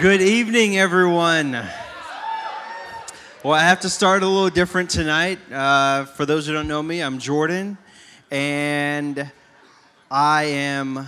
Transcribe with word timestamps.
Good 0.00 0.22
evening, 0.22 0.78
everyone. 0.78 1.50
Well, 3.42 3.54
I 3.54 3.62
have 3.62 3.80
to 3.80 3.88
start 3.88 4.22
a 4.22 4.28
little 4.28 4.48
different 4.48 4.90
tonight. 4.90 5.40
Uh, 5.50 6.04
for 6.04 6.24
those 6.24 6.46
who 6.46 6.52
don't 6.52 6.68
know 6.68 6.80
me, 6.84 7.00
I'm 7.00 7.18
Jordan, 7.18 7.76
and 8.30 9.28
I 10.08 10.44
am 10.44 11.04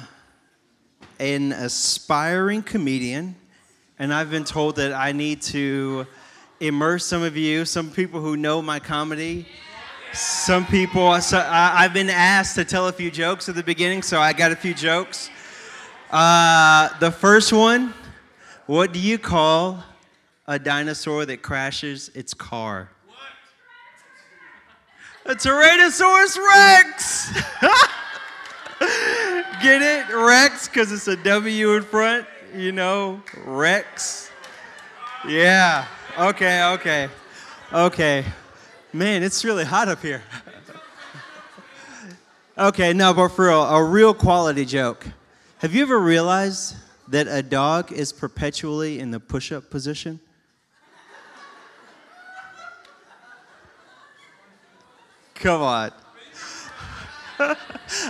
an 1.21 1.53
aspiring 1.53 2.65
comedian, 2.65 3.37
and 4.01 4.13
I've 4.13 4.29
been 4.29 4.43
told 4.43 4.74
that 4.76 4.93
I 4.93 5.13
need 5.13 5.41
to 5.43 6.04
immerse 6.59 7.07
some 7.07 7.22
of 7.22 7.37
you, 7.37 7.65
some 7.65 7.93
people 7.93 8.21
who 8.21 8.37
know 8.37 8.61
my 8.61 8.81
comedy. 8.81 9.47
Some 10.15 10.67
people, 10.67 11.21
so 11.21 11.38
I, 11.38 11.85
I've 11.85 11.95
been 11.95 12.11
asked 12.11 12.57
to 12.57 12.65
tell 12.65 12.88
a 12.88 12.93
few 12.93 13.13
jokes 13.13 13.49
at 13.49 13.54
the 13.54 13.63
beginning, 13.63 14.03
so 14.03 14.19
I 14.21 14.33
got 14.33 14.51
a 14.51 14.57
few 14.57 14.75
jokes. 14.75 15.31
Uh, 16.11 16.88
the 16.98 17.12
first 17.12 17.52
one 17.52 17.95
what 18.71 18.93
do 18.93 19.01
you 19.01 19.19
call 19.19 19.83
a 20.47 20.57
dinosaur 20.57 21.27
that 21.27 21.42
crashes 21.42 22.09
its 22.15 22.33
car? 22.33 22.88
A 25.27 25.34
Tyrannosaurus 25.34 26.38
Rex! 26.38 27.33
Get 29.61 29.83
it? 29.83 30.14
Rex, 30.14 30.69
because 30.69 30.92
it's 30.92 31.09
a 31.09 31.16
W 31.16 31.75
in 31.75 31.83
front, 31.83 32.28
you 32.55 32.70
know? 32.70 33.20
Rex. 33.45 34.30
Yeah. 35.27 35.84
Okay, 36.16 36.62
okay. 36.75 37.09
Okay. 37.73 38.25
Man, 38.92 39.25
it's 39.25 39.45
really 39.45 39.64
hot 39.64 39.89
up 39.89 40.00
here. 40.00 40.23
okay, 42.56 42.92
no, 42.92 43.14
but 43.14 43.30
for 43.30 43.48
real, 43.48 43.64
a 43.64 43.83
real 43.83 44.14
quality 44.14 44.64
joke. 44.64 45.09
Have 45.59 45.75
you 45.75 45.83
ever 45.83 45.98
realized 45.98 46.77
that 47.10 47.27
a 47.28 47.42
dog 47.42 47.92
is 47.92 48.12
perpetually 48.12 48.98
in 48.98 49.10
the 49.10 49.20
push 49.20 49.52
up 49.52 49.69
position? 49.70 50.20
Come 55.34 55.62
on. 55.62 55.92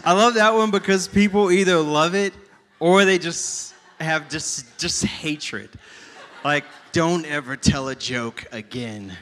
I 0.04 0.12
love 0.12 0.34
that 0.34 0.52
one 0.54 0.70
because 0.70 1.06
people 1.06 1.50
either 1.52 1.78
love 1.78 2.14
it 2.14 2.34
or 2.80 3.04
they 3.04 3.18
just 3.18 3.74
have 4.00 4.28
just 4.28 4.78
just 4.78 5.04
hatred. 5.04 5.70
Like, 6.44 6.64
don't 6.92 7.24
ever 7.26 7.56
tell 7.56 7.88
a 7.88 7.94
joke 7.94 8.46
again. 8.50 9.16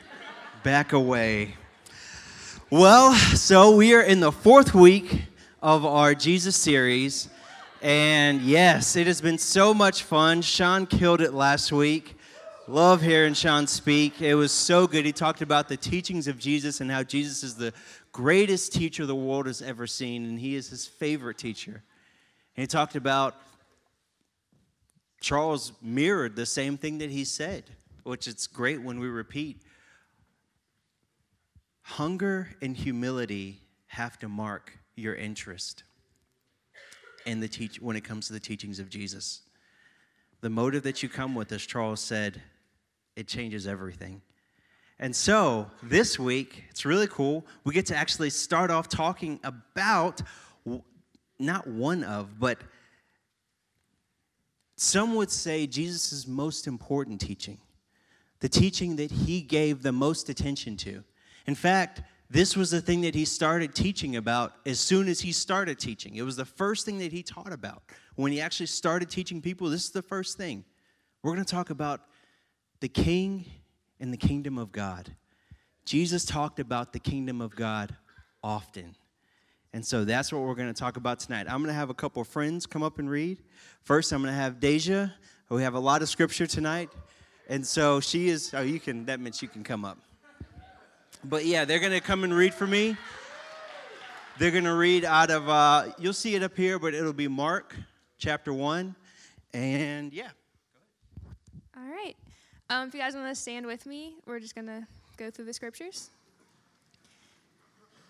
Back 0.62 0.93
away. 0.93 1.56
Well, 2.71 3.15
so 3.15 3.77
we 3.77 3.95
are 3.95 4.03
in 4.03 4.21
the 4.21 4.33
fourth 4.33 4.75
week 4.75 5.25
of 5.62 5.84
our 5.84 6.15
Jesus 6.15 6.56
series. 6.56 7.29
And 7.81 8.43
yes, 8.43 8.97
it 8.97 9.07
has 9.07 9.21
been 9.21 9.39
so 9.39 9.73
much 9.73 10.03
fun. 10.03 10.43
Sean 10.43 10.84
killed 10.84 11.21
it 11.21 11.33
last 11.33 11.71
week. 11.71 12.17
Love 12.67 13.01
hearing 13.01 13.34
Sean 13.34 13.69
speak. 13.69 14.21
It 14.21 14.34
was 14.34 14.51
so 14.51 14.89
good. 14.89 15.07
He 15.07 15.12
talked 15.12 15.43
about 15.43 15.69
the 15.69 15.77
teachings 15.77 16.27
of 16.27 16.39
Jesus 16.39 16.81
and 16.81 16.91
how 16.91 17.05
Jesus 17.05 17.45
is 17.45 17.55
the 17.55 17.73
greatest 18.11 18.73
teacher 18.73 19.06
the 19.06 19.15
world 19.15 19.47
has 19.47 19.62
ever 19.62 19.87
seen, 19.87 20.25
and 20.25 20.41
he 20.41 20.56
is 20.56 20.69
his 20.69 20.87
favorite 20.87 21.39
teacher. 21.39 21.84
And 22.56 22.62
he 22.62 22.67
talked 22.67 22.97
about 22.97 23.37
Charles 25.21 25.73
mirrored 25.81 26.34
the 26.34 26.47
same 26.47 26.77
thing 26.77 26.99
that 26.99 27.11
he 27.11 27.25
said, 27.25 27.65
which 28.03 28.27
it's 28.27 28.49
great 28.49 28.83
when 28.83 28.99
we 28.99 29.06
repeat. 29.06 29.62
Hunger 31.83 32.49
and 32.61 32.77
humility 32.77 33.61
have 33.87 34.19
to 34.19 34.29
mark 34.29 34.79
your 34.97 35.15
interest 35.15 35.84
in 37.29 37.41
the 37.41 37.48
teach 37.48 37.81
when 37.81 37.95
it 37.95 38.05
comes 38.05 38.27
to 38.27 38.33
the 38.33 38.41
teachings 38.41 38.79
of 38.79 38.89
Jesus. 38.89 39.43
The 40.41 40.51
motive 40.51 40.83
that 40.84 41.03
you 41.03 41.09
come 41.09 41.34
with, 41.34 41.53
as 41.53 41.67
Charles 41.67 42.01
said, 42.01 42.41
it 43.17 43.29
changes 43.29 43.67
everything. 43.67 44.23
And 44.98 45.15
so 45.15 45.71
this 45.83 46.19
week, 46.19 46.65
it's 46.71 46.84
really 46.84 47.06
cool. 47.06 47.45
We 47.65 47.75
get 47.75 47.87
to 47.87 47.97
actually 47.97 48.31
start 48.31 48.71
off 48.71 48.89
talking 48.89 49.39
about 49.44 50.22
not 51.39 51.66
one 51.66 52.03
of, 52.03 52.41
but 52.41 52.59
some 54.77 55.15
would 55.16 55.31
say 55.31 55.66
Jesus' 55.66 56.27
most 56.27 56.66
important 56.66 57.21
teaching, 57.21 57.59
the 58.41 58.49
teaching 58.49 58.97
that 58.97 59.10
he 59.10 59.41
gave 59.43 59.83
the 59.83 59.93
most 59.93 60.28
attention 60.28 60.77
to. 60.78 61.05
In 61.47 61.55
fact, 61.55 62.03
this 62.31 62.56
was 62.56 62.71
the 62.71 62.81
thing 62.81 63.00
that 63.03 63.15
he 63.15 63.25
started 63.25 63.75
teaching 63.75 64.16
about 64.16 64.53
as 64.66 64.78
soon 64.78 65.09
as 65.09 65.21
he 65.21 65.33
started 65.33 65.78
teaching. 65.78 66.16
It 66.16 66.22
was 66.22 66.37
the 66.37 66.44
first 66.44 66.84
thing 66.84 66.99
that 66.99 67.11
he 67.11 67.22
taught 67.22 67.53
about. 67.53 67.83
When 68.16 68.33
he 68.33 68.41
actually 68.41 68.66
started 68.66 69.09
teaching 69.09 69.41
people, 69.41 69.71
this 69.71 69.84
is 69.84 69.91
the 69.91 70.03
first 70.03 70.37
thing. 70.37 70.65
We're 71.22 71.33
going 71.33 71.44
to 71.44 71.50
talk 71.50 71.71
about 71.71 72.03
the 72.81 72.89
king 72.89 73.47
and 73.99 74.12
the 74.12 74.19
kingdom 74.19 74.59
of 74.59 74.72
God. 74.72 75.11
Jesus 75.87 76.27
talked 76.27 76.61
about 76.61 76.93
the 76.93 76.99
kingdom 76.99 77.41
of 77.41 77.56
God 77.56 77.97
often. 78.43 78.95
And 79.72 79.84
so 79.84 80.05
that's 80.05 80.31
what 80.33 80.43
we're 80.43 80.55
going 80.55 80.72
to 80.72 80.78
talk 80.78 80.97
about 80.97 81.21
tonight. 81.21 81.47
I'm 81.49 81.62
going 81.62 81.69
to 81.69 81.72
have 81.72 81.91
a 81.91 81.95
couple 81.95 82.21
of 82.21 82.28
friends 82.28 82.66
come 82.66 82.83
up 82.83 82.99
and 82.99 83.09
read. 83.09 83.43
First, 83.83 84.12
I'm 84.12 84.22
going 84.22 84.34
to 84.34 84.39
have 84.39 84.60
Deja. 84.60 85.09
We 85.49 85.62
have 85.62 85.75
a 85.75 85.81
lot 85.81 86.03
of 86.03 86.09
scripture 86.10 86.47
tonight. 86.47 86.91
And 87.49 87.66
so 87.66 88.00
she 88.00 88.28
is, 88.28 88.53
oh, 88.53 88.60
you 88.60 88.81
can, 88.81 89.06
that 89.06 89.19
means 89.19 89.41
you 89.41 89.49
can 89.49 89.65
come 89.65 89.84
up. 89.84 89.99
But 91.25 91.45
yeah, 91.45 91.65
they're 91.65 91.81
going 91.81 91.93
to 91.93 92.01
come 92.01 92.25
and 92.25 92.33
read 92.33 92.55
for 92.55 92.67
me. 92.67 92.97
They're 94.39 94.53
going 94.53 94.65
to 94.65 94.75
read 94.75 95.05
out 95.05 95.31
of, 95.31 95.49
uh, 95.49 95.87
you'll 95.99 96.12
see 96.12 96.34
it 96.37 96.43
up 96.43 96.56
here, 96.56 96.79
but 96.79 96.95
it'll 96.95 97.12
be 97.12 97.27
Mark 97.27 97.75
chapter 98.19 98.53
1. 98.53 98.95
And 99.53 100.12
yeah. 100.12 100.28
All 101.77 101.83
right. 101.83 102.15
Um, 102.71 102.89
if 102.89 102.95
you 102.95 103.01
guys 103.01 103.15
want 103.15 103.28
to 103.28 103.34
stand 103.34 103.67
with 103.67 103.84
me, 103.87 104.15
we're 104.27 104.39
just 104.39 104.55
going 104.55 104.67
to 104.67 104.87
go 105.17 105.31
through 105.31 105.47
the 105.47 105.53
scriptures. 105.53 106.11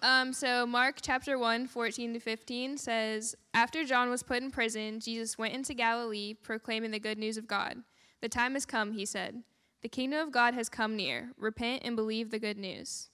Um, 0.01 0.33
so, 0.33 0.65
Mark 0.65 0.99
chapter 1.03 1.39
1, 1.39 1.67
14 1.67 2.15
to 2.15 2.21
15 2.21 2.79
says 2.79 3.35
After 3.55 3.85
John 3.85 4.11
was 4.11 4.23
put 4.23 4.43
in 4.43 4.51
prison, 4.51 5.01
Jesus 5.01 5.37
went 5.39 5.55
into 5.55 5.75
Galilee 5.75 6.35
proclaiming 6.35 6.93
the 6.93 7.01
good 7.01 7.19
news 7.19 7.37
of 7.37 7.49
God. 7.49 7.79
The 8.21 8.29
time 8.29 8.55
has 8.55 8.65
come, 8.65 8.93
he 8.93 9.05
said. 9.05 9.43
The 9.83 9.89
kingdom 9.89 10.27
of 10.27 10.33
God 10.33 10.55
has 10.55 10.69
come 10.69 10.97
near. 10.97 11.33
Repent 11.37 11.83
and 11.85 11.95
believe 11.95 12.31
the 12.31 12.39
good 12.39 12.59
news. 12.59 13.11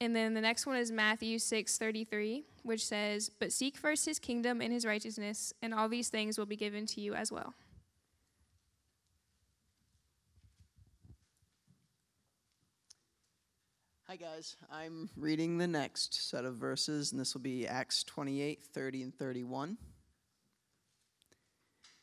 And 0.00 0.16
then 0.16 0.32
the 0.32 0.40
next 0.40 0.64
one 0.64 0.76
is 0.76 0.90
Matthew 0.90 1.38
6:33, 1.38 2.46
which 2.62 2.86
says, 2.86 3.28
"But 3.28 3.52
seek 3.52 3.76
first 3.76 4.06
his 4.06 4.18
kingdom 4.18 4.62
and 4.62 4.72
his 4.72 4.86
righteousness, 4.86 5.52
and 5.60 5.74
all 5.74 5.90
these 5.90 6.08
things 6.08 6.38
will 6.38 6.46
be 6.46 6.56
given 6.56 6.86
to 6.86 7.02
you 7.02 7.14
as 7.14 7.30
well." 7.30 7.54
Hi 14.06 14.16
guys, 14.16 14.56
I'm 14.68 15.08
reading 15.14 15.58
the 15.58 15.68
next 15.68 16.14
set 16.14 16.44
of 16.44 16.56
verses 16.56 17.12
and 17.12 17.20
this 17.20 17.32
will 17.32 17.42
be 17.42 17.68
Acts 17.68 18.02
28, 18.02 18.60
30 18.60 19.02
and 19.04 19.14
31. 19.14 19.78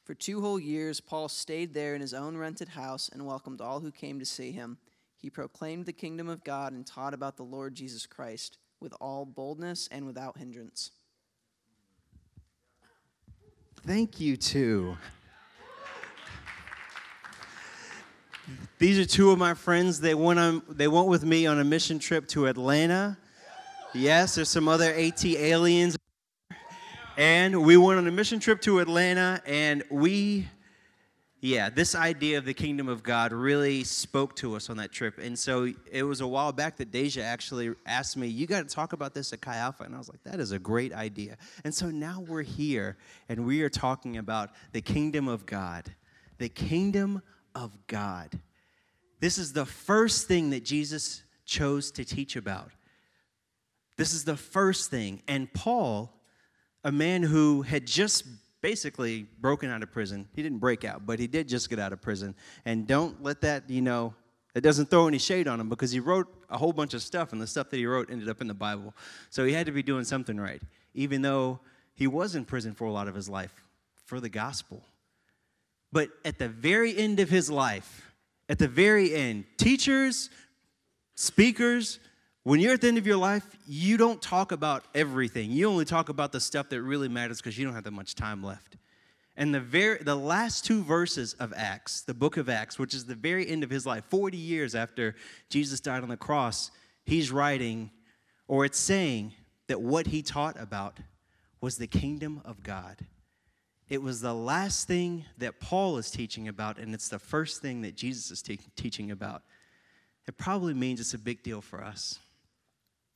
For 0.08 0.14
two 0.14 0.40
whole 0.40 0.58
years, 0.58 1.02
Paul 1.02 1.28
stayed 1.28 1.74
there 1.74 1.94
in 1.94 2.00
his 2.00 2.14
own 2.14 2.38
rented 2.38 2.70
house 2.70 3.10
and 3.12 3.26
welcomed 3.26 3.60
all 3.60 3.82
who 3.82 3.92
came 3.92 4.20
to 4.20 4.26
see 4.26 4.54
him. 4.54 4.78
He 5.18 5.30
proclaimed 5.30 5.86
the 5.86 5.92
kingdom 5.92 6.30
of 6.30 6.46
God 6.46 6.72
and 6.72 6.88
taught 6.88 7.14
about 7.14 7.36
the 7.36 7.44
Lord 7.44 7.76
Jesus 7.76 8.06
Christ 8.06 8.58
with 8.80 8.94
all 9.02 9.26
boldness 9.26 9.90
and 9.92 10.06
without 10.06 10.38
hindrance. 10.38 10.92
Thank 13.86 14.22
you, 14.22 14.38
too. 14.38 14.96
These 18.80 19.00
are 19.00 19.06
two 19.06 19.32
of 19.32 19.38
my 19.38 19.56
friends. 19.56 20.00
They 20.00 20.16
went, 20.16 20.40
on, 20.40 20.62
they 20.70 20.88
went 20.88 21.08
with 21.08 21.26
me 21.26 21.48
on 21.48 21.60
a 21.60 21.66
mission 21.66 22.00
trip 22.00 22.30
to 22.30 22.48
Atlanta. 22.48 23.18
Yes, 23.94 24.36
there's 24.36 24.48
some 24.48 24.70
other 24.70 24.94
AT 24.94 25.26
aliens 25.26 25.98
and 27.18 27.64
we 27.64 27.78
went 27.78 27.98
on 27.98 28.06
a 28.06 28.12
mission 28.12 28.40
trip 28.40 28.62
to 28.62 28.78
Atlanta, 28.78 29.42
and 29.48 29.84
we, 29.90 30.48
yeah, 31.42 31.72
this 31.72 31.96
idea 31.96 32.38
of 32.38 32.46
the 32.46 32.54
kingdom 32.54 32.88
of 32.88 33.02
God 33.02 33.34
really 33.34 33.84
spoke 33.84 34.36
to 34.36 34.56
us 34.56 34.70
on 34.70 34.78
that 34.78 34.92
trip. 34.92 35.18
And 35.18 35.38
so 35.38 35.74
it 35.92 36.04
was 36.04 36.22
a 36.22 36.28
while 36.28 36.52
back 36.52 36.78
that 36.78 36.92
Deja 36.92 37.24
actually 37.24 37.74
asked 37.88 38.18
me, 38.18 38.28
You 38.28 38.46
got 38.46 38.70
to 38.70 38.76
talk 38.76 38.94
about 38.94 39.16
this 39.16 39.34
at 39.34 39.42
Chi 39.42 39.56
Alpha. 39.58 39.84
And 39.84 39.96
I 39.96 39.98
was 39.98 40.10
like, 40.10 40.22
That 40.26 40.40
is 40.40 40.52
a 40.52 40.60
great 40.60 40.94
idea. 40.94 41.38
And 41.64 41.74
so 41.74 41.90
now 41.90 42.24
we're 42.28 42.44
here, 42.44 42.98
and 43.28 43.48
we 43.48 43.64
are 43.64 43.70
talking 43.70 44.18
about 44.18 44.52
the 44.72 44.82
kingdom 44.82 45.28
of 45.28 45.48
God. 45.48 45.92
The 46.38 46.50
kingdom 46.50 47.24
of 47.56 47.76
God. 47.88 48.40
This 49.20 49.40
is 49.40 49.54
the 49.54 49.66
first 49.66 50.28
thing 50.28 50.52
that 50.52 50.64
Jesus 50.64 51.24
chose 51.46 51.90
to 51.94 52.06
teach 52.06 52.36
about. 52.36 52.70
This 53.98 54.14
is 54.14 54.24
the 54.24 54.38
first 54.38 54.92
thing. 54.92 55.24
And 55.28 55.52
Paul 55.52 56.14
a 56.88 56.92
man 56.92 57.22
who 57.22 57.64
had 57.64 57.86
just 57.86 58.24
basically 58.62 59.28
broken 59.42 59.70
out 59.70 59.84
of 59.84 59.92
prison. 59.92 60.26
He 60.34 60.42
didn't 60.42 60.60
break 60.60 60.86
out, 60.86 61.06
but 61.06 61.20
he 61.20 61.28
did 61.28 61.50
just 61.50 61.70
get 61.70 61.80
out 61.80 61.92
of 61.92 62.02
prison. 62.02 62.34
And 62.64 62.88
don't 62.88 63.22
let 63.22 63.42
that, 63.42 63.70
you 63.70 63.82
know, 63.82 64.14
it 64.56 64.62
doesn't 64.62 64.90
throw 64.90 65.06
any 65.06 65.18
shade 65.18 65.50
on 65.50 65.60
him 65.60 65.68
because 65.68 65.92
he 65.92 66.00
wrote 66.00 66.34
a 66.50 66.58
whole 66.58 66.72
bunch 66.72 66.94
of 66.94 67.02
stuff, 67.02 67.34
and 67.34 67.42
the 67.42 67.46
stuff 67.46 67.70
that 67.72 67.78
he 67.78 67.86
wrote 67.86 68.10
ended 68.10 68.30
up 68.30 68.40
in 68.40 68.48
the 68.48 68.54
Bible. 68.54 68.94
So 69.30 69.44
he 69.44 69.52
had 69.52 69.66
to 69.66 69.74
be 69.74 69.84
doing 69.84 70.06
something 70.06 70.40
right, 70.40 70.62
even 70.94 71.22
though 71.22 71.60
he 71.94 72.08
was 72.08 72.36
in 72.36 72.46
prison 72.46 72.74
for 72.74 72.86
a 72.86 72.92
lot 72.92 73.10
of 73.10 73.16
his 73.16 73.28
life 73.28 73.54
for 74.06 74.22
the 74.22 74.30
gospel. 74.30 74.82
But 75.92 76.08
at 76.24 76.40
the 76.40 76.48
very 76.48 76.98
end 76.98 77.20
of 77.20 77.30
his 77.30 77.52
life, 77.52 78.14
at 78.48 78.60
the 78.60 78.70
very 78.70 79.14
end, 79.14 79.44
teachers, 79.58 80.30
speakers, 81.16 82.00
when 82.48 82.62
you're 82.62 82.76
at 82.76 82.80
the 82.80 82.88
end 82.88 82.98
of 82.98 83.06
your 83.06 83.18
life, 83.18 83.46
you 83.68 83.98
don't 83.98 84.22
talk 84.22 84.54
about 84.54 84.86
everything. 84.96 85.52
You 85.52 85.68
only 85.68 85.84
talk 85.84 86.08
about 86.08 86.32
the 86.32 86.40
stuff 86.40 86.70
that 86.70 86.82
really 86.82 87.10
matters 87.10 87.40
because 87.40 87.58
you 87.58 87.66
don't 87.66 87.74
have 87.74 87.84
that 87.84 87.92
much 87.92 88.16
time 88.16 88.42
left. 88.42 88.78
And 89.36 89.54
the 89.54 89.60
very 89.60 89.98
the 90.02 90.16
last 90.16 90.64
two 90.64 90.82
verses 90.82 91.34
of 91.42 91.54
Acts, 91.58 92.04
the 92.04 92.14
book 92.14 92.38
of 92.38 92.48
Acts, 92.48 92.80
which 92.80 92.94
is 92.94 93.04
the 93.04 93.16
very 93.16 93.46
end 93.50 93.66
of 93.66 93.70
his 93.70 93.86
life, 93.86 94.06
40 94.06 94.38
years 94.38 94.76
after 94.76 95.16
Jesus 95.50 95.82
died 95.82 96.04
on 96.04 96.08
the 96.08 96.16
cross, 96.16 96.72
he's 97.04 97.34
writing 97.34 97.92
or 98.48 98.64
it's 98.64 98.80
saying 98.80 99.34
that 99.68 99.82
what 99.82 100.08
he 100.08 100.22
taught 100.22 100.58
about 100.58 101.02
was 101.60 101.78
the 101.78 101.86
kingdom 101.88 102.42
of 102.46 102.64
God. 102.64 102.96
It 103.90 104.02
was 104.02 104.22
the 104.22 104.34
last 104.34 104.88
thing 104.88 105.26
that 105.38 105.60
Paul 105.60 105.98
is 105.98 106.10
teaching 106.10 106.48
about, 106.48 106.78
and 106.80 106.94
it's 106.94 107.10
the 107.10 107.20
first 107.20 107.62
thing 107.62 107.82
that 107.82 107.98
Jesus 107.98 108.32
is 108.32 108.42
te- 108.42 108.60
teaching 108.78 109.12
about. 109.12 109.44
It 110.30 110.38
probably 110.38 110.74
means 110.74 111.02
it's 111.02 111.14
a 111.14 111.20
big 111.20 111.44
deal 111.44 111.60
for 111.60 111.84
us. 111.84 112.20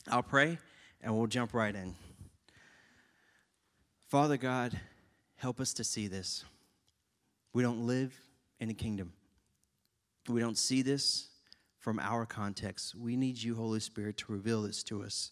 I'll 0.09 0.23
pray 0.23 0.57
and 1.01 1.15
we'll 1.15 1.27
jump 1.27 1.53
right 1.53 1.75
in. 1.75 1.95
Father 4.09 4.37
God, 4.37 4.79
help 5.35 5.59
us 5.59 5.73
to 5.73 5.83
see 5.83 6.07
this. 6.07 6.43
We 7.53 7.63
don't 7.63 7.85
live 7.87 8.17
in 8.59 8.69
a 8.69 8.73
kingdom, 8.73 9.13
we 10.29 10.39
don't 10.39 10.57
see 10.57 10.81
this 10.81 11.29
from 11.79 11.99
our 11.99 12.27
context. 12.27 12.93
We 12.93 13.15
need 13.15 13.41
you, 13.41 13.55
Holy 13.55 13.79
Spirit, 13.79 14.17
to 14.17 14.31
reveal 14.31 14.61
this 14.61 14.83
to 14.83 15.03
us. 15.03 15.31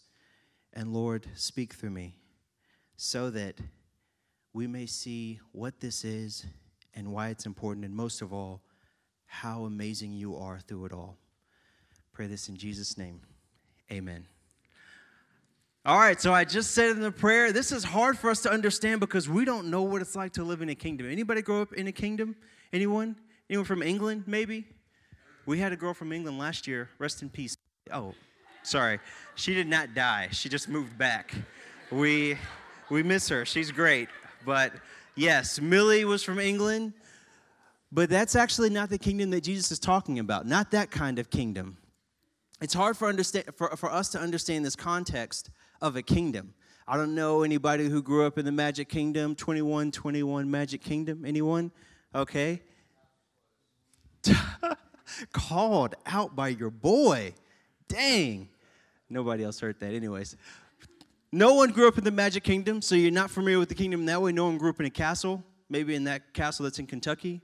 And 0.72 0.92
Lord, 0.92 1.26
speak 1.34 1.74
through 1.74 1.90
me 1.90 2.16
so 2.96 3.30
that 3.30 3.56
we 4.52 4.66
may 4.66 4.86
see 4.86 5.38
what 5.52 5.78
this 5.78 6.04
is 6.04 6.44
and 6.94 7.12
why 7.12 7.28
it's 7.28 7.46
important, 7.46 7.84
and 7.84 7.94
most 7.94 8.20
of 8.20 8.32
all, 8.32 8.62
how 9.26 9.64
amazing 9.64 10.12
you 10.12 10.36
are 10.36 10.58
through 10.58 10.86
it 10.86 10.92
all. 10.92 11.16
Pray 12.12 12.26
this 12.26 12.48
in 12.48 12.56
Jesus' 12.56 12.98
name. 12.98 13.20
Amen. 13.92 14.26
All 15.86 15.98
right, 15.98 16.20
so 16.20 16.34
I 16.34 16.44
just 16.44 16.72
said 16.72 16.90
in 16.90 17.00
the 17.00 17.10
prayer, 17.10 17.52
this 17.52 17.72
is 17.72 17.84
hard 17.84 18.18
for 18.18 18.28
us 18.28 18.42
to 18.42 18.50
understand 18.52 19.00
because 19.00 19.30
we 19.30 19.46
don't 19.46 19.68
know 19.68 19.80
what 19.80 20.02
it's 20.02 20.14
like 20.14 20.34
to 20.34 20.44
live 20.44 20.60
in 20.60 20.68
a 20.68 20.74
kingdom. 20.74 21.10
Anybody 21.10 21.40
grow 21.40 21.62
up 21.62 21.72
in 21.72 21.86
a 21.86 21.92
kingdom? 21.92 22.36
Anyone? 22.70 23.16
Anyone 23.48 23.64
from 23.64 23.82
England, 23.82 24.24
maybe? 24.26 24.66
We 25.46 25.58
had 25.58 25.72
a 25.72 25.76
girl 25.76 25.94
from 25.94 26.12
England 26.12 26.38
last 26.38 26.66
year, 26.66 26.90
rest 26.98 27.22
in 27.22 27.30
peace. 27.30 27.56
Oh, 27.90 28.12
sorry. 28.62 29.00
She 29.36 29.54
did 29.54 29.68
not 29.68 29.94
die. 29.94 30.28
She 30.32 30.50
just 30.50 30.68
moved 30.68 30.98
back. 30.98 31.34
We 31.90 32.36
we 32.90 33.02
miss 33.02 33.30
her. 33.30 33.46
She's 33.46 33.70
great. 33.70 34.10
But 34.44 34.74
yes, 35.16 35.62
Millie 35.62 36.04
was 36.04 36.22
from 36.22 36.38
England, 36.38 36.92
but 37.90 38.10
that's 38.10 38.36
actually 38.36 38.68
not 38.68 38.90
the 38.90 38.98
kingdom 38.98 39.30
that 39.30 39.44
Jesus 39.44 39.72
is 39.72 39.78
talking 39.78 40.18
about, 40.18 40.46
not 40.46 40.72
that 40.72 40.90
kind 40.90 41.18
of 41.18 41.30
kingdom. 41.30 41.78
It's 42.60 42.74
hard 42.74 42.98
for, 42.98 43.08
understand, 43.08 43.46
for, 43.56 43.74
for 43.76 43.90
us 43.90 44.10
to 44.10 44.18
understand 44.18 44.66
this 44.66 44.76
context 44.76 45.48
of 45.80 45.96
a 45.96 46.02
kingdom. 46.02 46.54
I 46.86 46.96
don't 46.96 47.14
know 47.14 47.42
anybody 47.42 47.88
who 47.88 48.02
grew 48.02 48.26
up 48.26 48.36
in 48.36 48.44
the 48.44 48.52
Magic 48.52 48.88
Kingdom, 48.88 49.34
2121 49.36 50.50
Magic 50.50 50.80
Kingdom. 50.80 51.24
Anyone? 51.24 51.70
Okay. 52.14 52.62
Called 55.32 55.94
out 56.04 56.34
by 56.34 56.48
your 56.48 56.70
boy. 56.70 57.34
Dang. 57.86 58.48
Nobody 59.08 59.44
else 59.44 59.60
heard 59.60 59.78
that, 59.80 59.94
anyways. 59.94 60.36
No 61.32 61.54
one 61.54 61.70
grew 61.70 61.86
up 61.86 61.96
in 61.96 62.02
the 62.02 62.10
Magic 62.10 62.42
Kingdom, 62.42 62.82
so 62.82 62.96
you're 62.96 63.12
not 63.12 63.30
familiar 63.30 63.60
with 63.60 63.68
the 63.68 63.74
kingdom 63.74 64.04
that 64.06 64.20
way. 64.20 64.32
No 64.32 64.46
one 64.46 64.58
grew 64.58 64.70
up 64.70 64.80
in 64.80 64.86
a 64.86 64.90
castle, 64.90 65.44
maybe 65.68 65.94
in 65.94 66.04
that 66.04 66.34
castle 66.34 66.64
that's 66.64 66.80
in 66.80 66.88
Kentucky. 66.88 67.40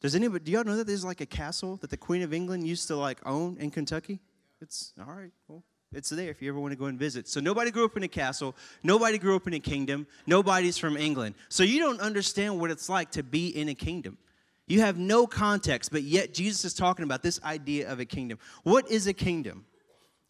Does 0.00 0.14
anybody, 0.14 0.44
do 0.44 0.52
y'all 0.52 0.64
know 0.64 0.76
that 0.76 0.86
there's 0.86 1.04
like 1.04 1.20
a 1.20 1.26
castle 1.26 1.76
that 1.76 1.90
the 1.90 1.96
Queen 1.96 2.22
of 2.22 2.32
England 2.32 2.66
used 2.66 2.88
to 2.88 2.96
like 2.96 3.24
own 3.24 3.56
in 3.58 3.70
Kentucky? 3.70 4.20
It's, 4.60 4.92
all 4.98 5.12
right, 5.12 5.30
well, 5.46 5.62
it's 5.92 6.10
there 6.10 6.30
if 6.30 6.42
you 6.42 6.50
ever 6.50 6.60
want 6.60 6.72
to 6.72 6.78
go 6.78 6.86
and 6.86 6.98
visit. 6.98 7.28
So 7.28 7.40
nobody 7.40 7.70
grew 7.70 7.84
up 7.84 7.96
in 7.96 8.02
a 8.02 8.08
castle. 8.08 8.54
Nobody 8.82 9.18
grew 9.18 9.36
up 9.36 9.46
in 9.46 9.54
a 9.54 9.60
kingdom. 9.60 10.06
Nobody's 10.26 10.76
from 10.76 10.96
England. 10.96 11.34
So 11.48 11.62
you 11.62 11.80
don't 11.80 12.00
understand 12.00 12.60
what 12.60 12.70
it's 12.70 12.88
like 12.88 13.10
to 13.12 13.22
be 13.22 13.48
in 13.48 13.68
a 13.68 13.74
kingdom. 13.74 14.18
You 14.66 14.82
have 14.82 14.98
no 14.98 15.26
context, 15.26 15.90
but 15.90 16.02
yet 16.02 16.34
Jesus 16.34 16.64
is 16.66 16.74
talking 16.74 17.04
about 17.04 17.22
this 17.22 17.42
idea 17.42 17.90
of 17.90 18.00
a 18.00 18.04
kingdom. 18.04 18.38
What 18.64 18.90
is 18.90 19.06
a 19.06 19.14
kingdom? 19.14 19.64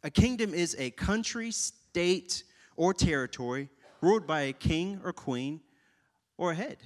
A 0.05 0.10
kingdom 0.10 0.55
is 0.55 0.76
a 0.78 0.90
country, 0.90 1.50
state, 1.50 2.44
or 2.76 2.94
territory 2.94 3.69
ruled 4.00 4.28
by 4.28 4.43
a 4.43 4.52
king 4.52 5.00
or 5.02 5.12
queen 5.12 5.60
or 6.37 6.52
a 6.52 6.55
head. 6.55 6.76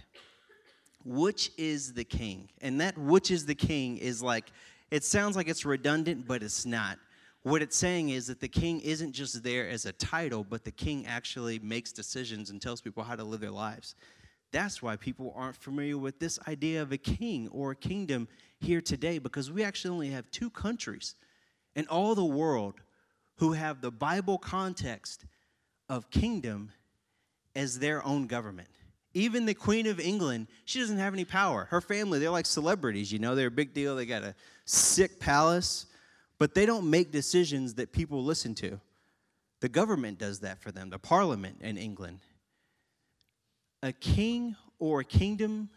Which 1.04 1.50
is 1.58 1.92
the 1.92 2.04
king? 2.04 2.48
And 2.62 2.80
that 2.80 2.96
which 2.96 3.30
is 3.30 3.44
the 3.44 3.54
king 3.54 3.98
is 3.98 4.22
like, 4.22 4.50
it 4.90 5.04
sounds 5.04 5.36
like 5.36 5.48
it's 5.48 5.66
redundant, 5.66 6.26
but 6.26 6.42
it's 6.42 6.64
not. 6.64 6.98
What 7.42 7.60
it's 7.60 7.76
saying 7.76 8.10
is 8.10 8.28
that 8.28 8.40
the 8.40 8.48
king 8.48 8.80
isn't 8.80 9.12
just 9.12 9.42
there 9.42 9.68
as 9.68 9.84
a 9.84 9.92
title, 9.92 10.44
but 10.44 10.64
the 10.64 10.70
king 10.70 11.06
actually 11.06 11.58
makes 11.58 11.90
decisions 11.90 12.50
and 12.50 12.62
tells 12.62 12.80
people 12.80 13.02
how 13.02 13.16
to 13.16 13.24
live 13.24 13.40
their 13.40 13.50
lives. 13.50 13.96
That's 14.52 14.80
why 14.82 14.96
people 14.96 15.32
aren't 15.34 15.56
familiar 15.56 15.98
with 15.98 16.20
this 16.20 16.38
idea 16.46 16.82
of 16.82 16.92
a 16.92 16.98
king 16.98 17.48
or 17.48 17.72
a 17.72 17.76
kingdom 17.76 18.28
here 18.60 18.80
today, 18.80 19.18
because 19.18 19.50
we 19.50 19.64
actually 19.64 19.92
only 19.92 20.10
have 20.10 20.30
two 20.30 20.50
countries 20.50 21.16
in 21.74 21.86
all 21.88 22.14
the 22.14 22.24
world 22.24 22.74
who 23.38 23.54
have 23.54 23.80
the 23.80 23.90
Bible 23.90 24.38
context 24.38 25.24
of 25.88 26.10
kingdom 26.10 26.70
as 27.56 27.78
their 27.78 28.04
own 28.06 28.26
government. 28.26 28.68
Even 29.14 29.46
the 29.46 29.54
Queen 29.54 29.86
of 29.86 29.98
England, 29.98 30.46
she 30.64 30.78
doesn't 30.78 30.98
have 30.98 31.12
any 31.12 31.24
power. 31.24 31.66
Her 31.70 31.80
family, 31.80 32.18
they're 32.18 32.30
like 32.30 32.46
celebrities, 32.46 33.10
you 33.10 33.18
know, 33.18 33.34
they're 33.34 33.48
a 33.48 33.50
big 33.50 33.74
deal. 33.74 33.96
They 33.96 34.06
got 34.06 34.22
a 34.22 34.34
sick 34.64 35.18
palace, 35.18 35.86
but 36.42 36.54
they 36.54 36.66
don't 36.66 36.90
make 36.90 37.12
decisions 37.12 37.74
that 37.74 37.92
people 37.92 38.24
listen 38.24 38.52
to. 38.52 38.80
The 39.60 39.68
government 39.68 40.18
does 40.18 40.40
that 40.40 40.60
for 40.60 40.72
them, 40.72 40.90
the 40.90 40.98
parliament 40.98 41.58
in 41.60 41.76
England. 41.76 42.18
A 43.84 43.92
king 43.92 44.56
or 44.80 44.98
a 44.98 45.04
kingdom 45.04 45.70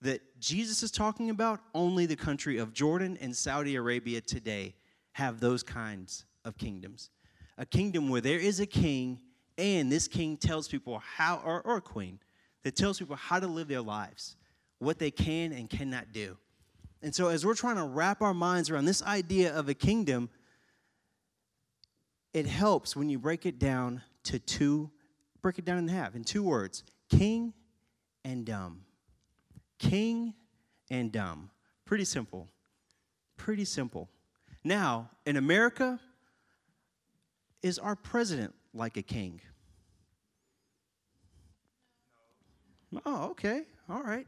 that 0.00 0.20
Jesus 0.38 0.84
is 0.84 0.92
talking 0.92 1.28
about, 1.28 1.58
only 1.74 2.06
the 2.06 2.14
country 2.14 2.58
of 2.58 2.72
Jordan 2.72 3.18
and 3.20 3.36
Saudi 3.36 3.74
Arabia 3.74 4.20
today 4.20 4.76
have 5.14 5.40
those 5.40 5.64
kinds 5.64 6.24
of 6.44 6.56
kingdoms. 6.56 7.10
A 7.58 7.66
kingdom 7.66 8.10
where 8.10 8.20
there 8.20 8.38
is 8.38 8.60
a 8.60 8.66
king, 8.66 9.18
and 9.58 9.90
this 9.90 10.06
king 10.06 10.36
tells 10.36 10.68
people 10.68 11.02
how, 11.16 11.42
or, 11.44 11.62
or 11.62 11.78
a 11.78 11.80
queen, 11.80 12.20
that 12.62 12.76
tells 12.76 13.00
people 13.00 13.16
how 13.16 13.40
to 13.40 13.48
live 13.48 13.66
their 13.66 13.82
lives, 13.82 14.36
what 14.78 15.00
they 15.00 15.10
can 15.10 15.50
and 15.50 15.68
cannot 15.68 16.12
do. 16.12 16.36
And 17.02 17.14
so, 17.14 17.28
as 17.28 17.46
we're 17.46 17.54
trying 17.54 17.76
to 17.76 17.84
wrap 17.84 18.20
our 18.20 18.34
minds 18.34 18.70
around 18.70 18.84
this 18.84 19.02
idea 19.02 19.54
of 19.56 19.68
a 19.68 19.74
kingdom, 19.74 20.28
it 22.32 22.46
helps 22.46 22.94
when 22.94 23.08
you 23.08 23.18
break 23.18 23.46
it 23.46 23.58
down 23.58 24.02
to 24.24 24.38
two, 24.38 24.90
break 25.40 25.58
it 25.58 25.64
down 25.64 25.78
in 25.78 25.88
half 25.88 26.14
in 26.14 26.24
two 26.24 26.42
words 26.42 26.84
king 27.08 27.52
and 28.24 28.44
dumb. 28.44 28.82
King 29.78 30.34
and 30.90 31.10
dumb. 31.10 31.50
Pretty 31.84 32.04
simple. 32.04 32.48
Pretty 33.36 33.64
simple. 33.64 34.08
Now, 34.62 35.10
in 35.24 35.36
America, 35.36 35.98
is 37.62 37.78
our 37.78 37.96
president 37.96 38.54
like 38.74 38.96
a 38.96 39.02
king? 39.02 39.40
Oh, 43.06 43.30
okay. 43.30 43.62
All 43.88 44.02
right. 44.02 44.26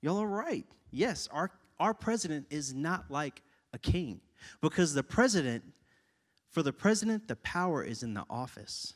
Y'all 0.00 0.18
are 0.18 0.26
right. 0.26 0.64
Yes, 0.90 1.28
our, 1.30 1.50
our 1.78 1.94
president 1.94 2.46
is 2.50 2.74
not 2.74 3.10
like 3.10 3.42
a 3.72 3.78
king 3.78 4.20
because 4.60 4.94
the 4.94 5.02
president, 5.02 5.64
for 6.50 6.62
the 6.62 6.72
president, 6.72 7.28
the 7.28 7.36
power 7.36 7.82
is 7.82 8.02
in 8.02 8.14
the 8.14 8.24
office. 8.30 8.94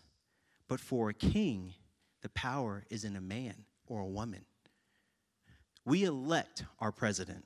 But 0.68 0.80
for 0.80 1.10
a 1.10 1.14
king, 1.14 1.74
the 2.22 2.28
power 2.30 2.84
is 2.90 3.04
in 3.04 3.16
a 3.16 3.20
man 3.20 3.54
or 3.86 4.00
a 4.00 4.06
woman. 4.06 4.44
We 5.84 6.04
elect 6.04 6.64
our 6.78 6.92
president. 6.92 7.44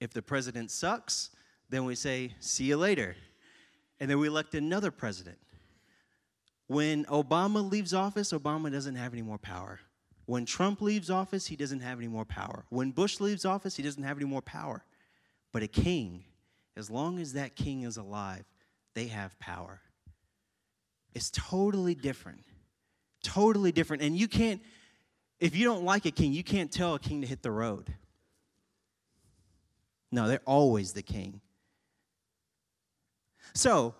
If 0.00 0.12
the 0.12 0.22
president 0.22 0.70
sucks, 0.70 1.30
then 1.68 1.84
we 1.84 1.94
say, 1.94 2.34
see 2.38 2.64
you 2.64 2.76
later. 2.76 3.16
And 3.98 4.10
then 4.10 4.18
we 4.18 4.28
elect 4.28 4.54
another 4.54 4.90
president. 4.90 5.38
When 6.66 7.04
Obama 7.06 7.68
leaves 7.68 7.92
office, 7.92 8.32
Obama 8.32 8.70
doesn't 8.70 8.94
have 8.96 9.12
any 9.12 9.22
more 9.22 9.38
power. 9.38 9.80
When 10.26 10.46
Trump 10.46 10.80
leaves 10.80 11.10
office, 11.10 11.46
he 11.46 11.56
doesn't 11.56 11.80
have 11.80 11.98
any 11.98 12.08
more 12.08 12.24
power. 12.24 12.64
When 12.70 12.92
Bush 12.92 13.20
leaves 13.20 13.44
office, 13.44 13.76
he 13.76 13.82
doesn't 13.82 14.02
have 14.02 14.16
any 14.16 14.26
more 14.26 14.42
power. 14.42 14.84
But 15.52 15.62
a 15.62 15.66
king, 15.66 16.24
as 16.76 16.90
long 16.90 17.18
as 17.18 17.34
that 17.34 17.56
king 17.56 17.82
is 17.82 17.96
alive, 17.96 18.44
they 18.94 19.08
have 19.08 19.38
power. 19.38 19.80
It's 21.14 21.30
totally 21.30 21.94
different. 21.94 22.42
Totally 23.22 23.70
different. 23.70 24.02
And 24.02 24.16
you 24.16 24.26
can't, 24.26 24.62
if 25.40 25.54
you 25.54 25.64
don't 25.64 25.84
like 25.84 26.06
a 26.06 26.10
king, 26.10 26.32
you 26.32 26.42
can't 26.42 26.72
tell 26.72 26.94
a 26.94 26.98
king 26.98 27.20
to 27.20 27.26
hit 27.26 27.42
the 27.42 27.50
road. 27.50 27.94
No, 30.10 30.28
they're 30.28 30.40
always 30.46 30.92
the 30.92 31.02
king. 31.02 31.40
So, 33.52 33.94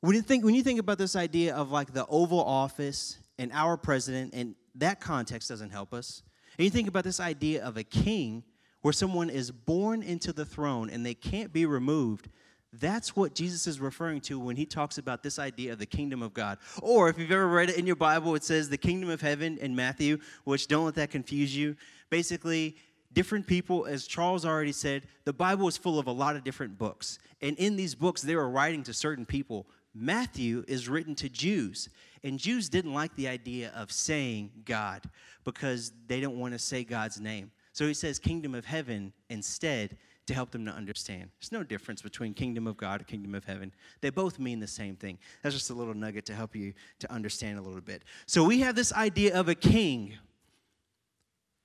when 0.00 0.14
you 0.14 0.22
think 0.22 0.44
when 0.44 0.54
you 0.54 0.62
think 0.62 0.80
about 0.80 0.98
this 0.98 1.14
idea 1.14 1.54
of 1.54 1.70
like 1.70 1.92
the 1.92 2.06
Oval 2.06 2.42
Office 2.42 3.18
and 3.38 3.52
our 3.52 3.76
president, 3.76 4.34
and 4.34 4.54
that 4.74 5.00
context 5.00 5.48
doesn't 5.48 5.70
help 5.70 5.92
us. 5.92 6.22
And 6.58 6.64
you 6.64 6.70
think 6.70 6.88
about 6.88 7.04
this 7.04 7.20
idea 7.20 7.64
of 7.64 7.76
a 7.76 7.84
king 7.84 8.44
where 8.82 8.92
someone 8.92 9.30
is 9.30 9.50
born 9.50 10.02
into 10.02 10.32
the 10.32 10.44
throne 10.44 10.90
and 10.90 11.04
they 11.04 11.14
can't 11.14 11.52
be 11.52 11.66
removed. 11.66 12.28
That's 12.72 13.14
what 13.14 13.34
Jesus 13.34 13.66
is 13.66 13.80
referring 13.80 14.22
to 14.22 14.38
when 14.38 14.56
he 14.56 14.64
talks 14.64 14.96
about 14.98 15.22
this 15.22 15.38
idea 15.38 15.72
of 15.72 15.78
the 15.78 15.86
kingdom 15.86 16.22
of 16.22 16.32
God. 16.32 16.58
Or 16.80 17.08
if 17.08 17.18
you've 17.18 17.30
ever 17.30 17.46
read 17.46 17.70
it 17.70 17.76
in 17.76 17.86
your 17.86 17.96
Bible, 17.96 18.34
it 18.34 18.44
says 18.44 18.68
the 18.68 18.78
kingdom 18.78 19.10
of 19.10 19.20
heaven 19.20 19.58
in 19.58 19.76
Matthew, 19.76 20.18
which 20.44 20.68
don't 20.68 20.86
let 20.86 20.94
that 20.94 21.10
confuse 21.10 21.54
you. 21.54 21.76
Basically, 22.08 22.76
different 23.12 23.46
people, 23.46 23.84
as 23.84 24.06
Charles 24.06 24.46
already 24.46 24.72
said, 24.72 25.02
the 25.24 25.34
Bible 25.34 25.68
is 25.68 25.76
full 25.76 25.98
of 25.98 26.06
a 26.06 26.12
lot 26.12 26.34
of 26.34 26.44
different 26.44 26.78
books. 26.78 27.18
And 27.42 27.58
in 27.58 27.76
these 27.76 27.94
books, 27.94 28.22
they 28.22 28.36
were 28.36 28.48
writing 28.48 28.82
to 28.84 28.94
certain 28.94 29.26
people. 29.26 29.66
Matthew 29.94 30.64
is 30.66 30.88
written 30.88 31.14
to 31.16 31.28
Jews. 31.28 31.90
And 32.24 32.38
Jews 32.38 32.68
didn't 32.68 32.94
like 32.94 33.14
the 33.16 33.28
idea 33.28 33.72
of 33.74 33.90
saying 33.90 34.52
God 34.64 35.02
because 35.44 35.92
they 36.06 36.20
don't 36.20 36.38
want 36.38 36.52
to 36.52 36.58
say 36.58 36.84
God's 36.84 37.20
name. 37.20 37.50
So 37.72 37.86
he 37.86 37.94
says 37.94 38.18
kingdom 38.18 38.54
of 38.54 38.64
heaven 38.64 39.12
instead 39.28 39.96
to 40.26 40.34
help 40.34 40.50
them 40.50 40.64
to 40.66 40.72
understand. 40.72 41.30
There's 41.40 41.52
no 41.52 41.64
difference 41.64 42.00
between 42.00 42.32
kingdom 42.34 42.66
of 42.66 42.76
God 42.76 43.00
and 43.00 43.06
kingdom 43.06 43.34
of 43.34 43.44
heaven. 43.44 43.72
They 44.00 44.10
both 44.10 44.38
mean 44.38 44.60
the 44.60 44.66
same 44.66 44.94
thing. 44.94 45.18
That's 45.42 45.54
just 45.54 45.70
a 45.70 45.74
little 45.74 45.94
nugget 45.94 46.26
to 46.26 46.34
help 46.34 46.54
you 46.54 46.74
to 47.00 47.12
understand 47.12 47.58
a 47.58 47.62
little 47.62 47.80
bit. 47.80 48.02
So 48.26 48.44
we 48.44 48.60
have 48.60 48.76
this 48.76 48.92
idea 48.92 49.38
of 49.38 49.48
a 49.48 49.54
king. 49.54 50.14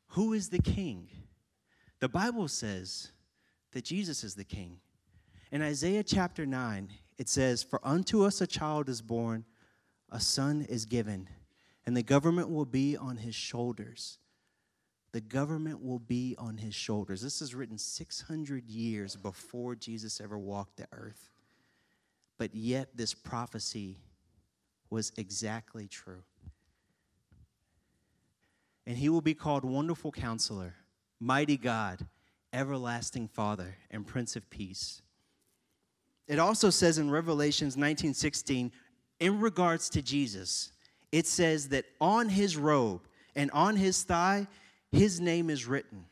Who 0.09 0.33
is 0.33 0.49
the 0.49 0.61
king? 0.61 1.09
The 1.99 2.09
Bible 2.09 2.47
says 2.47 3.11
that 3.73 3.85
Jesus 3.85 4.23
is 4.23 4.33
the 4.33 4.43
king. 4.43 4.79
In 5.51 5.61
Isaiah 5.61 6.03
chapter 6.03 6.45
9, 6.45 6.89
it 7.17 7.29
says, 7.29 7.63
For 7.63 7.79
unto 7.83 8.23
us 8.23 8.41
a 8.41 8.47
child 8.47 8.89
is 8.89 9.01
born, 9.01 9.45
a 10.11 10.19
son 10.19 10.65
is 10.69 10.85
given, 10.85 11.29
and 11.85 11.95
the 11.95 12.03
government 12.03 12.49
will 12.49 12.65
be 12.65 12.95
on 12.97 13.17
his 13.17 13.35
shoulders 13.35 14.19
the 15.17 15.21
government 15.21 15.81
will 15.81 15.99
be 15.99 16.35
on 16.37 16.57
his 16.57 16.75
shoulders. 16.75 17.21
This 17.21 17.41
is 17.41 17.55
written 17.55 17.77
600 17.77 18.69
years 18.69 19.15
before 19.15 19.75
Jesus 19.75 20.19
ever 20.21 20.37
walked 20.37 20.77
the 20.77 20.87
earth. 20.91 21.31
But 22.37 22.53
yet, 22.53 22.89
this 22.95 23.13
prophecy 23.13 23.97
was 24.89 25.11
exactly 25.17 25.87
true. 25.87 26.23
And 28.85 28.97
he 28.97 29.09
will 29.09 29.21
be 29.21 29.33
called 29.33 29.65
Wonderful 29.65 30.11
Counselor, 30.11 30.75
Mighty 31.19 31.57
God, 31.57 32.05
Everlasting 32.53 33.27
Father, 33.27 33.77
and 33.89 34.05
Prince 34.05 34.35
of 34.35 34.49
Peace. 34.49 35.01
It 36.27 36.37
also 36.37 36.69
says 36.69 36.97
in 36.97 37.09
Revelations 37.09 37.75
19:16, 37.75 38.71
in 39.19 39.39
regards 39.39 39.89
to 39.91 40.01
Jesus, 40.01 40.71
it 41.11 41.25
says 41.25 41.69
that 41.69 41.85
on 41.99 42.29
his 42.29 42.57
robe 42.57 43.01
and 43.35 43.49
on 43.51 43.75
his 43.75 44.03
thigh, 44.03 44.47
his 44.91 45.19
name 45.19 45.49
is 45.49 45.65
written 45.65 46.05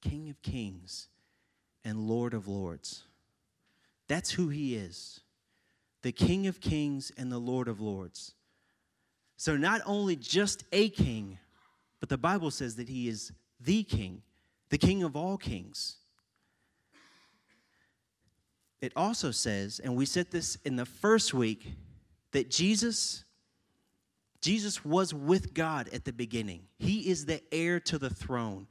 King 0.00 0.30
of 0.30 0.40
Kings 0.42 1.08
and 1.84 2.08
Lord 2.08 2.34
of 2.34 2.48
Lords. 2.48 3.04
That's 4.08 4.30
who 4.30 4.48
he 4.48 4.74
is 4.74 5.20
the 6.02 6.12
King 6.12 6.46
of 6.46 6.60
Kings 6.60 7.12
and 7.18 7.30
the 7.30 7.38
Lord 7.38 7.68
of 7.68 7.80
Lords. 7.80 8.34
So, 9.36 9.56
not 9.56 9.82
only 9.86 10.16
just 10.16 10.64
a 10.72 10.88
king, 10.88 11.38
but 11.98 12.08
the 12.08 12.18
Bible 12.18 12.50
says 12.50 12.76
that 12.76 12.88
he 12.88 13.08
is 13.08 13.32
the 13.60 13.82
king, 13.82 14.22
the 14.70 14.78
king 14.78 15.02
of 15.02 15.16
all 15.16 15.36
kings. 15.36 15.96
It 18.80 18.92
also 18.96 19.30
says, 19.30 19.80
and 19.82 19.96
we 19.96 20.06
said 20.06 20.30
this 20.30 20.56
in 20.64 20.76
the 20.76 20.86
first 20.86 21.34
week, 21.34 21.74
that 22.32 22.50
Jesus 22.50 23.24
Jesus 24.40 24.84
was 24.84 25.12
with 25.12 25.52
God 25.52 25.90
at 25.92 26.04
the 26.04 26.12
beginning. 26.12 26.62
He 26.78 27.10
is 27.10 27.26
the 27.26 27.42
heir 27.52 27.78
to 27.80 27.98
the 27.98 28.08
throne. 28.08 28.68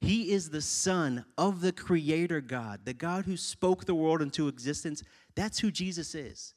He 0.00 0.30
is 0.30 0.50
the 0.50 0.60
son 0.60 1.24
of 1.36 1.60
the 1.60 1.72
creator 1.72 2.40
God, 2.40 2.80
the 2.84 2.94
God 2.94 3.24
who 3.24 3.36
spoke 3.36 3.84
the 3.84 3.96
world 3.96 4.22
into 4.22 4.46
existence. 4.46 5.02
That's 5.34 5.58
who 5.58 5.72
Jesus 5.72 6.14
is. 6.14 6.54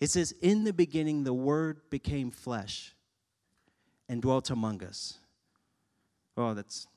It 0.00 0.10
says, 0.10 0.32
In 0.42 0.64
the 0.64 0.72
beginning, 0.72 1.22
the 1.22 1.32
Word 1.32 1.82
became 1.88 2.32
flesh 2.32 2.96
and 4.08 4.20
dwelt 4.20 4.50
among 4.50 4.82
us. 4.82 5.18
Oh, 6.36 6.54
that's 6.54 6.88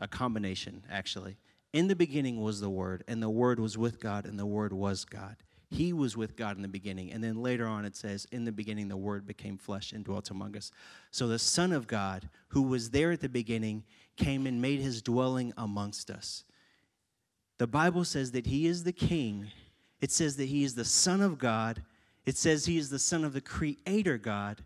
a 0.00 0.08
combination, 0.08 0.82
actually. 0.90 1.36
In 1.78 1.86
the 1.86 1.94
beginning 1.94 2.40
was 2.40 2.60
the 2.60 2.68
Word, 2.68 3.04
and 3.06 3.22
the 3.22 3.30
Word 3.30 3.60
was 3.60 3.78
with 3.78 4.00
God, 4.00 4.26
and 4.26 4.36
the 4.36 4.44
Word 4.44 4.72
was 4.72 5.04
God. 5.04 5.36
He 5.70 5.92
was 5.92 6.16
with 6.16 6.34
God 6.34 6.56
in 6.56 6.62
the 6.62 6.66
beginning. 6.66 7.12
And 7.12 7.22
then 7.22 7.40
later 7.40 7.68
on, 7.68 7.84
it 7.84 7.94
says, 7.94 8.26
In 8.32 8.44
the 8.44 8.50
beginning, 8.50 8.88
the 8.88 8.96
Word 8.96 9.24
became 9.24 9.56
flesh 9.56 9.92
and 9.92 10.04
dwelt 10.04 10.32
among 10.32 10.56
us. 10.56 10.72
So 11.12 11.28
the 11.28 11.38
Son 11.38 11.70
of 11.70 11.86
God, 11.86 12.30
who 12.48 12.62
was 12.62 12.90
there 12.90 13.12
at 13.12 13.20
the 13.20 13.28
beginning, 13.28 13.84
came 14.16 14.44
and 14.48 14.60
made 14.60 14.80
his 14.80 15.02
dwelling 15.02 15.52
amongst 15.56 16.10
us. 16.10 16.42
The 17.58 17.68
Bible 17.68 18.04
says 18.04 18.32
that 18.32 18.46
he 18.46 18.66
is 18.66 18.82
the 18.82 18.90
King. 18.90 19.46
It 20.00 20.10
says 20.10 20.34
that 20.34 20.48
he 20.48 20.64
is 20.64 20.74
the 20.74 20.84
Son 20.84 21.20
of 21.20 21.38
God. 21.38 21.84
It 22.26 22.36
says 22.36 22.66
he 22.66 22.76
is 22.76 22.90
the 22.90 22.98
Son 22.98 23.22
of 23.22 23.34
the 23.34 23.40
Creator 23.40 24.18
God. 24.18 24.64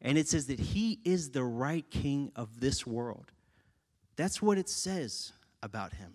And 0.00 0.16
it 0.16 0.26
says 0.26 0.46
that 0.46 0.58
he 0.58 1.00
is 1.04 1.32
the 1.32 1.44
right 1.44 1.84
King 1.90 2.32
of 2.34 2.60
this 2.60 2.86
world. 2.86 3.30
That's 4.16 4.40
what 4.40 4.56
it 4.56 4.70
says 4.70 5.34
about 5.62 5.92
him. 5.92 6.14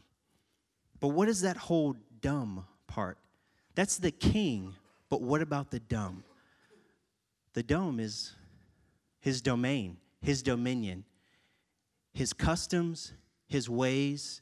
But 0.99 1.09
what 1.09 1.27
is 1.27 1.41
that 1.41 1.57
whole 1.57 1.95
dumb 2.21 2.65
part? 2.87 3.17
That's 3.75 3.97
the 3.97 4.11
king, 4.11 4.73
but 5.09 5.21
what 5.21 5.41
about 5.41 5.71
the 5.71 5.79
dumb? 5.79 6.23
The 7.53 7.63
dome 7.63 7.99
is 7.99 8.33
his 9.19 9.41
domain, 9.41 9.97
his 10.21 10.41
dominion, 10.41 11.05
his 12.13 12.33
customs, 12.33 13.13
his 13.47 13.69
ways, 13.69 14.41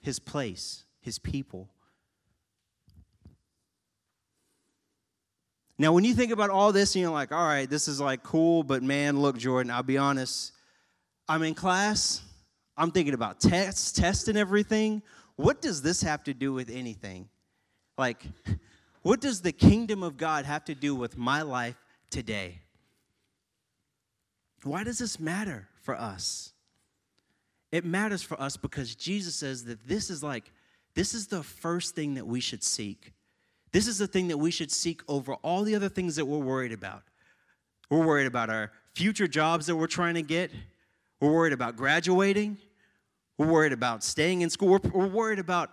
his 0.00 0.18
place, 0.18 0.84
his 1.00 1.18
people. 1.18 1.68
Now, 5.80 5.92
when 5.92 6.04
you 6.04 6.14
think 6.14 6.32
about 6.32 6.50
all 6.50 6.72
this 6.72 6.94
and 6.94 7.02
you're 7.02 7.12
like, 7.12 7.30
all 7.30 7.46
right, 7.46 7.70
this 7.70 7.86
is 7.86 8.00
like 8.00 8.22
cool, 8.24 8.64
but 8.64 8.82
man, 8.82 9.20
look, 9.20 9.38
Jordan, 9.38 9.70
I'll 9.70 9.84
be 9.84 9.96
honest. 9.96 10.52
I'm 11.28 11.42
in 11.42 11.54
class, 11.54 12.22
I'm 12.78 12.92
thinking 12.92 13.14
about 13.14 13.40
tests, 13.40 13.90
tests, 13.90 14.28
and 14.28 14.38
everything. 14.38 15.02
What 15.34 15.60
does 15.60 15.82
this 15.82 16.00
have 16.02 16.22
to 16.24 16.32
do 16.32 16.52
with 16.52 16.70
anything? 16.70 17.28
Like, 17.98 18.24
what 19.02 19.20
does 19.20 19.42
the 19.42 19.52
kingdom 19.52 20.04
of 20.04 20.16
God 20.16 20.44
have 20.44 20.64
to 20.66 20.74
do 20.74 20.94
with 20.94 21.18
my 21.18 21.42
life 21.42 21.76
today? 22.08 22.60
Why 24.62 24.84
does 24.84 24.98
this 24.98 25.18
matter 25.18 25.68
for 25.82 25.96
us? 25.96 26.52
It 27.72 27.84
matters 27.84 28.22
for 28.22 28.40
us 28.40 28.56
because 28.56 28.94
Jesus 28.94 29.34
says 29.34 29.64
that 29.64 29.86
this 29.86 30.08
is 30.08 30.22
like, 30.22 30.52
this 30.94 31.14
is 31.14 31.26
the 31.26 31.42
first 31.42 31.96
thing 31.96 32.14
that 32.14 32.26
we 32.26 32.40
should 32.40 32.62
seek. 32.62 33.12
This 33.72 33.86
is 33.86 33.98
the 33.98 34.06
thing 34.06 34.28
that 34.28 34.38
we 34.38 34.50
should 34.50 34.70
seek 34.70 35.02
over 35.08 35.34
all 35.34 35.64
the 35.64 35.74
other 35.74 35.88
things 35.88 36.16
that 36.16 36.24
we're 36.24 36.38
worried 36.38 36.72
about. 36.72 37.02
We're 37.90 38.06
worried 38.06 38.26
about 38.26 38.50
our 38.50 38.70
future 38.94 39.26
jobs 39.26 39.66
that 39.66 39.76
we're 39.76 39.86
trying 39.88 40.14
to 40.14 40.22
get. 40.22 40.50
We're 41.20 41.32
worried 41.32 41.52
about 41.52 41.76
graduating. 41.76 42.58
We're 43.38 43.46
worried 43.46 43.72
about 43.72 44.02
staying 44.02 44.42
in 44.42 44.50
school. 44.50 44.68
We're, 44.68 44.90
we're 44.90 45.06
worried 45.06 45.38
about 45.38 45.70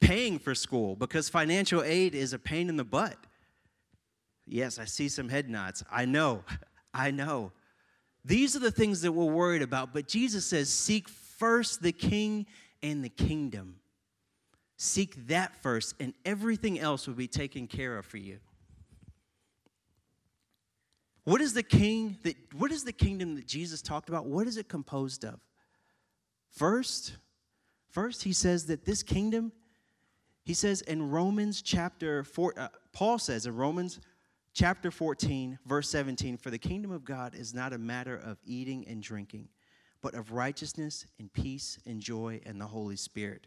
paying 0.00 0.38
for 0.38 0.54
school 0.54 0.96
because 0.96 1.28
financial 1.28 1.82
aid 1.82 2.14
is 2.14 2.32
a 2.32 2.38
pain 2.38 2.68
in 2.68 2.76
the 2.76 2.84
butt. 2.84 3.16
Yes, 4.46 4.78
I 4.78 4.84
see 4.84 5.08
some 5.08 5.28
head 5.28 5.48
nods. 5.48 5.84
I 5.90 6.04
know. 6.04 6.44
I 6.94 7.12
know. 7.12 7.52
These 8.24 8.56
are 8.56 8.60
the 8.60 8.72
things 8.72 9.00
that 9.02 9.12
we're 9.12 9.24
worried 9.24 9.62
about, 9.62 9.94
but 9.94 10.08
Jesus 10.08 10.44
says, 10.44 10.68
Seek 10.68 11.08
first 11.08 11.82
the 11.82 11.92
king 11.92 12.46
and 12.82 13.04
the 13.04 13.08
kingdom. 13.08 13.76
Seek 14.76 15.28
that 15.28 15.54
first, 15.62 15.94
and 16.00 16.14
everything 16.24 16.78
else 16.80 17.06
will 17.06 17.14
be 17.14 17.28
taken 17.28 17.66
care 17.66 17.96
of 17.96 18.04
for 18.04 18.16
you. 18.16 18.38
What 21.24 21.40
is 21.40 21.54
the 21.54 21.62
king 21.62 22.18
that 22.24 22.34
what 22.54 22.72
is 22.72 22.82
the 22.82 22.92
kingdom 22.92 23.36
that 23.36 23.46
Jesus 23.46 23.82
talked 23.82 24.08
about? 24.08 24.26
What 24.26 24.46
is 24.46 24.56
it 24.56 24.68
composed 24.68 25.24
of? 25.24 25.38
First, 26.50 27.16
first 27.90 28.22
he 28.22 28.32
says 28.32 28.66
that 28.66 28.84
this 28.84 29.02
kingdom 29.02 29.52
he 30.50 30.54
says 30.54 30.80
in 30.80 31.10
Romans 31.10 31.62
chapter 31.62 32.24
4, 32.24 32.54
uh, 32.58 32.68
Paul 32.92 33.18
says 33.18 33.46
in 33.46 33.54
Romans 33.54 34.00
chapter 34.52 34.90
14, 34.90 35.58
verse 35.66 35.88
17, 35.90 36.36
For 36.38 36.50
the 36.50 36.58
kingdom 36.58 36.90
of 36.90 37.04
God 37.04 37.34
is 37.34 37.54
not 37.54 37.72
a 37.72 37.78
matter 37.78 38.16
of 38.16 38.38
eating 38.44 38.84
and 38.88 39.02
drinking, 39.02 39.48
but 40.02 40.14
of 40.14 40.32
righteousness 40.32 41.06
and 41.18 41.32
peace 41.32 41.78
and 41.86 42.00
joy 42.00 42.40
and 42.46 42.60
the 42.60 42.66
Holy 42.66 42.96
Spirit. 42.96 43.46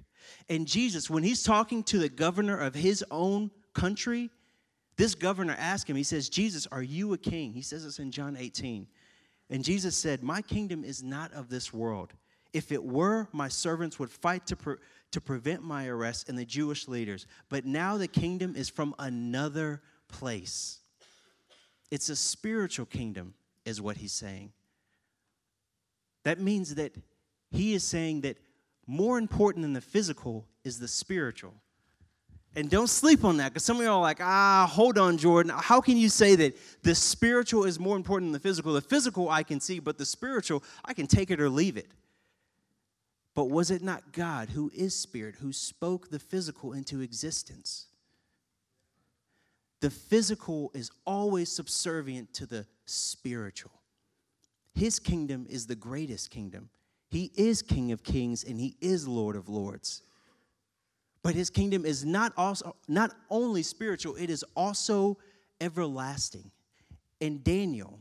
And 0.50 0.68
Jesus, 0.68 1.10
when 1.10 1.24
he's 1.24 1.44
talking 1.44 1.84
to 1.84 1.98
the 1.98 2.10
governor 2.10 2.58
of 2.58 2.76
his 2.76 3.04
own 3.12 3.52
country, 3.74 4.30
this 4.96 5.16
governor 5.16 5.56
asked 5.58 5.90
him, 5.90 5.96
he 5.96 6.04
says, 6.04 6.30
Jesus, 6.30 6.68
are 6.72 6.84
you 6.84 7.12
a 7.14 7.18
king? 7.18 7.52
He 7.52 7.64
says 7.64 7.84
this 7.84 8.00
in 8.00 8.12
John 8.12 8.38
18. 8.38 8.88
And 9.50 9.64
Jesus 9.64 9.98
said, 9.98 10.24
My 10.24 10.42
kingdom 10.42 10.84
is 10.84 11.04
not 11.04 11.34
of 11.34 11.50
this 11.50 11.74
world. 11.74 12.14
If 12.54 12.72
it 12.72 12.84
were, 12.84 13.28
my 13.32 13.48
servants 13.48 14.00
would 14.00 14.12
fight 14.12 14.46
to, 14.48 14.56
pre- 14.56 14.76
to 15.12 15.20
prevent 15.20 15.64
my 15.64 15.88
arrest 15.88 16.30
and 16.30 16.38
the 16.38 16.46
Jewish 16.46 16.88
leaders. 16.88 17.26
But 17.50 17.66
now 17.66 17.98
the 17.98 18.08
kingdom 18.08 18.56
is 18.56 18.70
from 18.70 18.94
another 19.00 19.82
place. 20.08 20.80
It's 21.90 22.10
a 22.10 22.16
spiritual 22.16 22.86
kingdom, 22.86 23.34
is 23.66 23.82
what 23.82 23.98
he's 23.98 24.14
saying. 24.14 24.52
That 26.24 26.40
means 26.40 26.76
that 26.76 26.96
he 27.52 27.74
is 27.74 27.84
saying 27.84 28.22
that 28.22 28.38
more 28.88 29.18
important 29.18 29.64
than 29.64 29.74
the 29.74 29.82
physical 29.82 30.48
is 30.64 30.80
the 30.80 30.88
spiritual. 30.88 31.54
And 32.56 32.70
don't 32.70 32.88
sleep 32.88 33.24
on 33.24 33.38
that 33.38 33.50
because 33.50 33.66
some 33.66 33.78
of 33.78 33.84
y'all 33.84 33.98
are 33.98 34.02
like, 34.02 34.20
ah, 34.22 34.70
hold 34.72 35.00
on, 35.00 35.18
Jordan. 35.18 35.52
How 35.56 35.82
can 35.82 35.98
you 35.98 36.08
say 36.08 36.36
that 36.36 36.56
the 36.84 36.94
spiritual 36.94 37.64
is 37.64 37.80
more 37.80 37.98
important 37.98 38.28
than 38.28 38.34
the 38.34 38.40
physical? 38.40 38.74
The 38.74 38.82
physical 38.82 39.30
I 39.30 39.42
can 39.42 39.60
see, 39.60 39.80
but 39.80 39.98
the 39.98 40.06
spiritual, 40.06 40.64
I 40.86 40.94
can 40.94 41.08
take 41.08 41.32
it 41.32 41.42
or 41.42 41.50
leave 41.50 41.78
it. 41.78 41.88
But 43.36 43.50
was 43.50 43.72
it 43.72 43.82
not 43.82 44.12
God, 44.12 44.50
who 44.50 44.72
is 44.74 44.96
spirit, 44.96 45.36
who 45.36 45.52
spoke 45.52 46.10
the 46.10 46.20
physical 46.20 46.74
into 46.74 47.02
existence? 47.02 47.88
The 49.80 49.90
physical 49.90 50.72
is 50.74 50.92
always 51.06 51.52
subservient 51.52 52.34
to 52.36 52.46
the 52.46 52.66
spiritual. 52.86 53.72
His 54.76 55.00
kingdom 55.00 55.46
is 55.50 55.68
the 55.68 55.76
greatest 55.76 56.32
kingdom. 56.32 56.70
He 57.10 57.32
is 57.36 57.62
King 57.62 57.92
of 57.92 58.04
kings 58.04 58.44
and 58.44 58.60
he 58.60 58.76
is 58.82 59.08
Lord 59.08 59.36
of 59.36 59.50
lords. 59.50 60.02
But 61.22 61.36
his 61.36 61.50
kingdom 61.50 61.86
is 61.86 62.04
not 62.04 62.34
also 62.38 62.76
not 62.88 63.12
only 63.30 63.64
spiritual, 63.64 64.16
it 64.16 64.30
is 64.30 64.44
also 64.56 65.18
everlasting. 65.62 66.52
In 67.20 67.42
Daniel, 67.44 68.00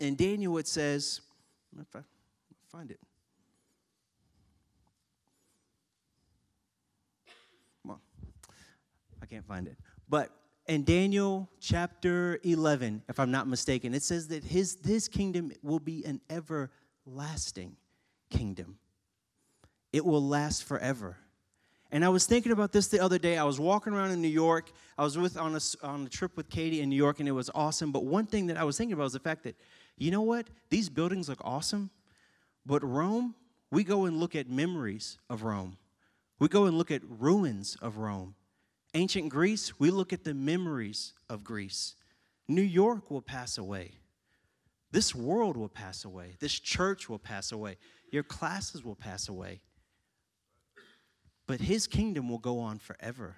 in 0.00 0.14
Daniel 0.14 0.56
it 0.58 0.68
says, 0.68 1.20
if 1.80 1.94
I 1.94 2.00
find 2.70 2.90
it. 2.90 3.00
I 9.26 9.34
can't 9.34 9.46
find 9.46 9.66
it. 9.66 9.76
But 10.08 10.30
in 10.66 10.84
Daniel 10.84 11.48
chapter 11.60 12.38
11, 12.44 13.02
if 13.08 13.18
I'm 13.18 13.30
not 13.32 13.48
mistaken, 13.48 13.92
it 13.92 14.04
says 14.04 14.28
that 14.28 14.44
his, 14.44 14.78
his 14.84 15.08
kingdom 15.08 15.50
will 15.62 15.80
be 15.80 16.04
an 16.04 16.20
everlasting 16.30 17.76
kingdom. 18.30 18.78
It 19.92 20.04
will 20.04 20.22
last 20.22 20.62
forever. 20.62 21.16
And 21.90 22.04
I 22.04 22.08
was 22.08 22.26
thinking 22.26 22.52
about 22.52 22.70
this 22.70 22.86
the 22.88 23.00
other 23.00 23.18
day. 23.18 23.36
I 23.36 23.44
was 23.44 23.58
walking 23.58 23.92
around 23.92 24.12
in 24.12 24.22
New 24.22 24.28
York. 24.28 24.70
I 24.96 25.02
was 25.02 25.18
with 25.18 25.36
on 25.36 25.56
a, 25.56 25.60
on 25.86 26.06
a 26.06 26.08
trip 26.08 26.36
with 26.36 26.48
Katie 26.48 26.80
in 26.80 26.88
New 26.88 26.96
York, 26.96 27.18
and 27.18 27.28
it 27.28 27.32
was 27.32 27.50
awesome. 27.54 27.90
But 27.90 28.04
one 28.04 28.26
thing 28.26 28.46
that 28.46 28.56
I 28.56 28.64
was 28.64 28.76
thinking 28.76 28.94
about 28.94 29.04
was 29.04 29.12
the 29.12 29.20
fact 29.20 29.42
that, 29.44 29.56
you 29.96 30.10
know 30.10 30.22
what? 30.22 30.46
These 30.68 30.88
buildings 30.88 31.28
look 31.28 31.40
awesome, 31.42 31.90
but 32.64 32.84
Rome, 32.84 33.34
we 33.72 33.82
go 33.82 34.04
and 34.04 34.20
look 34.20 34.36
at 34.36 34.48
memories 34.48 35.18
of 35.28 35.42
Rome. 35.42 35.78
We 36.38 36.48
go 36.48 36.66
and 36.66 36.76
look 36.76 36.90
at 36.90 37.02
ruins 37.08 37.76
of 37.80 37.96
Rome. 37.96 38.34
Ancient 38.96 39.28
Greece, 39.28 39.78
we 39.78 39.90
look 39.90 40.14
at 40.14 40.24
the 40.24 40.32
memories 40.32 41.12
of 41.28 41.44
Greece. 41.44 41.96
New 42.48 42.62
York 42.62 43.10
will 43.10 43.20
pass 43.20 43.58
away. 43.58 43.98
This 44.90 45.14
world 45.14 45.58
will 45.58 45.68
pass 45.68 46.06
away. 46.06 46.36
This 46.40 46.58
church 46.58 47.06
will 47.06 47.18
pass 47.18 47.52
away. 47.52 47.76
Your 48.10 48.22
classes 48.22 48.82
will 48.82 48.94
pass 48.94 49.28
away. 49.28 49.60
But 51.46 51.60
his 51.60 51.86
kingdom 51.86 52.30
will 52.30 52.38
go 52.38 52.58
on 52.58 52.78
forever. 52.78 53.36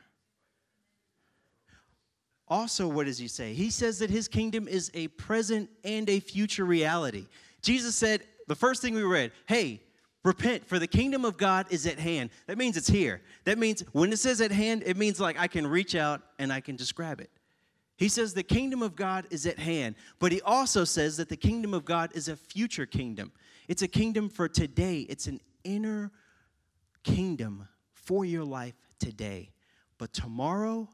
Also, 2.47 2.87
what 2.87 3.07
does 3.07 3.19
he 3.19 3.27
say? 3.27 3.53
He 3.53 3.71
says 3.71 3.99
that 3.99 4.11
his 4.11 4.29
kingdom 4.29 4.69
is 4.69 4.93
a 4.95 5.09
present 5.09 5.69
and 5.83 6.09
a 6.09 6.21
future 6.21 6.65
reality. 6.65 7.27
Jesus 7.63 7.97
said, 7.97 8.23
the 8.47 8.55
first 8.55 8.81
thing 8.81 8.95
we 8.95 9.03
read, 9.03 9.33
hey, 9.47 9.83
Repent, 10.25 10.67
for 10.67 10.79
the 10.79 10.87
kingdom 10.87 11.25
of 11.25 11.37
God 11.37 11.67
is 11.71 11.87
at 11.87 11.99
hand. 11.99 12.31
That 12.47 12.59
means 12.59 12.77
it's 12.77 12.89
here. 12.89 13.23
That 13.45 13.57
means 13.57 13.83
when 13.93 14.13
it 14.13 14.19
says 14.19 14.41
at 14.41 14.51
hand, 14.51 14.83
it 14.85 14.97
means 14.97 15.21
like 15.21 15.39
I 15.39 15.47
can 15.47 15.67
reach 15.67 15.95
out 15.95 16.23
and 16.39 16.53
I 16.53 16.61
can 16.61 16.77
just 16.77 16.95
grab 16.95 17.21
it. 17.21 17.31
He 17.97 18.09
says 18.09 18.35
the 18.35 18.43
kingdom 18.43 18.83
of 18.83 18.95
God 18.95 19.27
is 19.31 19.47
at 19.47 19.59
hand, 19.59 19.97
but 20.19 20.31
he 20.31 20.41
also 20.43 20.85
says 20.85 21.17
that 21.17 21.29
the 21.29 21.37
kingdom 21.37 21.75
of 21.75 21.85
God 21.85 22.11
is 22.15 22.29
a 22.29 22.37
future 22.37 22.87
kingdom. 22.87 23.33
It's 23.67 23.83
a 23.83 23.89
kingdom 23.89 24.29
for 24.29 24.49
today, 24.49 25.01
it's 25.09 25.27
an 25.27 25.41
inner 25.65 26.13
kingdom 27.03 27.69
for 27.93 28.25
your 28.25 28.45
life 28.45 28.75
today. 28.99 29.51
But 29.99 30.13
tomorrow, 30.13 30.89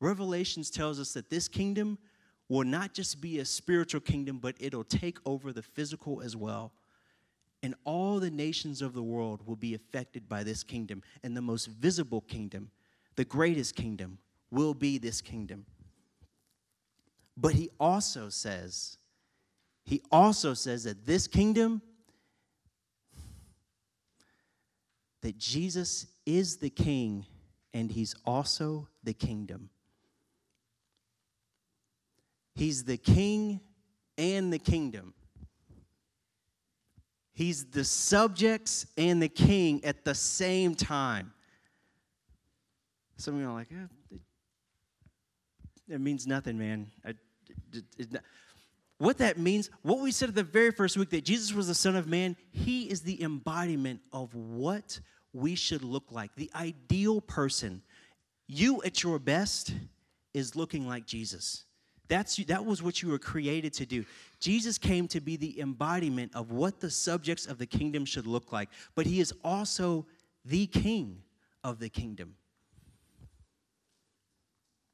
Revelations 0.00 0.70
tells 0.70 1.00
us 1.00 1.12
that 1.14 1.30
this 1.30 1.48
kingdom 1.48 1.98
will 2.48 2.64
not 2.64 2.94
just 2.94 3.20
be 3.20 3.38
a 3.38 3.44
spiritual 3.44 4.00
kingdom, 4.00 4.38
but 4.38 4.54
it'll 4.60 4.84
take 4.84 5.18
over 5.26 5.52
the 5.52 5.62
physical 5.62 6.20
as 6.20 6.36
well 6.36 6.72
and 7.64 7.74
all 7.84 8.20
the 8.20 8.30
nations 8.30 8.82
of 8.82 8.92
the 8.92 9.02
world 9.02 9.40
will 9.46 9.56
be 9.56 9.72
affected 9.72 10.28
by 10.28 10.42
this 10.42 10.62
kingdom. 10.62 11.02
And 11.22 11.34
the 11.34 11.40
most 11.40 11.64
visible 11.64 12.20
kingdom, 12.20 12.70
the 13.16 13.24
greatest 13.24 13.74
kingdom, 13.74 14.18
will 14.50 14.74
be 14.74 14.98
this 14.98 15.22
kingdom. 15.22 15.64
But 17.38 17.54
he 17.54 17.70
also 17.80 18.28
says, 18.28 18.98
he 19.82 20.02
also 20.12 20.52
says 20.52 20.84
that 20.84 21.06
this 21.06 21.26
kingdom, 21.26 21.80
that 25.22 25.38
Jesus 25.38 26.04
is 26.26 26.58
the 26.58 26.68
king 26.68 27.24
and 27.72 27.90
he's 27.90 28.14
also 28.26 28.88
the 29.02 29.14
kingdom. 29.14 29.70
He's 32.54 32.84
the 32.84 32.98
king 32.98 33.60
and 34.18 34.52
the 34.52 34.58
kingdom. 34.58 35.14
He's 37.34 37.64
the 37.66 37.82
subjects 37.84 38.86
and 38.96 39.20
the 39.20 39.28
king 39.28 39.84
at 39.84 40.04
the 40.04 40.14
same 40.14 40.76
time. 40.76 41.32
Some 43.16 43.34
of 43.34 43.40
you 43.40 43.48
are 43.48 43.52
like, 43.52 43.68
eh, 43.72 44.16
it, 45.88 46.00
means 46.00 46.28
nothing, 46.28 46.56
man. 46.56 46.86
I, 47.04 47.10
it, 47.72 47.84
it, 47.98 48.22
what 48.98 49.18
that 49.18 49.36
means, 49.36 49.68
what 49.82 49.98
we 49.98 50.12
said 50.12 50.28
at 50.28 50.36
the 50.36 50.44
very 50.44 50.70
first 50.70 50.96
week, 50.96 51.10
that 51.10 51.24
Jesus 51.24 51.52
was 51.52 51.66
the 51.66 51.74
Son 51.74 51.96
of 51.96 52.06
Man, 52.06 52.36
he 52.52 52.84
is 52.84 53.00
the 53.00 53.20
embodiment 53.20 54.00
of 54.12 54.32
what 54.34 55.00
we 55.32 55.56
should 55.56 55.82
look 55.82 56.12
like. 56.12 56.30
The 56.36 56.50
ideal 56.54 57.20
person. 57.20 57.82
You 58.46 58.80
at 58.84 59.02
your 59.02 59.18
best 59.18 59.74
is 60.32 60.54
looking 60.54 60.86
like 60.86 61.06
Jesus. 61.06 61.64
That's, 62.08 62.36
that 62.36 62.64
was 62.64 62.82
what 62.82 63.02
you 63.02 63.08
were 63.08 63.18
created 63.18 63.72
to 63.74 63.86
do. 63.86 64.04
Jesus 64.40 64.76
came 64.76 65.08
to 65.08 65.20
be 65.20 65.36
the 65.36 65.60
embodiment 65.60 66.32
of 66.34 66.50
what 66.50 66.80
the 66.80 66.90
subjects 66.90 67.46
of 67.46 67.58
the 67.58 67.66
kingdom 67.66 68.04
should 68.04 68.26
look 68.26 68.52
like, 68.52 68.68
but 68.94 69.06
he 69.06 69.20
is 69.20 69.32
also 69.42 70.06
the 70.44 70.66
king 70.66 71.22
of 71.62 71.78
the 71.78 71.88
kingdom. 71.88 72.34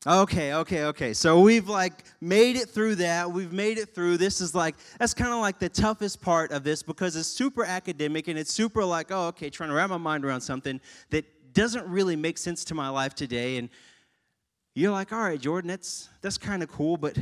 Okay, 0.07 0.55
okay, 0.55 0.85
okay. 0.85 1.13
So 1.13 1.41
we've 1.41 1.69
like 1.69 2.05
made 2.23 2.57
it 2.57 2.71
through 2.71 2.95
that. 2.97 3.31
We've 3.31 3.53
made 3.53 3.77
it 3.77 3.95
through. 3.95 4.17
This 4.17 4.41
is 4.41 4.55
like, 4.55 4.77
that's 4.99 5.13
kind 5.13 5.31
of 5.31 5.41
like 5.41 5.59
the 5.59 5.69
toughest 5.69 6.23
part 6.23 6.53
of 6.53 6.65
this 6.65 6.83
because 6.83 7.17
it's 7.17 7.29
super 7.29 7.65
academic 7.65 8.27
and 8.29 8.39
it's 8.39 8.51
super 8.51 8.83
like, 8.83 9.09
oh, 9.11 9.27
okay, 9.27 9.51
trying 9.51 9.69
to 9.69 9.75
wrap 9.75 9.91
my 9.91 9.99
mind 9.99 10.25
around 10.25 10.41
something 10.41 10.81
that 11.11 11.27
doesn't 11.53 11.87
really 11.87 12.17
make 12.17 12.39
sense 12.39 12.65
to 12.65 12.75
my 12.75 12.89
life 12.89 13.15
today. 13.15 13.59
And 13.59 13.69
you're 14.81 14.93
like, 14.93 15.13
all 15.13 15.21
right, 15.21 15.39
Jordan, 15.39 15.69
that's, 15.69 16.09
that's 16.23 16.39
kind 16.39 16.63
of 16.63 16.71
cool, 16.71 16.97
but 16.97 17.19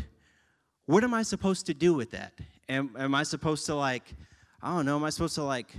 what 0.86 1.02
am 1.02 1.12
I 1.12 1.22
supposed 1.22 1.66
to 1.66 1.74
do 1.74 1.92
with 1.92 2.12
that? 2.12 2.32
Am, 2.68 2.94
am 2.96 3.14
I 3.14 3.24
supposed 3.24 3.66
to, 3.66 3.74
like, 3.74 4.14
I 4.62 4.74
don't 4.74 4.86
know, 4.86 4.96
am 4.96 5.04
I 5.04 5.10
supposed 5.10 5.34
to, 5.34 5.42
like, 5.42 5.74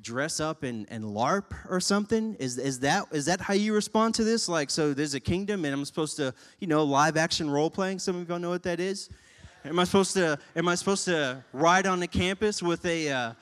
dress 0.00 0.38
up 0.38 0.62
and, 0.62 0.86
and 0.90 1.04
LARP 1.04 1.54
or 1.68 1.80
something? 1.80 2.34
Is, 2.38 2.58
is, 2.58 2.80
that, 2.80 3.06
is 3.10 3.24
that 3.26 3.40
how 3.40 3.54
you 3.54 3.74
respond 3.74 4.14
to 4.16 4.24
this? 4.24 4.48
Like, 4.48 4.70
so 4.70 4.92
there's 4.92 5.14
a 5.14 5.20
kingdom 5.20 5.64
and 5.64 5.74
I'm 5.74 5.84
supposed 5.84 6.16
to, 6.16 6.34
you 6.60 6.66
know, 6.66 6.82
live 6.84 7.16
action 7.16 7.50
role 7.50 7.70
playing? 7.70 7.98
Some 7.98 8.16
of 8.16 8.28
y'all 8.28 8.38
know 8.38 8.50
what 8.50 8.62
that 8.64 8.80
is? 8.80 9.08
Am 9.64 9.78
I 9.78 9.84
supposed 9.84 10.14
to, 10.14 10.38
am 10.56 10.68
I 10.68 10.74
supposed 10.74 11.04
to 11.06 11.42
ride 11.52 11.86
on 11.86 12.00
the 12.00 12.08
campus 12.08 12.62
with 12.62 12.84
a, 12.84 13.10
uh, 13.10 13.32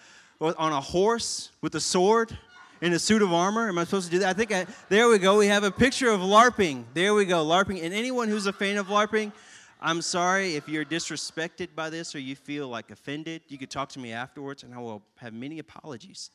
on 0.40 0.72
a 0.72 0.80
horse 0.80 1.50
with 1.62 1.74
a 1.74 1.80
sword? 1.80 2.36
In 2.80 2.92
a 2.92 2.98
suit 2.98 3.22
of 3.22 3.32
armor? 3.32 3.68
Am 3.68 3.78
I 3.78 3.84
supposed 3.84 4.06
to 4.06 4.10
do 4.10 4.18
that? 4.20 4.28
I 4.28 4.32
think 4.32 4.52
I, 4.52 4.66
there 4.88 5.08
we 5.08 5.18
go. 5.18 5.38
We 5.38 5.46
have 5.46 5.64
a 5.64 5.70
picture 5.70 6.10
of 6.10 6.20
LARPing. 6.20 6.84
There 6.94 7.14
we 7.14 7.24
go, 7.24 7.44
LARPing. 7.44 7.82
And 7.82 7.92
anyone 7.94 8.28
who's 8.28 8.46
a 8.46 8.52
fan 8.52 8.76
of 8.76 8.86
LARPing, 8.86 9.32
I'm 9.80 10.02
sorry 10.02 10.56
if 10.56 10.68
you're 10.68 10.84
disrespected 10.84 11.68
by 11.74 11.90
this 11.90 12.14
or 12.14 12.18
you 12.18 12.36
feel 12.36 12.68
like 12.68 12.90
offended. 12.90 13.42
You 13.48 13.58
could 13.58 13.70
talk 13.70 13.88
to 13.90 13.98
me 13.98 14.12
afterwards, 14.12 14.62
and 14.62 14.74
I 14.74 14.78
will 14.78 15.02
have 15.16 15.32
many 15.32 15.58
apologies. 15.58 16.30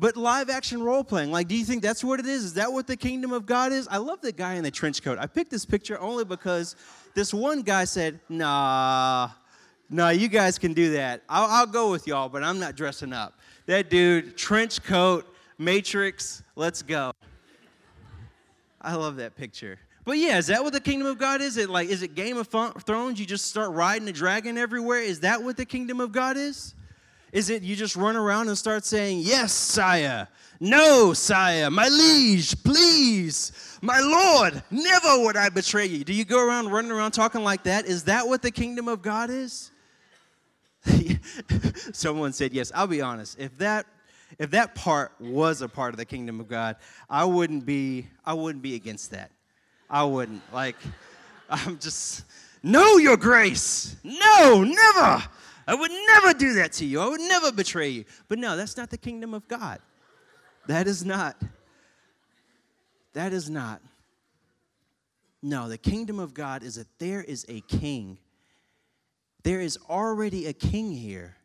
But 0.00 0.16
live 0.16 0.48
action 0.48 0.80
role 0.80 1.02
playing, 1.02 1.32
like, 1.32 1.48
do 1.48 1.56
you 1.56 1.64
think 1.64 1.82
that's 1.82 2.04
what 2.04 2.20
it 2.20 2.26
is? 2.26 2.44
Is 2.44 2.54
that 2.54 2.72
what 2.72 2.86
the 2.86 2.96
kingdom 2.96 3.32
of 3.32 3.46
God 3.46 3.72
is? 3.72 3.88
I 3.88 3.96
love 3.96 4.20
the 4.20 4.30
guy 4.30 4.54
in 4.54 4.62
the 4.62 4.70
trench 4.70 5.02
coat. 5.02 5.18
I 5.18 5.26
picked 5.26 5.50
this 5.50 5.64
picture 5.64 5.98
only 6.00 6.24
because 6.24 6.76
this 7.14 7.34
one 7.34 7.62
guy 7.62 7.84
said, 7.84 8.20
nah, 8.28 9.30
nah, 9.90 10.10
you 10.10 10.28
guys 10.28 10.56
can 10.56 10.72
do 10.72 10.92
that. 10.92 11.22
I'll, 11.28 11.46
I'll 11.46 11.66
go 11.66 11.90
with 11.90 12.06
y'all, 12.06 12.28
but 12.28 12.44
I'm 12.44 12.60
not 12.60 12.76
dressing 12.76 13.12
up. 13.12 13.37
That 13.68 13.90
dude, 13.90 14.34
trench 14.38 14.82
coat, 14.82 15.26
Matrix, 15.58 16.42
let's 16.56 16.80
go. 16.80 17.12
I 18.80 18.94
love 18.94 19.16
that 19.16 19.36
picture. 19.36 19.78
But 20.06 20.16
yeah, 20.16 20.38
is 20.38 20.46
that 20.46 20.64
what 20.64 20.72
the 20.72 20.80
kingdom 20.80 21.06
of 21.06 21.18
God 21.18 21.42
is? 21.42 21.58
It 21.58 21.68
like 21.68 21.90
is 21.90 22.02
it 22.02 22.14
Game 22.14 22.38
of 22.38 22.48
Thrones? 22.48 23.20
You 23.20 23.26
just 23.26 23.44
start 23.44 23.72
riding 23.72 24.08
a 24.08 24.12
dragon 24.12 24.56
everywhere? 24.56 25.02
Is 25.02 25.20
that 25.20 25.42
what 25.42 25.58
the 25.58 25.66
kingdom 25.66 26.00
of 26.00 26.12
God 26.12 26.38
is? 26.38 26.74
Is 27.30 27.50
it 27.50 27.62
you 27.62 27.76
just 27.76 27.94
run 27.94 28.16
around 28.16 28.48
and 28.48 28.56
start 28.56 28.86
saying, 28.86 29.18
"Yes, 29.18 29.52
sire. 29.52 30.28
No, 30.60 31.12
sire. 31.12 31.70
My 31.70 31.88
liege, 31.88 32.64
please. 32.64 33.52
My 33.82 34.00
lord, 34.00 34.62
never 34.70 35.24
would 35.24 35.36
I 35.36 35.50
betray 35.50 35.84
you." 35.84 36.04
Do 36.04 36.14
you 36.14 36.24
go 36.24 36.42
around 36.42 36.70
running 36.70 36.90
around 36.90 37.10
talking 37.10 37.44
like 37.44 37.64
that? 37.64 37.84
Is 37.84 38.04
that 38.04 38.26
what 38.26 38.40
the 38.40 38.50
kingdom 38.50 38.88
of 38.88 39.02
God 39.02 39.28
is? 39.28 39.72
Someone 41.92 42.32
said 42.32 42.52
yes. 42.52 42.72
I'll 42.74 42.86
be 42.86 43.00
honest. 43.00 43.38
If 43.38 43.56
that 43.58 43.86
if 44.38 44.50
that 44.50 44.74
part 44.74 45.12
was 45.18 45.62
a 45.62 45.68
part 45.68 45.94
of 45.94 45.98
the 45.98 46.04
kingdom 46.04 46.38
of 46.40 46.48
God, 46.48 46.76
I 47.08 47.24
wouldn't 47.24 47.64
be 47.64 48.08
I 48.24 48.34
wouldn't 48.34 48.62
be 48.62 48.74
against 48.74 49.10
that. 49.12 49.30
I 49.88 50.04
wouldn't. 50.04 50.42
Like 50.52 50.76
I'm 51.50 51.78
just 51.78 52.24
no 52.62 52.96
your 52.98 53.16
grace. 53.16 53.96
No, 54.02 54.64
never. 54.64 55.24
I 55.66 55.74
would 55.74 55.90
never 55.90 56.32
do 56.32 56.54
that 56.54 56.72
to 56.74 56.86
you. 56.86 57.00
I 57.00 57.08
would 57.08 57.20
never 57.20 57.52
betray 57.52 57.90
you. 57.90 58.04
But 58.28 58.38
no, 58.38 58.56
that's 58.56 58.76
not 58.76 58.88
the 58.88 58.96
kingdom 58.96 59.34
of 59.34 59.46
God. 59.48 59.80
That 60.66 60.86
is 60.86 61.04
not. 61.04 61.36
That 63.12 63.32
is 63.32 63.50
not. 63.50 63.82
No, 65.42 65.68
the 65.68 65.78
kingdom 65.78 66.18
of 66.18 66.34
God 66.34 66.62
is 66.62 66.76
that 66.76 66.86
there 66.98 67.22
is 67.22 67.44
a 67.48 67.60
king. 67.62 68.18
There 69.44 69.60
is 69.60 69.78
already 69.88 70.46
a 70.46 70.52
king 70.52 70.90
here 70.92 71.36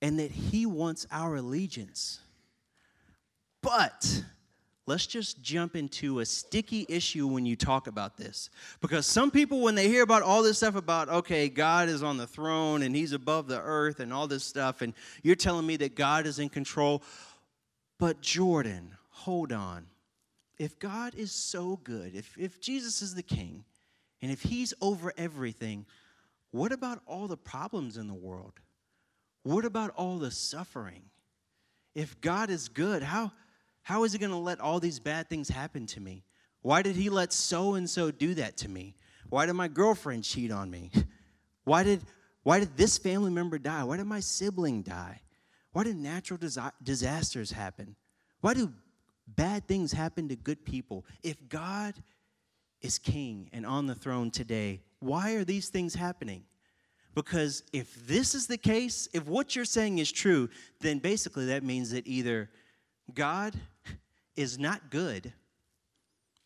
and 0.00 0.18
that 0.18 0.30
he 0.30 0.66
wants 0.66 1.06
our 1.10 1.36
allegiance. 1.36 2.20
But 3.62 4.22
let's 4.86 5.06
just 5.06 5.42
jump 5.42 5.76
into 5.76 6.20
a 6.20 6.26
sticky 6.26 6.86
issue 6.88 7.26
when 7.26 7.44
you 7.46 7.56
talk 7.56 7.86
about 7.86 8.16
this. 8.16 8.50
Because 8.80 9.06
some 9.06 9.30
people, 9.30 9.60
when 9.60 9.74
they 9.74 9.88
hear 9.88 10.02
about 10.02 10.22
all 10.22 10.42
this 10.42 10.58
stuff 10.58 10.76
about, 10.76 11.08
okay, 11.08 11.48
God 11.48 11.88
is 11.88 12.02
on 12.02 12.16
the 12.16 12.26
throne 12.26 12.82
and 12.82 12.94
he's 12.94 13.12
above 13.12 13.48
the 13.48 13.60
earth 13.60 14.00
and 14.00 14.12
all 14.12 14.26
this 14.26 14.44
stuff, 14.44 14.82
and 14.82 14.94
you're 15.22 15.36
telling 15.36 15.66
me 15.66 15.76
that 15.78 15.94
God 15.96 16.26
is 16.26 16.38
in 16.38 16.48
control. 16.48 17.02
But 17.98 18.20
Jordan, 18.20 18.92
hold 19.10 19.52
on. 19.52 19.86
If 20.58 20.78
God 20.78 21.14
is 21.14 21.32
so 21.32 21.78
good, 21.84 22.14
if, 22.14 22.36
if 22.38 22.60
Jesus 22.60 23.02
is 23.02 23.14
the 23.14 23.22
king, 23.22 23.64
and 24.20 24.32
if 24.32 24.42
he's 24.42 24.74
over 24.80 25.12
everything, 25.16 25.86
what 26.50 26.72
about 26.72 27.00
all 27.06 27.28
the 27.28 27.36
problems 27.36 27.96
in 27.96 28.06
the 28.06 28.14
world? 28.14 28.54
What 29.42 29.64
about 29.64 29.90
all 29.96 30.18
the 30.18 30.30
suffering? 30.30 31.02
If 31.94 32.20
God 32.20 32.50
is 32.50 32.68
good, 32.68 33.02
how, 33.02 33.32
how 33.82 34.04
is 34.04 34.12
He 34.12 34.18
going 34.18 34.30
to 34.30 34.36
let 34.36 34.60
all 34.60 34.80
these 34.80 35.00
bad 35.00 35.28
things 35.28 35.48
happen 35.48 35.86
to 35.86 36.00
me? 36.00 36.24
Why 36.62 36.82
did 36.82 36.96
He 36.96 37.10
let 37.10 37.32
so 37.32 37.74
and 37.74 37.88
so 37.88 38.10
do 38.10 38.34
that 38.34 38.56
to 38.58 38.68
me? 38.68 38.94
Why 39.28 39.46
did 39.46 39.54
my 39.54 39.68
girlfriend 39.68 40.24
cheat 40.24 40.50
on 40.50 40.70
me? 40.70 40.90
Why 41.64 41.82
did, 41.82 42.00
why 42.44 42.60
did 42.60 42.78
this 42.78 42.96
family 42.96 43.30
member 43.30 43.58
die? 43.58 43.84
Why 43.84 43.98
did 43.98 44.06
my 44.06 44.20
sibling 44.20 44.80
die? 44.80 45.20
Why 45.72 45.84
did 45.84 45.96
natural 45.96 46.40
disasters 46.82 47.50
happen? 47.50 47.94
Why 48.40 48.54
do 48.54 48.72
bad 49.26 49.68
things 49.68 49.92
happen 49.92 50.28
to 50.28 50.36
good 50.36 50.64
people? 50.64 51.04
If 51.22 51.46
God 51.46 51.92
is 52.80 52.98
king 52.98 53.50
and 53.52 53.66
on 53.66 53.86
the 53.86 53.94
throne 53.94 54.30
today, 54.30 54.80
why 55.00 55.32
are 55.32 55.44
these 55.44 55.68
things 55.68 55.94
happening? 55.94 56.44
Because 57.14 57.62
if 57.72 58.06
this 58.06 58.34
is 58.34 58.46
the 58.46 58.58
case, 58.58 59.08
if 59.12 59.26
what 59.26 59.56
you're 59.56 59.64
saying 59.64 59.98
is 59.98 60.12
true, 60.12 60.48
then 60.80 60.98
basically 60.98 61.46
that 61.46 61.64
means 61.64 61.90
that 61.90 62.06
either 62.06 62.50
God 63.12 63.54
is 64.36 64.58
not 64.58 64.90
good 64.90 65.32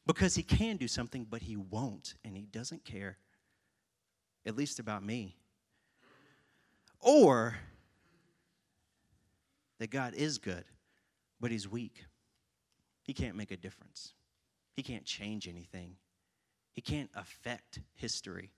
because 0.06 0.34
he 0.34 0.42
can 0.42 0.76
do 0.76 0.88
something, 0.88 1.26
but 1.28 1.42
he 1.42 1.56
won't, 1.56 2.14
and 2.24 2.36
he 2.36 2.44
doesn't 2.44 2.84
care, 2.84 3.18
at 4.46 4.56
least 4.56 4.78
about 4.78 5.04
me. 5.04 5.36
Or 7.00 7.56
that 9.78 9.90
God 9.90 10.14
is 10.14 10.38
good, 10.38 10.64
but 11.40 11.50
he's 11.50 11.68
weak. 11.68 12.04
He 13.02 13.12
can't 13.12 13.36
make 13.36 13.50
a 13.50 13.56
difference, 13.56 14.14
he 14.74 14.82
can't 14.82 15.04
change 15.04 15.48
anything, 15.48 15.96
he 16.72 16.80
can't 16.80 17.10
affect 17.14 17.80
history. 17.94 18.50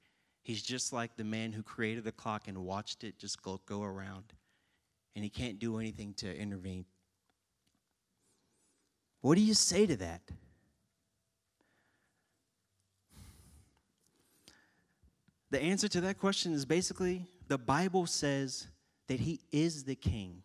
He's 0.42 0.62
just 0.62 0.92
like 0.92 1.16
the 1.16 1.24
man 1.24 1.53
who 1.53 1.62
created 1.62 2.05
the 2.05 2.12
clock 2.12 2.48
and 2.48 2.59
watched 2.64 3.03
it 3.03 3.18
just 3.18 3.42
go, 3.42 3.61
go 3.66 3.83
around. 3.83 4.33
And 5.16 5.24
he 5.24 5.31
can't 5.31 5.59
do 5.59 5.79
anything 5.79 6.14
to 6.14 6.37
intervene. 6.37 6.85
What 9.20 9.37
do 9.37 9.40
you 9.40 9.55
say 9.55 9.87
to 9.87 9.96
that? 9.96 10.22
The 15.50 15.62
answer 15.62 15.88
to 15.88 16.00
that 16.03 16.18
question 16.18 16.53
is 16.53 16.64
basically 16.64 17.27
the 17.48 17.59
Bible 17.59 18.07
says 18.07 18.66
that 19.07 19.20
he 19.20 19.40
is 19.53 19.85
the 19.85 19.94
king 19.94 20.42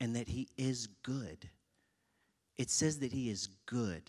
and 0.00 0.14
that 0.14 0.28
he 0.28 0.48
is 0.56 0.86
good. 1.02 1.48
It 2.56 2.70
says 2.70 2.98
that 3.00 3.12
he 3.12 3.30
is 3.30 3.48
good. 3.66 4.02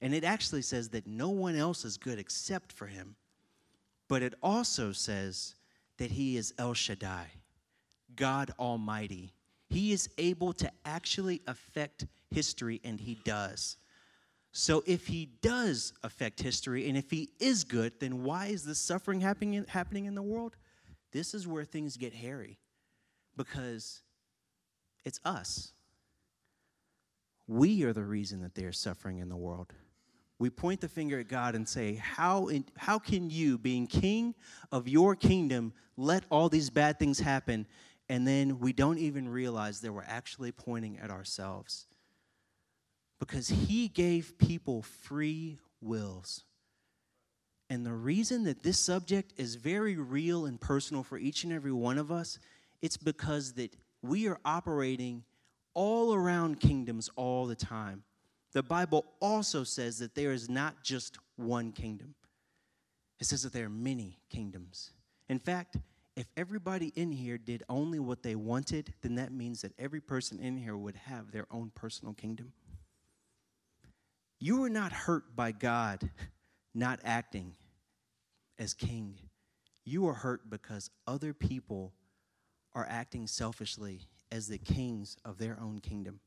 And 0.00 0.14
it 0.14 0.24
actually 0.24 0.62
says 0.62 0.90
that 0.90 1.06
no 1.06 1.30
one 1.30 1.56
else 1.56 1.84
is 1.84 1.96
good 1.96 2.18
except 2.18 2.72
for 2.72 2.86
him. 2.86 3.16
But 4.08 4.22
it 4.22 4.34
also 4.42 4.92
says 4.92 5.54
that 5.98 6.10
he 6.10 6.36
is 6.36 6.54
El 6.58 6.74
Shaddai, 6.74 7.26
God 8.16 8.52
Almighty. 8.58 9.34
He 9.68 9.92
is 9.92 10.08
able 10.16 10.52
to 10.54 10.70
actually 10.84 11.42
affect 11.46 12.06
history, 12.30 12.80
and 12.84 12.98
he 12.98 13.18
does. 13.24 13.76
So, 14.52 14.82
if 14.86 15.06
he 15.06 15.26
does 15.42 15.92
affect 16.02 16.40
history, 16.40 16.88
and 16.88 16.96
if 16.96 17.10
he 17.10 17.28
is 17.38 17.64
good, 17.64 18.00
then 18.00 18.24
why 18.24 18.46
is 18.46 18.64
this 18.64 18.78
suffering 18.78 19.20
happening, 19.20 19.64
happening 19.68 20.06
in 20.06 20.14
the 20.14 20.22
world? 20.22 20.56
This 21.12 21.34
is 21.34 21.46
where 21.46 21.64
things 21.64 21.96
get 21.96 22.14
hairy 22.14 22.58
because 23.36 24.02
it's 25.04 25.20
us. 25.24 25.72
We 27.46 27.82
are 27.84 27.92
the 27.92 28.04
reason 28.04 28.42
that 28.42 28.54
there's 28.54 28.78
suffering 28.78 29.18
in 29.18 29.28
the 29.28 29.36
world 29.36 29.72
we 30.38 30.50
point 30.50 30.80
the 30.80 30.88
finger 30.88 31.18
at 31.18 31.28
God 31.28 31.54
and 31.54 31.68
say, 31.68 31.94
how, 31.94 32.46
in, 32.46 32.64
how 32.76 32.98
can 32.98 33.28
you, 33.28 33.58
being 33.58 33.86
king 33.86 34.34
of 34.70 34.86
your 34.86 35.16
kingdom, 35.16 35.72
let 35.96 36.24
all 36.30 36.48
these 36.48 36.70
bad 36.70 36.98
things 36.98 37.18
happen? 37.18 37.66
And 38.08 38.26
then 38.26 38.60
we 38.60 38.72
don't 38.72 38.98
even 38.98 39.28
realize 39.28 39.80
that 39.80 39.92
we're 39.92 40.04
actually 40.06 40.52
pointing 40.52 40.98
at 40.98 41.10
ourselves. 41.10 41.86
Because 43.18 43.48
he 43.48 43.88
gave 43.88 44.38
people 44.38 44.82
free 44.82 45.58
wills. 45.80 46.44
And 47.68 47.84
the 47.84 47.92
reason 47.92 48.44
that 48.44 48.62
this 48.62 48.78
subject 48.78 49.34
is 49.36 49.56
very 49.56 49.96
real 49.96 50.46
and 50.46 50.60
personal 50.60 51.02
for 51.02 51.18
each 51.18 51.42
and 51.42 51.52
every 51.52 51.72
one 51.72 51.98
of 51.98 52.12
us, 52.12 52.38
it's 52.80 52.96
because 52.96 53.54
that 53.54 53.74
we 54.02 54.28
are 54.28 54.38
operating 54.44 55.24
all 55.74 56.14
around 56.14 56.60
kingdoms 56.60 57.10
all 57.16 57.46
the 57.46 57.56
time 57.56 58.04
the 58.52 58.62
Bible 58.62 59.04
also 59.20 59.64
says 59.64 59.98
that 59.98 60.14
there 60.14 60.32
is 60.32 60.48
not 60.48 60.82
just 60.82 61.18
one 61.36 61.72
kingdom, 61.72 62.14
it 63.20 63.26
says 63.26 63.42
that 63.42 63.52
there 63.52 63.66
are 63.66 63.70
many 63.70 64.18
kingdoms. 64.30 64.92
In 65.28 65.38
fact, 65.38 65.76
if 66.16 66.26
everybody 66.36 66.92
in 66.96 67.12
here 67.12 67.38
did 67.38 67.62
only 67.68 67.98
what 67.98 68.22
they 68.22 68.34
wanted, 68.34 68.92
then 69.02 69.14
that 69.16 69.32
means 69.32 69.62
that 69.62 69.72
every 69.78 70.00
person 70.00 70.40
in 70.40 70.56
here 70.56 70.76
would 70.76 70.96
have 70.96 71.30
their 71.30 71.46
own 71.50 71.70
personal 71.74 72.14
kingdom. 72.14 72.52
You 74.40 74.62
are 74.64 74.68
not 74.68 74.92
hurt 74.92 75.36
by 75.36 75.52
God 75.52 76.10
not 76.74 77.00
acting 77.04 77.54
as 78.58 78.74
king. 78.74 79.18
You 79.84 80.06
are 80.08 80.14
hurt 80.14 80.48
because 80.48 80.90
other 81.06 81.32
people 81.32 81.92
are 82.74 82.86
acting 82.88 83.26
selfishly 83.26 84.02
as 84.30 84.46
the 84.46 84.58
kings 84.58 85.16
of 85.24 85.38
their 85.38 85.58
own 85.60 85.80
kingdom 85.80 86.20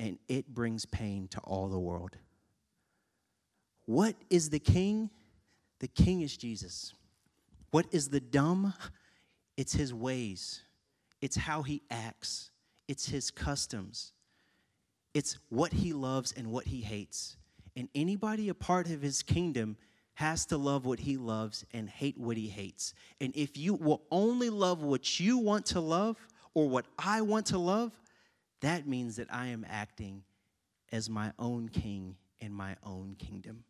and 0.00 0.18
it 0.28 0.54
brings 0.54 0.86
pain 0.86 1.28
to 1.28 1.40
all 1.40 1.68
the 1.68 1.78
world. 1.78 2.16
What 3.86 4.14
is 4.30 4.50
the 4.50 4.58
king? 4.58 5.10
The 5.80 5.88
king 5.88 6.20
is 6.20 6.36
Jesus. 6.36 6.92
What 7.70 7.86
is 7.90 8.08
the 8.08 8.20
dumb? 8.20 8.74
It's 9.56 9.74
his 9.74 9.92
ways, 9.92 10.62
it's 11.20 11.36
how 11.36 11.62
he 11.62 11.82
acts, 11.90 12.52
it's 12.86 13.08
his 13.08 13.32
customs, 13.32 14.12
it's 15.14 15.36
what 15.48 15.72
he 15.72 15.92
loves 15.92 16.32
and 16.36 16.52
what 16.52 16.66
he 16.66 16.80
hates. 16.80 17.36
And 17.74 17.88
anybody 17.92 18.48
a 18.48 18.54
part 18.54 18.88
of 18.88 19.02
his 19.02 19.22
kingdom 19.22 19.76
has 20.14 20.46
to 20.46 20.56
love 20.56 20.84
what 20.84 21.00
he 21.00 21.16
loves 21.16 21.64
and 21.72 21.88
hate 21.88 22.18
what 22.18 22.36
he 22.36 22.48
hates. 22.48 22.94
And 23.20 23.34
if 23.34 23.56
you 23.56 23.74
will 23.74 24.02
only 24.12 24.48
love 24.48 24.82
what 24.82 25.18
you 25.18 25.38
want 25.38 25.66
to 25.66 25.80
love 25.80 26.16
or 26.54 26.68
what 26.68 26.86
I 26.98 27.20
want 27.22 27.46
to 27.46 27.58
love, 27.58 27.92
that 28.60 28.86
means 28.86 29.16
that 29.16 29.28
I 29.32 29.48
am 29.48 29.66
acting 29.68 30.22
as 30.92 31.08
my 31.08 31.32
own 31.38 31.68
king 31.68 32.16
in 32.40 32.52
my 32.52 32.76
own 32.84 33.16
kingdom. 33.18 33.64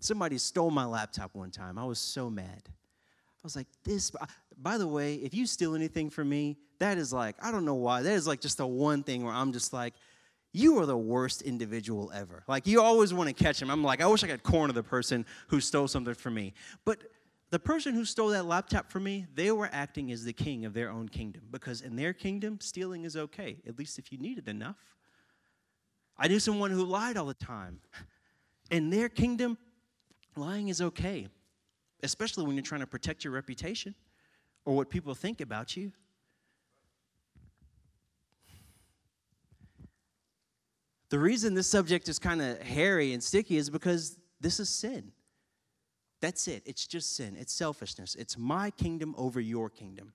Somebody 0.00 0.38
stole 0.38 0.70
my 0.70 0.84
laptop 0.84 1.34
one 1.34 1.50
time. 1.50 1.78
I 1.78 1.84
was 1.84 1.98
so 1.98 2.28
mad. 2.28 2.62
I 2.66 3.44
was 3.44 3.56
like, 3.56 3.68
this, 3.84 4.12
by 4.60 4.78
the 4.78 4.86
way, 4.86 5.14
if 5.16 5.34
you 5.34 5.46
steal 5.46 5.74
anything 5.74 6.10
from 6.10 6.28
me, 6.28 6.56
that 6.78 6.98
is 6.98 7.12
like, 7.12 7.36
I 7.40 7.50
don't 7.50 7.64
know 7.64 7.74
why, 7.74 8.02
that 8.02 8.12
is 8.12 8.26
like 8.26 8.40
just 8.40 8.58
the 8.58 8.66
one 8.66 9.02
thing 9.02 9.24
where 9.24 9.34
I'm 9.34 9.52
just 9.52 9.72
like, 9.72 9.94
you 10.52 10.78
are 10.78 10.86
the 10.86 10.96
worst 10.96 11.42
individual 11.42 12.12
ever. 12.14 12.44
Like, 12.46 12.66
you 12.66 12.82
always 12.82 13.14
want 13.14 13.28
to 13.28 13.32
catch 13.32 13.60
him. 13.60 13.70
I'm 13.70 13.82
like, 13.82 14.02
I 14.02 14.06
wish 14.06 14.22
I 14.22 14.26
could 14.26 14.42
corner 14.42 14.72
the 14.72 14.82
person 14.82 15.24
who 15.48 15.60
stole 15.60 15.88
something 15.88 16.14
from 16.14 16.34
me. 16.34 16.52
But 16.84 16.98
the 17.52 17.58
person 17.58 17.94
who 17.94 18.06
stole 18.06 18.28
that 18.28 18.46
laptop 18.46 18.90
from 18.90 19.04
me, 19.04 19.26
they 19.34 19.52
were 19.52 19.68
acting 19.72 20.10
as 20.10 20.24
the 20.24 20.32
king 20.32 20.64
of 20.64 20.72
their 20.72 20.90
own 20.90 21.06
kingdom 21.06 21.42
because 21.50 21.82
in 21.82 21.96
their 21.96 22.14
kingdom, 22.14 22.58
stealing 22.62 23.04
is 23.04 23.14
okay, 23.14 23.58
at 23.68 23.78
least 23.78 23.98
if 23.98 24.10
you 24.10 24.16
need 24.16 24.38
it 24.38 24.48
enough. 24.48 24.78
I 26.16 26.28
knew 26.28 26.40
someone 26.40 26.70
who 26.70 26.82
lied 26.82 27.18
all 27.18 27.26
the 27.26 27.34
time. 27.34 27.80
In 28.70 28.88
their 28.88 29.10
kingdom, 29.10 29.58
lying 30.34 30.68
is 30.68 30.80
okay, 30.80 31.28
especially 32.02 32.46
when 32.46 32.56
you're 32.56 32.62
trying 32.62 32.80
to 32.80 32.86
protect 32.86 33.22
your 33.22 33.34
reputation. 33.34 33.94
or 34.64 34.74
what 34.74 34.88
people 34.88 35.14
think 35.14 35.42
about 35.42 35.76
you. 35.76 35.92
The 41.10 41.18
reason 41.18 41.52
this 41.52 41.66
subject 41.66 42.08
is 42.08 42.18
kind 42.18 42.40
of 42.40 42.62
hairy 42.62 43.12
and 43.12 43.22
sticky 43.22 43.58
is 43.58 43.68
because 43.68 44.18
this 44.40 44.58
is 44.58 44.70
sin. 44.70 45.12
That's 46.22 46.46
it. 46.46 46.62
It's 46.64 46.86
just 46.86 47.16
sin. 47.16 47.36
It's 47.36 47.52
selfishness. 47.52 48.14
It's 48.14 48.38
my 48.38 48.70
kingdom 48.70 49.12
over 49.18 49.40
your 49.40 49.68
kingdom. 49.68 50.12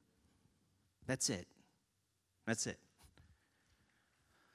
That's 1.05 1.29
it. 1.29 1.45
That's 2.45 2.65
it. 2.65 2.79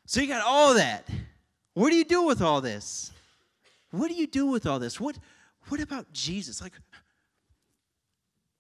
So 0.07 0.23
you 0.23 0.29
got 0.29 0.43
all 0.45 0.75
that. 0.75 1.07
What 1.75 1.91
do 1.91 1.97
you 1.97 2.07
do 2.07 2.23
with 2.23 2.41
all 2.41 2.63
this? 2.63 3.13
What 3.91 4.09
do 4.09 4.15
you 4.15 4.27
do 4.27 4.47
with 4.47 4.67
all 4.67 4.79
this? 4.79 4.99
What 4.99 5.19
what 5.69 5.79
about 5.79 6.11
Jesus? 6.13 6.63
Like 6.63 6.73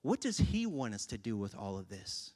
what 0.02 0.20
does 0.20 0.36
he 0.36 0.66
want 0.66 0.92
us 0.92 1.06
to 1.06 1.18
do 1.18 1.34
with 1.34 1.54
all 1.56 1.78
of 1.78 1.88
this? 1.88 2.32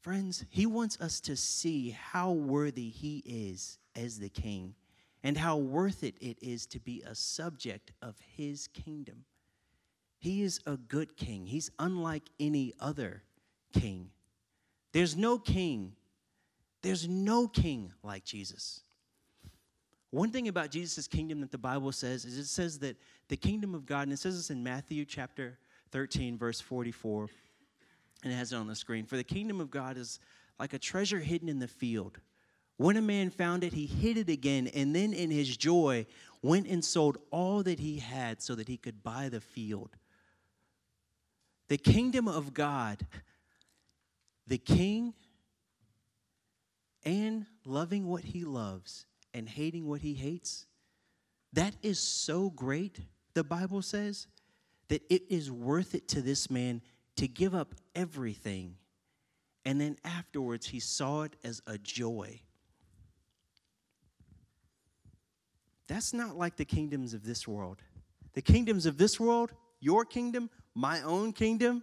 Friends, 0.00 0.44
he 0.50 0.66
wants 0.66 1.00
us 1.00 1.18
to 1.20 1.34
see 1.34 1.90
how 1.90 2.32
worthy 2.32 2.90
he 2.90 3.22
is 3.24 3.78
as 3.96 4.18
the 4.18 4.28
king 4.28 4.74
and 5.22 5.36
how 5.36 5.56
worth 5.56 6.04
it 6.04 6.14
it 6.20 6.38
is 6.40 6.66
to 6.66 6.80
be 6.80 7.02
a 7.06 7.14
subject 7.14 7.92
of 8.02 8.16
his 8.36 8.68
kingdom. 8.68 9.24
He 10.18 10.42
is 10.42 10.60
a 10.66 10.76
good 10.76 11.16
king. 11.16 11.46
He's 11.46 11.70
unlike 11.78 12.24
any 12.40 12.74
other 12.80 13.22
king. 13.72 14.10
There's 14.92 15.16
no 15.16 15.38
king, 15.38 15.92
there's 16.82 17.06
no 17.08 17.46
king 17.46 17.92
like 18.02 18.24
Jesus. 18.24 18.80
One 20.10 20.30
thing 20.30 20.48
about 20.48 20.70
Jesus' 20.70 21.06
kingdom 21.06 21.40
that 21.42 21.52
the 21.52 21.58
Bible 21.58 21.92
says 21.92 22.24
is 22.24 22.38
it 22.38 22.46
says 22.46 22.78
that 22.78 22.96
the 23.28 23.36
kingdom 23.36 23.74
of 23.74 23.84
God, 23.84 24.04
and 24.04 24.12
it 24.12 24.18
says 24.18 24.36
this 24.36 24.50
in 24.50 24.62
Matthew 24.62 25.04
chapter 25.04 25.58
13, 25.90 26.38
verse 26.38 26.60
44, 26.60 27.28
and 28.24 28.32
it 28.32 28.36
has 28.36 28.52
it 28.52 28.56
on 28.56 28.66
the 28.66 28.74
screen. 28.74 29.04
For 29.04 29.16
the 29.16 29.24
kingdom 29.24 29.60
of 29.60 29.70
God 29.70 29.98
is 29.98 30.18
like 30.58 30.72
a 30.72 30.78
treasure 30.78 31.18
hidden 31.18 31.48
in 31.48 31.58
the 31.58 31.68
field. 31.68 32.18
When 32.78 32.96
a 32.96 33.02
man 33.02 33.30
found 33.30 33.64
it, 33.64 33.72
he 33.72 33.86
hid 33.86 34.16
it 34.16 34.28
again, 34.28 34.68
and 34.68 34.94
then 34.94 35.12
in 35.12 35.30
his 35.30 35.56
joy 35.56 36.06
went 36.42 36.68
and 36.68 36.84
sold 36.84 37.18
all 37.32 37.64
that 37.64 37.80
he 37.80 37.98
had 37.98 38.40
so 38.40 38.54
that 38.54 38.68
he 38.68 38.76
could 38.76 39.02
buy 39.02 39.28
the 39.28 39.40
field. 39.40 39.90
The 41.66 41.76
kingdom 41.76 42.28
of 42.28 42.54
God, 42.54 43.04
the 44.46 44.58
king 44.58 45.12
and 47.04 47.46
loving 47.66 48.06
what 48.06 48.22
he 48.22 48.44
loves 48.44 49.06
and 49.34 49.48
hating 49.48 49.86
what 49.86 50.00
he 50.00 50.14
hates, 50.14 50.64
that 51.52 51.74
is 51.82 51.98
so 51.98 52.48
great, 52.50 53.00
the 53.34 53.44
Bible 53.44 53.82
says, 53.82 54.28
that 54.86 55.02
it 55.10 55.22
is 55.28 55.50
worth 55.50 55.96
it 55.96 56.06
to 56.08 56.22
this 56.22 56.48
man 56.48 56.80
to 57.16 57.26
give 57.26 57.56
up 57.56 57.74
everything. 57.96 58.76
And 59.64 59.80
then 59.80 59.96
afterwards, 60.04 60.68
he 60.68 60.78
saw 60.78 61.22
it 61.22 61.34
as 61.42 61.60
a 61.66 61.76
joy. 61.76 62.40
That's 65.88 66.12
not 66.12 66.36
like 66.36 66.56
the 66.56 66.64
kingdoms 66.64 67.14
of 67.14 67.24
this 67.24 67.48
world. 67.48 67.78
The 68.34 68.42
kingdoms 68.42 68.86
of 68.86 68.98
this 68.98 69.18
world, 69.18 69.52
your 69.80 70.04
kingdom, 70.04 70.50
my 70.74 71.02
own 71.02 71.32
kingdom, 71.32 71.82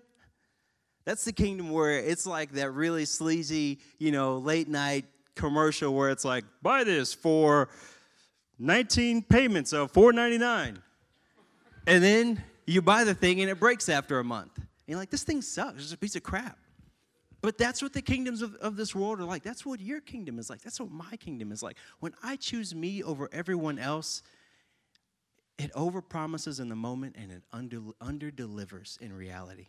that's 1.05 1.25
the 1.25 1.33
kingdom 1.33 1.69
where 1.69 1.99
it's 1.99 2.25
like 2.25 2.51
that 2.53 2.71
really 2.71 3.05
sleazy, 3.05 3.79
you 3.99 4.11
know, 4.11 4.37
late 4.37 4.67
night 4.67 5.05
commercial 5.35 5.93
where 5.93 6.09
it's 6.09 6.25
like, 6.25 6.45
buy 6.61 6.83
this 6.83 7.13
for 7.13 7.69
19 8.57 9.21
payments 9.23 9.73
of 9.73 9.91
4.99. 9.91 10.77
And 11.87 12.03
then 12.03 12.43
you 12.65 12.81
buy 12.81 13.03
the 13.03 13.13
thing 13.13 13.41
and 13.41 13.49
it 13.49 13.59
breaks 13.59 13.89
after 13.89 14.19
a 14.19 14.23
month. 14.23 14.57
And 14.57 14.65
you're 14.87 14.97
like, 14.97 15.11
this 15.11 15.23
thing 15.23 15.41
sucks. 15.41 15.83
It's 15.83 15.93
a 15.93 15.97
piece 15.97 16.15
of 16.15 16.23
crap. 16.23 16.57
But 17.45 17.59
that's 17.59 17.83
what 17.83 17.93
the 17.93 18.01
kingdoms 18.01 18.41
of, 18.41 18.55
of 18.55 18.75
this 18.75 18.95
world 18.95 19.19
are 19.19 19.23
like. 19.23 19.43
That's 19.43 19.63
what 19.63 19.79
your 19.79 20.01
kingdom 20.01 20.39
is 20.39 20.49
like. 20.49 20.63
That's 20.63 20.79
what 20.79 20.89
my 20.89 21.15
kingdom 21.17 21.51
is 21.51 21.61
like. 21.61 21.77
When 21.99 22.11
I 22.23 22.37
choose 22.37 22.73
me 22.73 23.03
over 23.03 23.29
everyone 23.31 23.77
else, 23.77 24.23
it 25.59 25.71
overpromises 25.73 26.59
in 26.59 26.69
the 26.69 26.75
moment 26.75 27.15
and 27.19 27.31
it 27.31 27.43
under, 27.53 27.81
under 28.01 28.31
delivers 28.31 28.97
in 28.99 29.13
reality. 29.13 29.67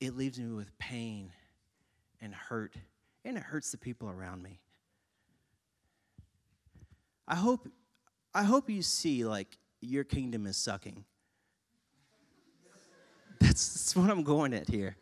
It 0.00 0.16
leaves 0.16 0.40
me 0.40 0.50
with 0.50 0.78
pain 0.78 1.32
and 2.22 2.34
hurt 2.34 2.76
and 3.26 3.36
it 3.36 3.42
hurts 3.42 3.70
the 3.70 3.76
people 3.76 4.08
around 4.08 4.42
me. 4.42 4.58
I 7.28 7.34
hope, 7.34 7.68
I 8.34 8.44
hope 8.44 8.70
you 8.70 8.80
see 8.80 9.22
like 9.26 9.58
your 9.82 10.02
kingdom 10.02 10.46
is 10.46 10.56
sucking. 10.56 11.04
That's, 13.38 13.74
that's 13.74 13.94
what 13.94 14.08
I'm 14.08 14.22
going 14.22 14.54
at 14.54 14.70
here. 14.70 14.96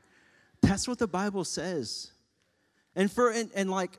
That's 0.66 0.88
what 0.88 0.98
the 0.98 1.06
Bible 1.06 1.44
says. 1.44 2.10
And 2.96 3.10
for 3.10 3.30
and, 3.30 3.50
and 3.54 3.70
like, 3.70 3.98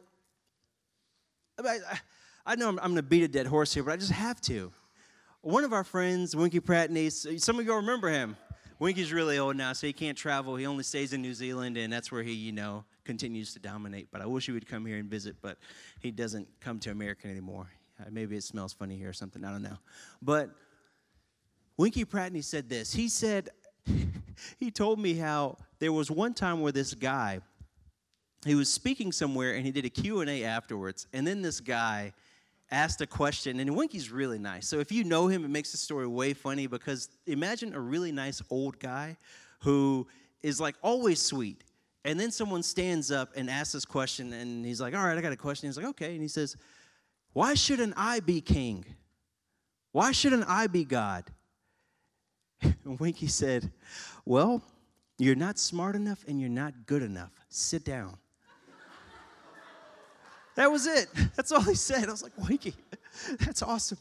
I, 1.63 1.79
I 2.45 2.55
know 2.55 2.67
I'm, 2.67 2.77
I'm 2.79 2.91
going 2.91 2.97
to 2.97 3.03
beat 3.03 3.23
a 3.23 3.27
dead 3.27 3.47
horse 3.47 3.73
here, 3.73 3.83
but 3.83 3.93
I 3.93 3.97
just 3.97 4.11
have 4.11 4.41
to. 4.41 4.71
One 5.41 5.63
of 5.63 5.71
our 5.71 5.85
friends, 5.85 6.35
Winkie 6.35 6.59
Pratney, 6.59 7.39
some 7.39 7.57
of 7.57 7.65
you 7.65 7.71
all 7.71 7.77
remember 7.77 8.09
him. 8.09 8.35
Winkie's 8.79 9.13
really 9.13 9.39
old 9.39 9.55
now, 9.55 9.71
so 9.73 9.87
he 9.87 9.93
can't 9.93 10.17
travel. 10.17 10.55
He 10.57 10.65
only 10.65 10.83
stays 10.83 11.13
in 11.13 11.21
New 11.21 11.33
Zealand, 11.33 11.77
and 11.77 11.91
that's 11.91 12.11
where 12.11 12.21
he, 12.21 12.33
you 12.33 12.51
know, 12.51 12.83
continues 13.05 13.53
to 13.53 13.59
dominate. 13.59 14.09
But 14.11 14.21
I 14.21 14.25
wish 14.25 14.45
he 14.45 14.51
would 14.51 14.67
come 14.67 14.85
here 14.85 14.97
and 14.97 15.09
visit, 15.09 15.37
but 15.41 15.57
he 16.01 16.11
doesn't 16.11 16.47
come 16.59 16.79
to 16.79 16.91
America 16.91 17.27
anymore. 17.27 17.67
Uh, 17.99 18.09
maybe 18.11 18.35
it 18.35 18.43
smells 18.43 18.73
funny 18.73 18.97
here 18.97 19.09
or 19.09 19.13
something. 19.13 19.43
I 19.45 19.51
don't 19.51 19.63
know. 19.63 19.77
But 20.21 20.49
Winkie 21.77 22.05
Pratney 22.05 22.43
said 22.43 22.67
this. 22.67 22.93
He 22.93 23.07
said, 23.07 23.49
he 24.59 24.71
told 24.71 24.99
me 24.99 25.15
how 25.15 25.57
there 25.79 25.91
was 25.91 26.09
one 26.09 26.33
time 26.33 26.61
where 26.61 26.71
this 26.71 26.93
guy, 26.93 27.39
he 28.45 28.55
was 28.55 28.71
speaking 28.71 29.11
somewhere 29.11 29.55
and 29.55 29.65
he 29.65 29.71
did 29.71 29.85
a 29.85 29.89
Q&A 29.89 30.43
afterwards. 30.43 31.07
And 31.13 31.25
then 31.25 31.41
this 31.41 31.59
guy 31.59 32.13
asked 32.71 33.01
a 33.01 33.07
question, 33.07 33.59
and 33.59 33.75
Winkie's 33.75 34.11
really 34.11 34.39
nice. 34.39 34.67
So 34.67 34.79
if 34.79 34.91
you 34.91 35.03
know 35.03 35.27
him, 35.27 35.45
it 35.45 35.49
makes 35.49 35.71
the 35.71 35.77
story 35.77 36.07
way 36.07 36.33
funny 36.33 36.67
because 36.67 37.09
imagine 37.25 37.73
a 37.73 37.79
really 37.79 38.11
nice 38.11 38.41
old 38.49 38.79
guy 38.79 39.17
who 39.61 40.07
is 40.41 40.59
like 40.59 40.75
always 40.81 41.21
sweet. 41.21 41.63
And 42.05 42.19
then 42.19 42.31
someone 42.31 42.63
stands 42.63 43.11
up 43.11 43.31
and 43.35 43.49
asks 43.49 43.73
this 43.73 43.85
question, 43.85 44.31
and 44.33 44.65
he's 44.65 44.79
like, 44.79 44.95
All 44.95 45.03
right, 45.03 45.17
I 45.17 45.21
got 45.21 45.33
a 45.33 45.37
question. 45.37 45.67
He's 45.67 45.77
like, 45.77 45.87
Okay. 45.87 46.13
And 46.13 46.21
he 46.21 46.27
says, 46.27 46.55
Why 47.33 47.53
shouldn't 47.53 47.93
I 47.97 48.19
be 48.19 48.41
king? 48.41 48.85
Why 49.91 50.11
shouldn't 50.11 50.45
I 50.47 50.67
be 50.67 50.85
God? 50.85 51.25
And 52.85 52.99
Winkie 52.99 53.27
said, 53.27 53.71
Well, 54.25 54.61
you're 55.17 55.35
not 55.35 55.57
smart 55.59 55.95
enough 55.95 56.23
and 56.27 56.39
you're 56.39 56.49
not 56.49 56.85
good 56.85 57.03
enough. 57.03 57.31
Sit 57.49 57.83
down. 57.83 58.17
that 60.55 60.71
was 60.71 60.85
it. 60.85 61.07
That's 61.35 61.51
all 61.51 61.61
he 61.61 61.75
said. 61.75 62.07
I 62.07 62.11
was 62.11 62.23
like, 62.23 62.37
Winkie, 62.37 62.75
that's 63.39 63.61
awesome. 63.61 63.97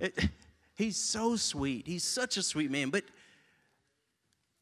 It, 0.00 0.28
he's 0.74 0.96
so 0.96 1.36
sweet. 1.36 1.86
He's 1.86 2.04
such 2.04 2.36
a 2.36 2.42
sweet 2.42 2.70
man. 2.70 2.90
But 2.90 3.04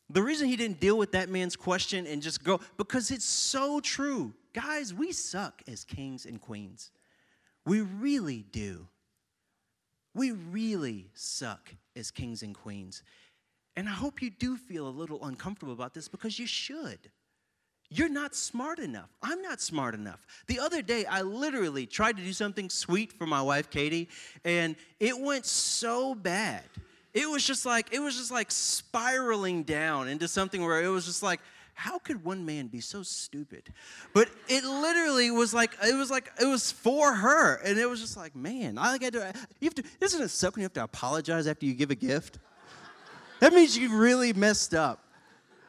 the 0.08 0.22
reason 0.22 0.48
he 0.48 0.56
didn't 0.56 0.78
deal 0.80 0.98
with 0.98 1.12
that 1.12 1.28
man's 1.28 1.56
question 1.56 2.06
and 2.06 2.22
just 2.22 2.44
go, 2.44 2.60
because 2.76 3.10
it's 3.10 3.24
so 3.24 3.80
true. 3.80 4.34
Guys, 4.52 4.92
we 4.92 5.12
suck 5.12 5.62
as 5.66 5.84
kings 5.84 6.26
and 6.26 6.40
queens. 6.40 6.90
We 7.64 7.80
really 7.80 8.44
do. 8.50 8.88
We 10.14 10.32
really 10.32 11.10
suck 11.14 11.74
as 11.96 12.10
kings 12.10 12.42
and 12.42 12.54
queens. 12.54 13.02
And 13.76 13.88
I 13.88 13.92
hope 13.92 14.20
you 14.20 14.30
do 14.30 14.56
feel 14.56 14.86
a 14.86 14.90
little 14.90 15.24
uncomfortable 15.24 15.72
about 15.72 15.94
this 15.94 16.08
because 16.08 16.38
you 16.38 16.46
should. 16.46 17.10
You're 17.88 18.08
not 18.08 18.34
smart 18.34 18.78
enough. 18.78 19.10
I'm 19.22 19.42
not 19.42 19.60
smart 19.60 19.94
enough. 19.94 20.26
The 20.46 20.60
other 20.60 20.82
day, 20.82 21.04
I 21.04 21.22
literally 21.22 21.86
tried 21.86 22.16
to 22.16 22.22
do 22.22 22.32
something 22.32 22.70
sweet 22.70 23.12
for 23.12 23.26
my 23.26 23.42
wife, 23.42 23.70
Katie, 23.70 24.08
and 24.44 24.76
it 24.98 25.18
went 25.18 25.44
so 25.46 26.14
bad 26.14 26.62
it 27.14 27.28
was 27.28 27.46
just 27.46 27.66
like 27.66 27.92
it 27.92 28.00
was 28.00 28.16
just 28.16 28.30
like 28.30 28.50
spiraling 28.50 29.62
down 29.64 30.08
into 30.08 30.28
something 30.28 30.62
where 30.62 30.82
it 30.82 30.88
was 30.88 31.04
just 31.04 31.22
like 31.22 31.40
how 31.74 31.98
could 31.98 32.24
one 32.24 32.44
man 32.44 32.68
be 32.68 32.80
so 32.80 33.02
stupid? 33.02 33.72
But 34.12 34.28
it 34.48 34.64
literally 34.64 35.30
was 35.30 35.54
like 35.54 35.76
it 35.82 35.94
was 35.94 36.10
like 36.10 36.30
it 36.40 36.46
was 36.46 36.70
for 36.70 37.12
her. 37.12 37.56
And 37.56 37.78
it 37.78 37.88
was 37.88 38.00
just 38.00 38.16
like 38.16 38.36
man 38.36 38.78
i 38.78 38.98
got 38.98 39.12
to 39.14 39.32
you 39.60 39.66
have 39.66 39.74
to 39.74 39.84
isn't 40.00 40.22
it 40.22 40.28
suck 40.28 40.54
when 40.54 40.62
you 40.62 40.64
have 40.64 40.72
to 40.74 40.84
apologize 40.84 41.46
after 41.46 41.66
you 41.66 41.74
give 41.74 41.90
a 41.90 41.96
gift? 41.96 42.38
That 43.40 43.52
means 43.52 43.76
you 43.76 43.96
really 43.96 44.32
messed 44.32 44.74
up. 44.74 45.04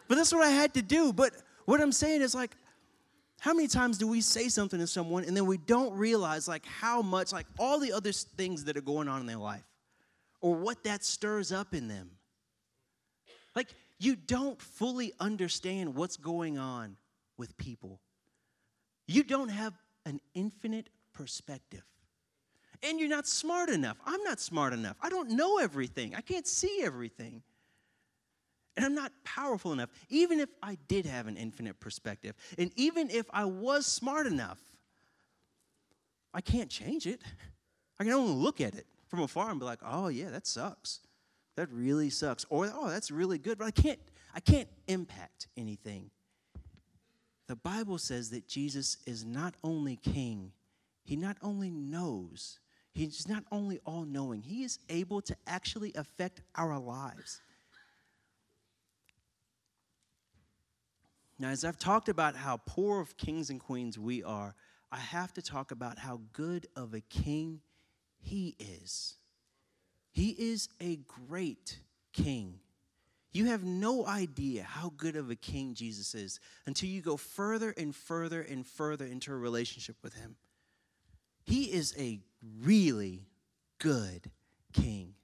But 0.07 0.15
that's 0.15 0.33
what 0.33 0.43
i 0.43 0.49
had 0.49 0.73
to 0.75 0.81
do. 0.81 1.13
But 1.13 1.33
what 1.65 1.81
i'm 1.81 1.91
saying 1.91 2.21
is 2.21 2.35
like 2.35 2.51
how 3.39 3.53
many 3.53 3.67
times 3.67 3.97
do 3.97 4.07
we 4.07 4.21
say 4.21 4.47
something 4.47 4.79
to 4.79 4.87
someone 4.87 5.25
and 5.25 5.35
then 5.35 5.45
we 5.45 5.57
don't 5.57 5.93
realize 5.97 6.47
like 6.47 6.65
how 6.65 7.01
much 7.01 7.33
like 7.33 7.45
all 7.59 7.79
the 7.79 7.91
other 7.91 8.11
things 8.11 8.63
that 8.65 8.77
are 8.77 8.81
going 8.81 9.07
on 9.07 9.19
in 9.19 9.25
their 9.27 9.37
life 9.37 9.63
or 10.43 10.53
what 10.53 10.83
that 10.83 11.03
stirs 11.03 11.53
up 11.53 11.73
in 11.73 11.87
them. 11.87 12.11
Like, 13.55 13.69
you 13.99 14.15
don't 14.15 14.61
fully 14.61 15.13
understand 15.19 15.95
what's 15.95 16.17
going 16.17 16.57
on 16.57 16.97
with 17.37 17.57
people. 17.57 17.99
You 19.07 19.23
don't 19.23 19.49
have 19.49 19.73
an 20.05 20.19
infinite 20.33 20.89
perspective. 21.13 21.83
And 22.81 22.99
you're 22.99 23.09
not 23.09 23.27
smart 23.27 23.69
enough. 23.69 23.97
I'm 24.05 24.21
not 24.23 24.39
smart 24.39 24.73
enough. 24.73 24.97
I 25.01 25.09
don't 25.09 25.31
know 25.31 25.57
everything. 25.57 26.15
I 26.15 26.21
can't 26.21 26.45
see 26.45 26.81
everything. 26.83 27.41
And 28.75 28.85
I'm 28.85 28.95
not 28.95 29.11
powerful 29.23 29.71
enough, 29.71 29.89
even 30.09 30.39
if 30.39 30.49
I 30.61 30.77
did 30.87 31.05
have 31.05 31.27
an 31.27 31.37
infinite 31.37 31.79
perspective, 31.79 32.35
and 32.57 32.71
even 32.75 33.09
if 33.09 33.27
I 33.31 33.45
was 33.45 33.85
smart 33.85 34.25
enough, 34.25 34.59
I 36.33 36.41
can't 36.41 36.69
change 36.69 37.05
it. 37.05 37.21
I 37.99 38.03
can 38.03 38.13
only 38.13 38.33
look 38.33 38.59
at 38.59 38.73
it 38.73 38.87
from 39.07 39.21
afar 39.21 39.51
and 39.51 39.59
be 39.59 39.65
like, 39.65 39.79
oh, 39.85 40.07
yeah, 40.07 40.31
that 40.31 40.47
sucks. 40.47 41.01
That 41.55 41.69
really 41.71 42.09
sucks. 42.09 42.45
Or, 42.49 42.71
oh, 42.73 42.89
that's 42.89 43.11
really 43.11 43.37
good, 43.37 43.57
but 43.57 43.65
I 43.65 43.71
can't, 43.71 43.99
I 44.33 44.39
can't 44.39 44.69
impact 44.87 45.47
anything. 45.55 46.09
The 47.47 47.55
Bible 47.55 47.97
says 47.97 48.29
that 48.31 48.47
Jesus 48.47 48.97
is 49.05 49.23
not 49.25 49.53
only 49.63 49.97
king, 49.97 50.51
he 51.03 51.15
not 51.15 51.37
only 51.41 51.69
knows, 51.69 52.59
he's 52.93 53.27
not 53.27 53.43
only 53.51 53.79
all 53.85 54.05
knowing, 54.05 54.41
he 54.41 54.63
is 54.63 54.79
able 54.89 55.21
to 55.21 55.35
actually 55.45 55.93
affect 55.95 56.41
our 56.55 56.79
lives. 56.79 57.41
Now, 61.37 61.49
as 61.49 61.65
I've 61.65 61.79
talked 61.79 62.09
about 62.09 62.35
how 62.35 62.57
poor 62.65 63.01
of 63.01 63.17
kings 63.17 63.49
and 63.49 63.59
queens 63.59 63.99
we 63.99 64.23
are, 64.23 64.55
I 64.91 64.97
have 64.97 65.33
to 65.33 65.41
talk 65.41 65.71
about 65.71 65.97
how 65.97 66.21
good 66.31 66.67
of 66.75 66.93
a 66.93 67.01
king 67.01 67.61
he 68.19 68.55
is. 68.59 69.15
He 70.13 70.29
is 70.29 70.69
a 70.79 70.99
great 71.27 71.79
king. 72.13 72.59
You 73.31 73.45
have 73.45 73.63
no 73.63 74.05
idea 74.05 74.61
how 74.61 74.93
good 74.95 75.15
of 75.15 75.31
a 75.31 75.35
king 75.35 75.73
Jesus 75.73 76.13
is 76.13 76.39
until 76.67 76.87
you 76.87 77.01
go 77.01 77.17
further 77.17 77.73
and 77.75 77.95
further 77.95 78.41
and 78.41 78.65
further 78.65 79.05
into 79.05 79.33
a 79.33 79.35
relationship 79.35 79.95
with 80.03 80.13
him. 80.13 80.35
He 81.45 81.63
is 81.63 81.95
a 81.97 82.19
really 82.61 83.25
good 83.79 84.29
king. 84.71 85.15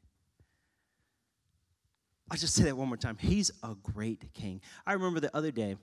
I'll 2.32 2.38
just 2.38 2.56
say 2.56 2.64
that 2.64 2.76
one 2.76 2.88
more 2.88 2.98
time. 2.98 3.18
He's 3.20 3.52
a 3.62 3.76
great 3.76 4.34
king. 4.34 4.60
I 4.88 4.94
remember 4.94 5.20
the 5.20 5.36
other 5.36 5.52
day, 5.52 5.78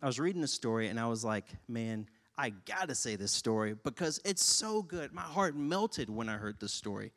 I 0.00 0.06
was 0.06 0.20
reading 0.20 0.44
a 0.44 0.48
story 0.48 0.88
and 0.88 0.98
I 0.98 1.06
was 1.06 1.24
like, 1.24 1.46
man, 1.66 2.06
I 2.38 2.50
gotta 2.50 2.94
say 2.94 3.16
this 3.16 3.32
story 3.32 3.74
because 3.82 4.20
it's 4.24 4.44
so 4.44 4.80
good. 4.80 5.12
My 5.12 5.22
heart 5.22 5.56
melted 5.56 6.08
when 6.08 6.28
I 6.28 6.36
heard 6.36 6.60
this 6.60 6.72
story. 6.72 7.12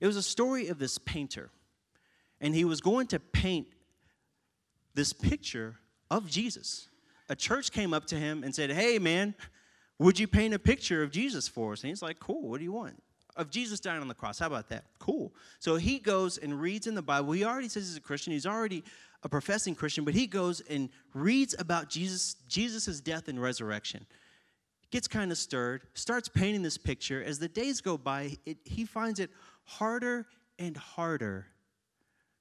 It 0.00 0.06
was 0.06 0.16
a 0.16 0.22
story 0.22 0.68
of 0.68 0.78
this 0.78 0.98
painter, 0.98 1.50
and 2.40 2.54
he 2.54 2.64
was 2.64 2.80
going 2.80 3.06
to 3.08 3.20
paint 3.20 3.68
this 4.94 5.12
picture 5.12 5.76
of 6.10 6.28
Jesus. 6.28 6.88
A 7.28 7.36
church 7.36 7.70
came 7.70 7.94
up 7.94 8.06
to 8.06 8.16
him 8.16 8.42
and 8.42 8.54
said, 8.54 8.70
Hey, 8.70 8.98
man, 8.98 9.34
would 9.98 10.18
you 10.18 10.26
paint 10.26 10.54
a 10.54 10.58
picture 10.58 11.02
of 11.02 11.10
Jesus 11.10 11.46
for 11.46 11.72
us? 11.72 11.82
And 11.82 11.88
he's 11.88 12.02
like, 12.02 12.18
Cool, 12.18 12.48
what 12.48 12.58
do 12.58 12.64
you 12.64 12.72
want? 12.72 13.00
Of 13.36 13.50
Jesus 13.50 13.78
dying 13.78 14.00
on 14.00 14.08
the 14.08 14.14
cross. 14.14 14.40
How 14.40 14.48
about 14.48 14.68
that? 14.70 14.84
Cool. 14.98 15.32
So 15.60 15.76
he 15.76 15.98
goes 15.98 16.38
and 16.38 16.60
reads 16.60 16.86
in 16.86 16.94
the 16.94 17.02
Bible. 17.02 17.32
He 17.32 17.44
already 17.44 17.68
says 17.68 17.86
he's 17.86 17.96
a 17.96 18.00
Christian. 18.00 18.32
He's 18.32 18.46
already 18.46 18.82
a 19.22 19.28
professing 19.28 19.74
Christian, 19.74 20.04
but 20.04 20.14
he 20.14 20.26
goes 20.26 20.60
and 20.62 20.88
reads 21.14 21.54
about 21.58 21.88
Jesus, 21.88 22.36
Jesus' 22.48 23.00
death 23.00 23.28
and 23.28 23.40
resurrection. 23.40 24.06
Gets 24.90 25.06
kind 25.06 25.30
of 25.30 25.38
stirred, 25.38 25.82
starts 25.94 26.28
painting 26.28 26.62
this 26.62 26.76
picture. 26.76 27.22
As 27.22 27.38
the 27.38 27.48
days 27.48 27.80
go 27.80 27.96
by, 27.96 28.36
it, 28.44 28.58
he 28.64 28.84
finds 28.84 29.20
it 29.20 29.30
harder 29.64 30.26
and 30.58 30.76
harder 30.76 31.46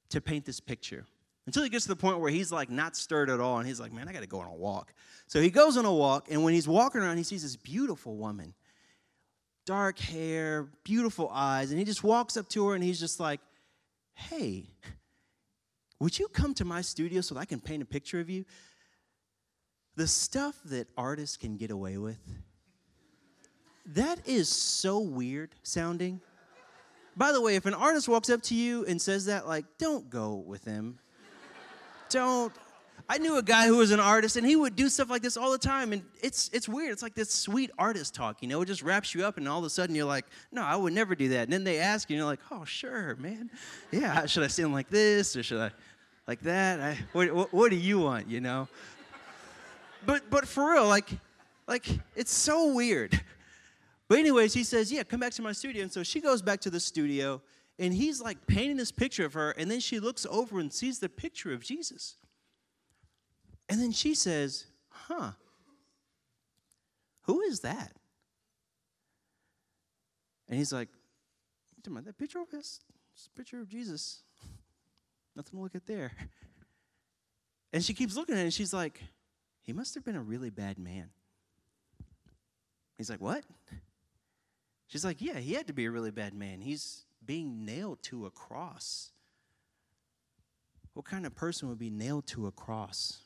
to 0.10 0.21
paint 0.21 0.45
this 0.45 0.60
picture. 0.60 1.05
Until 1.45 1.63
he 1.63 1.69
gets 1.69 1.86
to 1.86 1.89
the 1.89 1.95
point 1.95 2.19
where 2.19 2.29
he's 2.29 2.51
like 2.51 2.69
not 2.69 2.95
stirred 2.95 3.29
at 3.29 3.39
all 3.39 3.58
and 3.58 3.67
he's 3.67 3.79
like 3.79 3.91
man 3.91 4.08
i 4.08 4.13
got 4.13 4.21
to 4.21 4.27
go 4.27 4.39
on 4.39 4.47
a 4.47 4.53
walk. 4.53 4.93
So 5.27 5.41
he 5.41 5.49
goes 5.49 5.77
on 5.77 5.86
a 5.86 5.93
walk 5.93 6.27
and 6.29 6.43
when 6.43 6.53
he's 6.53 6.67
walking 6.67 7.01
around 7.01 7.17
he 7.17 7.23
sees 7.23 7.43
this 7.43 7.55
beautiful 7.55 8.17
woman. 8.17 8.53
Dark 9.65 9.99
hair 9.99 10.67
beautiful 10.84 11.29
eyes 11.34 11.71
and 11.71 11.79
he 11.79 11.86
just 11.86 12.03
walks 12.03 12.38
up 12.38 12.49
to 12.49 12.67
her 12.67 12.75
and 12.75 12.84
he's 12.84 12.99
just 12.99 13.19
like 13.19 13.39
hey 14.13 14.65
would 15.99 16.17
you 16.17 16.27
come 16.27 16.53
to 16.53 16.65
my 16.65 16.82
studio 16.82 17.21
so 17.21 17.36
that 17.36 17.41
i 17.41 17.45
can 17.45 17.60
paint 17.60 17.82
a 17.82 17.86
picture 17.86 18.19
of 18.19 18.29
you? 18.29 18.45
The 19.95 20.08
stuff 20.08 20.55
that 20.65 20.88
artists 20.97 21.36
can 21.36 21.58
get 21.58 21.71
away 21.71 21.97
with 21.97 22.19
that 23.93 24.27
is 24.27 24.47
so 24.49 24.99
weird 24.99 25.55
sounding 25.63 26.21
by 27.19 27.34
the 27.34 27.41
way, 27.41 27.58
if 27.58 27.65
an 27.65 27.73
artist 27.73 28.08
walks 28.08 28.29
up 28.29 28.41
to 28.43 28.55
you 28.55 28.86
and 28.86 28.99
says 28.99 29.25
that, 29.25 29.45
like, 29.45 29.65
don't 29.77 30.10
go 30.10 30.36
with 30.36 30.63
him. 30.63 30.97
don't. 32.10 32.53
I 33.10 33.17
knew 33.17 33.38
a 33.38 33.43
guy 33.43 33.67
who 33.67 33.77
was 33.77 33.91
an 33.91 33.99
artist, 33.99 34.38
and 34.38 34.47
he 34.47 34.55
would 34.55 34.75
do 34.77 34.88
stuff 34.88 35.10
like 35.10 35.21
this 35.21 35.36
all 35.36 35.51
the 35.51 35.58
time, 35.58 35.91
and 35.91 36.01
it's 36.21 36.49
it's 36.53 36.69
weird. 36.69 36.93
It's 36.93 37.03
like 37.03 37.15
this 37.15 37.29
sweet 37.29 37.71
artist 37.77 38.15
talk, 38.15 38.41
you 38.41 38.47
know. 38.47 38.62
It 38.62 38.67
just 38.67 38.84
wraps 38.84 39.13
you 39.13 39.25
up, 39.25 39.38
and 39.38 39.49
all 39.49 39.60
of 39.60 39.65
a 39.65 39.69
sudden 39.69 39.95
you're 39.95 40.05
like, 40.05 40.25
"No, 40.49 40.63
I 40.63 40.77
would 40.77 40.93
never 40.93 41.13
do 41.13 41.27
that." 41.29 41.43
And 41.43 41.51
then 41.51 41.65
they 41.65 41.79
ask 41.79 42.10
you, 42.10 42.13
and 42.13 42.19
you're 42.19 42.29
like, 42.29 42.39
"Oh, 42.51 42.63
sure, 42.63 43.17
man. 43.17 43.49
Yeah, 43.91 44.25
should 44.27 44.43
I 44.43 44.47
stand 44.47 44.71
like 44.71 44.89
this, 44.89 45.36
or 45.36 45.43
should 45.43 45.60
I 45.60 45.71
like 46.25 46.39
that? 46.41 46.79
I, 46.79 46.97
what, 47.12 47.34
what, 47.34 47.53
what 47.53 47.69
do 47.69 47.75
you 47.75 47.99
want, 47.99 48.29
you 48.29 48.39
know?" 48.39 48.69
But 50.05 50.29
but 50.29 50.47
for 50.47 50.71
real, 50.71 50.88
like 50.88 51.10
like 51.67 51.86
it's 52.15 52.34
so 52.34 52.73
weird. 52.73 53.19
But, 54.10 54.17
anyways, 54.19 54.54
he 54.54 54.65
says, 54.65 54.91
Yeah, 54.91 55.04
come 55.04 55.22
back 55.22 55.34
to 55.34 55.41
my 55.41 55.54
studio. 55.54 55.84
And 55.84 55.91
so 55.91 56.04
she 56.04 56.19
goes 56.19 56.41
back 56.41 56.60
to 56.62 56.69
the 56.69 56.80
studio, 56.80 57.41
and 57.78 57.93
he's 57.93 58.22
like 58.22 58.45
painting 58.48 58.76
this 58.76 58.91
picture 58.91 59.26
of 59.26 59.34
her. 59.34 59.52
And 59.52 59.72
then 59.72 59.80
she 59.80 60.00
looks 60.02 60.26
over 60.30 60.60
and 60.60 60.74
sees 60.74 61.00
the 61.00 61.08
picture 61.08 61.54
of 61.54 61.63
Jesus. 61.63 62.17
And 63.69 63.80
then 63.80 63.93
she 63.93 64.15
says, 64.15 64.65
Huh, 64.89 65.32
who 67.22 67.41
is 67.41 67.62
that? 67.62 67.93
And 70.50 70.58
he's 70.58 70.74
like, 70.74 70.89
that 71.84 72.17
picture 72.17 72.39
of 72.39 72.50
this, 72.50 72.80
picture 73.36 73.60
of 73.60 73.69
Jesus. 73.69 74.24
Nothing 75.36 75.60
to 75.60 75.63
look 75.63 75.76
at 75.76 75.86
there. 75.86 76.12
And 77.72 77.86
she 77.86 77.93
keeps 77.93 78.15
looking 78.15 78.34
at 78.34 78.39
it 78.39 78.45
and 78.45 78.54
she's 78.54 78.74
like, 78.74 79.00
he 79.62 79.74
must 79.74 79.93
have 79.93 80.04
been 80.04 80.15
a 80.15 80.22
really 80.24 80.50
bad 80.50 80.80
man. 80.80 81.12
He's 82.98 83.12
like, 83.12 83.22
what? 83.22 83.43
She's 84.89 85.06
like, 85.06 85.21
Yeah, 85.21 85.39
he 85.39 85.54
had 85.54 85.67
to 85.67 85.73
be 85.73 85.86
a 85.86 85.91
really 85.91 86.12
bad 86.12 86.34
man. 86.34 86.60
He's 86.60 87.06
being 87.25 87.63
nailed 87.63 88.04
to 88.04 88.25
a 88.25 88.32
cross. 88.32 89.12
What 90.93 91.06
kind 91.06 91.25
of 91.25 91.36
person 91.36 91.69
would 91.69 91.80
be 91.80 91.91
nailed 91.91 92.28
to 92.28 92.47
a 92.47 92.52
cross? 92.52 93.19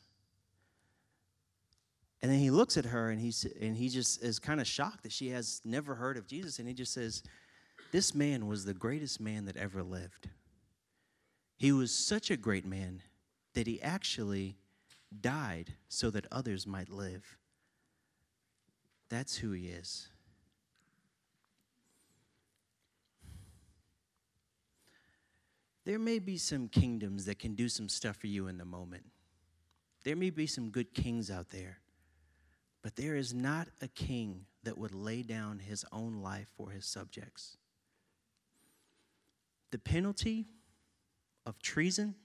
And 2.21 2.32
then 2.32 2.39
he 2.39 2.52
looks 2.52 2.78
at 2.78 2.86
her 2.86 3.10
and, 3.10 3.19
he's, 3.19 3.45
and 3.60 3.76
he 3.76 3.89
just 3.89 4.23
is 4.23 4.39
kind 4.39 4.62
of 4.62 4.67
shocked 4.67 5.04
that 5.04 5.12
she 5.12 5.30
has 5.30 5.62
never 5.65 5.95
heard 5.95 6.15
of 6.15 6.28
Jesus. 6.28 6.60
And 6.60 6.67
he 6.67 6.73
just 6.73 6.93
says, 6.93 7.23
This 7.91 8.13
man 8.13 8.47
was 8.47 8.65
the 8.65 8.73
greatest 8.73 9.19
man 9.19 9.45
that 9.45 9.58
ever 9.58 9.84
lived. 9.84 10.30
He 11.58 11.71
was 11.71 11.91
such 11.91 12.30
a 12.30 12.38
great 12.38 12.65
man 12.65 13.02
that 13.54 13.67
he 13.67 13.82
actually 13.82 14.58
died 15.21 15.76
so 15.88 16.10
that 16.10 16.28
others 16.30 16.67
might 16.67 16.89
live. 16.89 17.38
That's 19.10 19.38
who 19.38 19.52
he 19.52 19.67
is. 19.67 20.10
There 25.86 26.00
may 26.00 26.19
be 26.19 26.38
some 26.38 26.69
kingdoms 26.69 27.26
that 27.26 27.39
can 27.39 27.56
do 27.56 27.67
some 27.67 27.89
stuff 27.89 28.17
for 28.17 28.28
you 28.28 28.48
in 28.48 28.58
the 28.58 28.65
moment. 28.65 29.04
There 30.04 30.15
may 30.15 30.30
be 30.30 30.48
some 30.48 30.69
good 30.69 30.93
kings 30.93 31.30
out 31.30 31.50
there, 31.50 31.80
but 32.82 32.96
there 32.96 33.15
is 33.15 33.34
not 33.34 33.67
a 33.82 33.88
king 33.88 34.46
that 34.63 34.78
would 34.78 34.93
lay 34.93 35.24
down 35.24 35.60
his 35.60 35.86
own 35.91 36.22
life 36.22 36.50
for 36.56 36.69
his 36.72 36.86
subjects. 36.86 37.58
The 39.72 39.80
penalty 39.80 40.46
of 41.46 41.60
treason, 41.62 42.15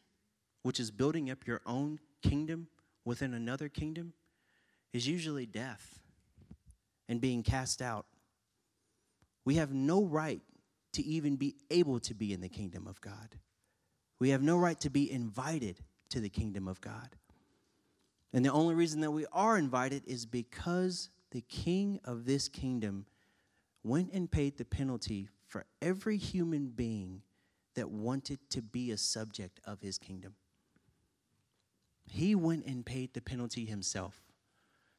which 0.63 0.79
is 0.79 0.91
building 0.91 1.31
up 1.31 1.47
your 1.47 1.61
own 1.67 1.99
kingdom 2.23 2.69
within 3.05 3.35
another 3.35 3.69
kingdom, 3.69 4.13
is 4.93 5.09
usually 5.09 5.47
death 5.47 5.99
and 7.09 7.21
being 7.21 7.43
cast 7.43 7.83
out. 7.83 8.07
We 9.45 9.57
have 9.57 9.73
no 9.73 10.05
right 10.05 10.43
to 10.93 11.03
even 11.05 11.37
be 11.37 11.57
able 11.71 12.01
to 12.01 12.15
be 12.15 12.33
in 12.33 12.41
the 12.41 12.49
kingdom 12.49 12.87
of 12.87 13.01
God. 13.01 13.37
We 14.19 14.31
have 14.31 14.43
no 14.43 14.57
right 14.59 14.79
to 14.81 14.91
be 14.91 15.11
invited 15.11 15.79
to 16.11 16.21
the 16.21 16.29
kingdom 16.29 16.67
of 16.67 16.81
God. 16.81 17.11
And 18.33 18.45
the 18.45 18.53
only 18.53 18.75
reason 18.75 19.01
that 19.01 19.11
we 19.11 19.27
are 19.33 19.57
invited 19.57 20.03
is 20.07 20.27
because 20.27 21.11
the 21.31 21.41
king 21.43 22.01
of 22.05 22.25
this 22.25 22.49
kingdom 22.49 23.07
went 23.83 24.13
and 24.13 24.31
paid 24.31 24.59
the 24.59 24.65
penalty 24.65 25.29
for 25.47 25.65
every 25.81 26.17
human 26.17 26.69
being 26.69 27.23
that 27.75 27.91
wanted 27.91 28.39
to 28.51 28.61
be 28.61 28.91
a 28.91 28.97
subject 28.97 29.61
of 29.65 29.81
his 29.81 29.99
kingdom. 29.99 30.35
He 32.07 32.35
went 32.35 32.67
and 32.67 32.85
paid 32.85 33.15
the 33.15 33.21
penalty 33.21 33.65
himself. 33.65 34.23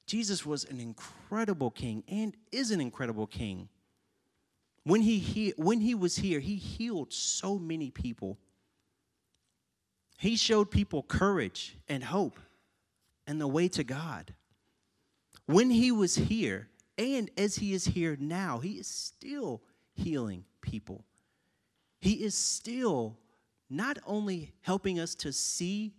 Jesus 0.05 0.45
was 0.45 0.63
an 0.63 0.79
incredible 0.79 1.69
king 1.69 2.03
and 2.07 2.35
is 2.51 2.71
an 2.71 2.81
incredible 2.81 3.27
king. 3.27 3.69
When 4.83 5.01
he, 5.01 5.19
he, 5.19 5.53
when 5.55 5.81
he 5.81 5.93
was 5.93 6.15
here, 6.15 6.39
he 6.39 6.55
healed 6.55 7.13
so 7.13 7.59
many 7.59 7.91
people. 7.91 8.39
He 10.19 10.35
showed 10.35 10.69
people 10.69 11.01
courage 11.01 11.77
and 11.87 12.03
hope 12.03 12.41
and 13.25 13.39
the 13.39 13.47
way 13.47 13.69
to 13.69 13.85
God. 13.85 14.33
When 15.45 15.69
he 15.69 15.93
was 15.93 16.15
here, 16.15 16.67
and 16.97 17.31
as 17.37 17.55
he 17.55 17.73
is 17.73 17.85
here 17.85 18.17
now, 18.19 18.59
he 18.59 18.73
is 18.73 18.85
still 18.85 19.61
healing 19.93 20.43
people. 20.59 21.05
He 22.01 22.25
is 22.25 22.35
still 22.35 23.17
not 23.69 23.97
only 24.05 24.51
helping 24.59 24.99
us 24.99 25.15
to 25.15 25.31
see 25.31 25.93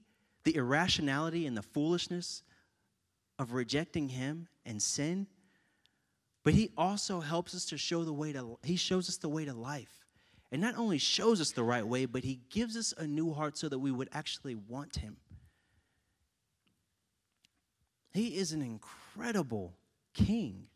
the 0.44 0.54
irrationality 0.54 1.46
and 1.46 1.56
the 1.56 1.62
foolishness 1.62 2.42
of 3.38 3.54
rejecting 3.54 4.10
him 4.10 4.48
and 4.66 4.82
sin, 4.82 5.28
but 6.44 6.52
he 6.52 6.72
also 6.76 7.20
helps 7.20 7.54
us 7.54 7.64
to 7.64 7.78
show 7.78 8.04
the 8.04 8.12
way 8.12 8.34
to 8.34 8.58
he 8.64 8.76
shows 8.76 9.08
us 9.08 9.16
the 9.16 9.30
way 9.30 9.46
to 9.46 9.54
life. 9.54 9.99
And 10.52 10.60
not 10.60 10.76
only 10.76 10.98
shows 10.98 11.40
us 11.40 11.52
the 11.52 11.62
right 11.62 11.86
way, 11.86 12.06
but 12.06 12.24
he 12.24 12.40
gives 12.50 12.76
us 12.76 12.92
a 12.96 13.06
new 13.06 13.32
heart 13.32 13.56
so 13.56 13.68
that 13.68 13.78
we 13.78 13.90
would 13.90 14.08
actually 14.12 14.54
want 14.54 14.96
him. 14.96 15.16
He 18.12 18.36
is 18.36 18.52
an 18.52 18.62
incredible 18.62 19.74
king. 20.14 20.66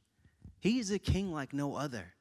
He 0.61 0.79
is 0.79 0.91
a 0.91 0.99
king 0.99 1.33
like 1.33 1.53
no 1.53 1.75
other. 1.75 2.14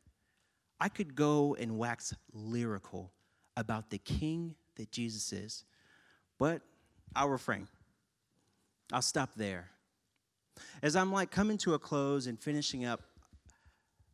I 0.79 0.89
could 0.89 1.15
go 1.15 1.55
and 1.59 1.77
wax 1.77 2.13
lyrical 2.33 3.11
about 3.55 3.89
the 3.89 3.99
king 3.99 4.55
that 4.75 4.91
Jesus 4.91 5.31
is, 5.31 5.63
but 6.39 6.61
I'll 7.15 7.29
refrain. 7.29 7.67
I'll 8.91 9.01
stop 9.01 9.29
there. 9.35 9.69
As 10.81 10.95
I'm 10.95 11.11
like 11.11 11.31
coming 11.31 11.57
to 11.59 11.73
a 11.73 11.79
close 11.79 12.27
and 12.27 12.39
finishing 12.39 12.85
up, 12.85 13.01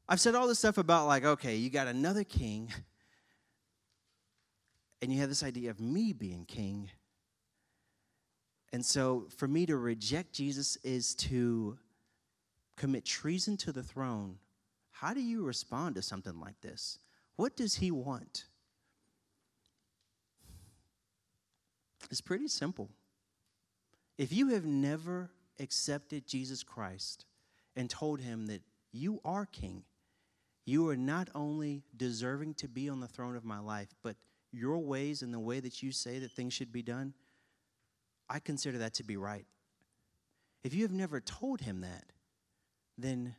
I've 0.08 0.20
said 0.20 0.36
all 0.36 0.48
this 0.48 0.60
stuff 0.60 0.78
about 0.78 1.08
like, 1.08 1.24
okay, 1.24 1.56
you 1.56 1.70
got 1.70 1.88
another 1.88 2.24
king, 2.24 2.72
and 5.02 5.12
you 5.12 5.20
have 5.20 5.30
this 5.30 5.43
idea 5.43 5.70
of 5.70 5.80
me 5.80 6.14
being 6.14 6.45
king. 6.45 6.89
And 8.72 8.86
so 8.86 9.28
for 9.36 9.47
me 9.47 9.66
to 9.66 9.78
reject 9.78 10.34
Jesus 10.34 10.78
is 10.84 11.16
to 11.16 11.78
commit 12.76 13.06
treason 13.06 13.58
to 13.58 13.72
the 13.72 13.84
throne. 13.84 14.38
How 14.91 15.14
do 15.14 15.22
you 15.22 15.43
respond 15.43 15.95
to 15.95 16.02
something 16.02 16.39
like 16.39 16.60
this? 16.62 17.00
What 17.36 17.56
does 17.56 17.76
he 17.76 17.91
want? 17.91 18.45
It's 22.12 22.22
pretty 22.22 22.47
simple. 22.47 22.89
If 24.18 24.34
you 24.34 24.50
have 24.50 24.66
never 24.66 25.30
accepted 25.60 26.28
Jesus 26.28 26.64
Christ 26.64 27.26
and 27.76 27.89
told 27.89 28.20
him 28.20 28.47
that 28.47 28.62
you 28.91 29.22
are 29.24 29.45
king, 29.45 29.84
you 30.66 30.89
are 30.89 30.97
not 30.97 31.30
only 31.34 31.84
deserving 31.95 32.56
to 32.56 32.68
be 32.68 32.89
on 32.89 33.00
the 33.00 33.08
throne 33.08 33.36
of 33.36 33.45
my 33.45 33.60
life, 33.60 33.89
but 34.04 34.16
your 34.52 34.80
ways 34.80 35.22
and 35.22 35.34
the 35.34 35.39
way 35.39 35.60
that 35.60 35.84
you 35.84 35.91
say 35.91 36.20
that 36.20 36.32
things 36.32 36.54
should 36.54 36.72
be 36.72 36.82
done, 36.82 37.14
I 38.30 38.39
consider 38.39 38.78
that 38.80 38.93
to 38.95 39.04
be 39.04 39.18
right. 39.18 39.45
If 40.64 40.74
you 40.74 40.84
have 40.84 40.91
never 40.91 41.20
told 41.20 41.62
him 41.62 41.82
that, 41.82 42.06
then 42.97 43.36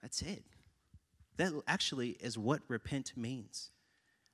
that's 0.00 0.22
it. 0.22 0.44
That 1.36 1.52
actually 1.66 2.10
is 2.20 2.36
what 2.36 2.60
repent 2.68 3.12
means. 3.16 3.70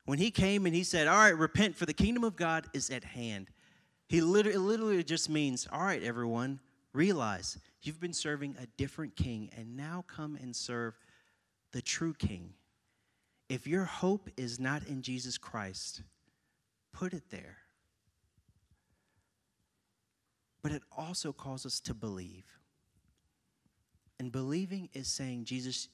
When 0.05 0.19
he 0.19 0.31
came 0.31 0.67
and 0.67 0.75
he 0.75 0.85
said, 0.85 1.07
All 1.07 1.19
right, 1.19 1.37
repent, 1.37 1.77
for 1.77 1.85
the 1.85 1.93
kingdom 1.93 2.25
of 2.25 2.37
God 2.37 2.67
is 2.73 2.91
at 2.91 3.05
hand. 3.05 3.51
He 4.09 4.23
literally, 4.23 4.59
literally 4.59 5.05
just 5.05 5.29
means, 5.29 5.69
All 5.71 5.83
right, 5.83 6.03
everyone, 6.03 6.61
realize 6.95 7.59
you've 7.83 8.01
been 8.01 8.15
serving 8.15 8.57
a 8.61 8.67
different 8.79 9.17
king, 9.17 9.51
and 9.57 9.77
now 9.77 10.05
come 10.09 10.37
and 10.41 10.57
serve 10.57 10.95
the 11.73 11.83
true 11.83 12.15
king. 12.15 12.55
If 13.49 13.67
your 13.67 13.85
hope 13.85 14.29
is 14.37 14.61
not 14.61 14.87
in 14.87 15.03
Jesus 15.03 15.39
Christ, 15.39 16.03
put 16.93 17.15
it 17.15 17.31
there. 17.31 17.59
But 20.63 20.73
it 20.73 20.83
also 20.97 21.33
calls 21.33 21.65
us 21.65 21.81
to 21.81 21.95
believe. 21.95 22.45
And 24.19 24.31
believing 24.31 24.91
is 24.93 25.09
saying, 25.09 25.45
Jesus, 25.45 25.89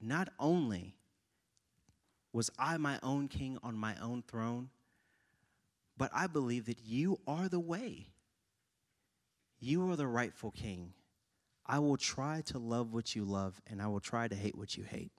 not 0.00 0.28
only 0.38 0.94
was 2.32 2.50
I 2.58 2.76
my 2.78 2.98
own 3.02 3.28
king 3.28 3.58
on 3.62 3.76
my 3.76 3.94
own 4.00 4.22
throne? 4.26 4.70
But 5.98 6.10
I 6.14 6.26
believe 6.26 6.66
that 6.66 6.80
you 6.84 7.20
are 7.26 7.48
the 7.48 7.60
way. 7.60 8.08
You 9.60 9.90
are 9.90 9.96
the 9.96 10.06
rightful 10.06 10.50
king. 10.50 10.94
I 11.66 11.78
will 11.78 11.98
try 11.98 12.42
to 12.46 12.58
love 12.58 12.92
what 12.92 13.14
you 13.14 13.24
love, 13.24 13.60
and 13.68 13.80
I 13.80 13.86
will 13.86 14.00
try 14.00 14.26
to 14.26 14.34
hate 14.34 14.56
what 14.56 14.76
you 14.76 14.82
hate. 14.82 15.12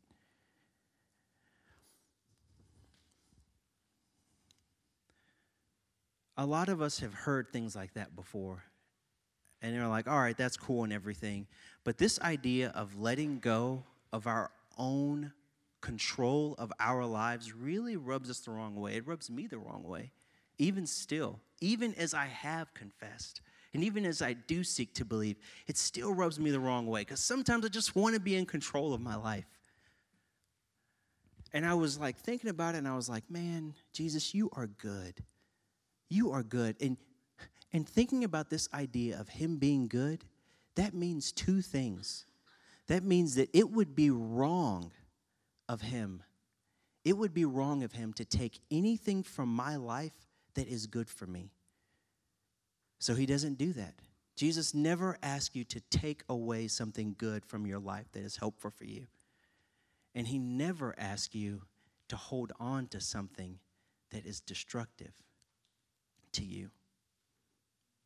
A 6.38 6.46
lot 6.46 6.70
of 6.70 6.82
us 6.82 7.00
have 7.00 7.14
heard 7.14 7.52
things 7.52 7.76
like 7.76 7.94
that 7.94 8.16
before. 8.16 8.64
And 9.62 9.76
they're 9.76 9.88
like, 9.88 10.08
all 10.08 10.20
right, 10.20 10.38
that's 10.38 10.58
cool 10.58 10.84
and 10.84 10.92
everything. 10.92 11.48
But 11.84 11.98
this 11.98 12.20
idea 12.20 12.70
of 12.76 13.00
letting 13.00 13.40
go 13.40 13.84
of 14.12 14.28
our 14.28 14.52
own 14.78 15.32
control 15.80 16.56
of 16.58 16.72
our 16.80 17.06
lives 17.06 17.54
really 17.54 17.96
rubs 17.98 18.30
us 18.30 18.40
the 18.40 18.52
wrong 18.52 18.76
way. 18.76 18.96
It 18.96 19.08
rubs 19.08 19.30
me 19.30 19.48
the 19.48 19.58
wrong 19.58 19.84
way. 19.84 20.12
Even 20.58 20.86
still, 20.86 21.40
even 21.62 21.94
as 21.96 22.14
I 22.14 22.26
have 22.26 22.74
confessed, 22.74 23.42
and 23.74 23.84
even 23.84 24.06
as 24.06 24.22
I 24.22 24.34
do 24.34 24.64
seek 24.64 24.94
to 24.96 25.06
believe, 25.06 25.38
it 25.68 25.78
still 25.78 26.14
rubs 26.14 26.40
me 26.40 26.52
the 26.52 26.60
wrong 26.60 26.88
way 26.88 27.02
because 27.02 27.20
sometimes 27.20 27.66
I 27.66 27.70
just 27.70 27.96
want 27.96 28.16
to 28.16 28.22
be 28.22 28.36
in 28.36 28.46
control 28.46 28.94
of 28.94 29.02
my 29.02 29.16
life. 29.16 29.46
And 31.54 31.66
I 31.66 31.74
was 31.74 32.00
like 32.00 32.18
thinking 32.18 32.50
about 32.50 32.76
it, 32.76 32.80
and 32.80 32.88
I 32.88 32.96
was 32.96 33.10
like, 33.10 33.30
man, 33.30 33.74
Jesus, 33.94 34.34
you 34.34 34.50
are 34.54 34.68
good. 34.68 35.16
You 36.14 36.32
are 36.32 36.44
good. 36.44 36.76
And, 36.80 36.98
and 37.72 37.90
thinking 37.90 38.24
about 38.24 38.52
this 38.52 38.70
idea 38.72 39.20
of 39.20 39.30
Him 39.30 39.58
being 39.58 39.88
good, 39.88 40.26
that 40.76 40.94
means 40.94 41.32
two 41.32 41.62
things. 41.62 42.28
That 42.88 43.04
means 43.04 43.34
that 43.36 43.50
it 43.52 43.72
would 43.72 43.96
be 43.96 44.12
wrong 44.12 44.92
of 45.68 45.82
him. 45.82 46.22
It 47.04 47.18
would 47.18 47.34
be 47.34 47.46
wrong 47.46 47.84
of 47.84 47.94
him 47.94 48.14
to 48.14 48.26
take 48.26 48.60
anything 48.70 49.24
from 49.24 49.50
my 49.50 49.78
life 49.78 50.14
that 50.56 50.68
is 50.68 50.86
good 50.86 51.10
for 51.10 51.26
me. 51.26 51.52
So 53.00 53.16
he 53.16 53.26
doesn't 53.26 53.58
do 53.58 53.74
that. 53.74 53.96
Jesus 54.36 54.74
never 54.74 55.18
asks 55.24 55.56
you 55.56 55.64
to 55.66 55.80
take 55.90 56.24
away 56.28 56.68
something 56.68 57.16
good 57.18 57.46
from 57.46 57.66
your 57.66 57.80
life 57.80 58.12
that 58.12 58.24
is 58.24 58.38
helpful 58.38 58.72
for 58.72 58.86
you. 58.86 59.08
And 60.14 60.28
he 60.28 60.38
never 60.38 60.94
asks 60.98 61.34
you 61.34 61.62
to 62.10 62.16
hold 62.16 62.52
on 62.60 62.88
to 62.88 63.00
something 63.00 63.60
that 64.12 64.26
is 64.26 64.40
destructive 64.42 65.14
to 66.34 66.44
you. 66.44 66.70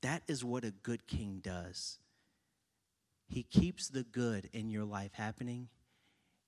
That 0.01 0.23
is 0.27 0.43
what 0.43 0.63
a 0.63 0.71
good 0.71 1.07
king 1.07 1.41
does. 1.43 1.97
He 3.27 3.43
keeps 3.43 3.89
the 3.89 4.03
good 4.03 4.49
in 4.53 4.69
your 4.69 4.85
life 4.85 5.11
happening 5.13 5.69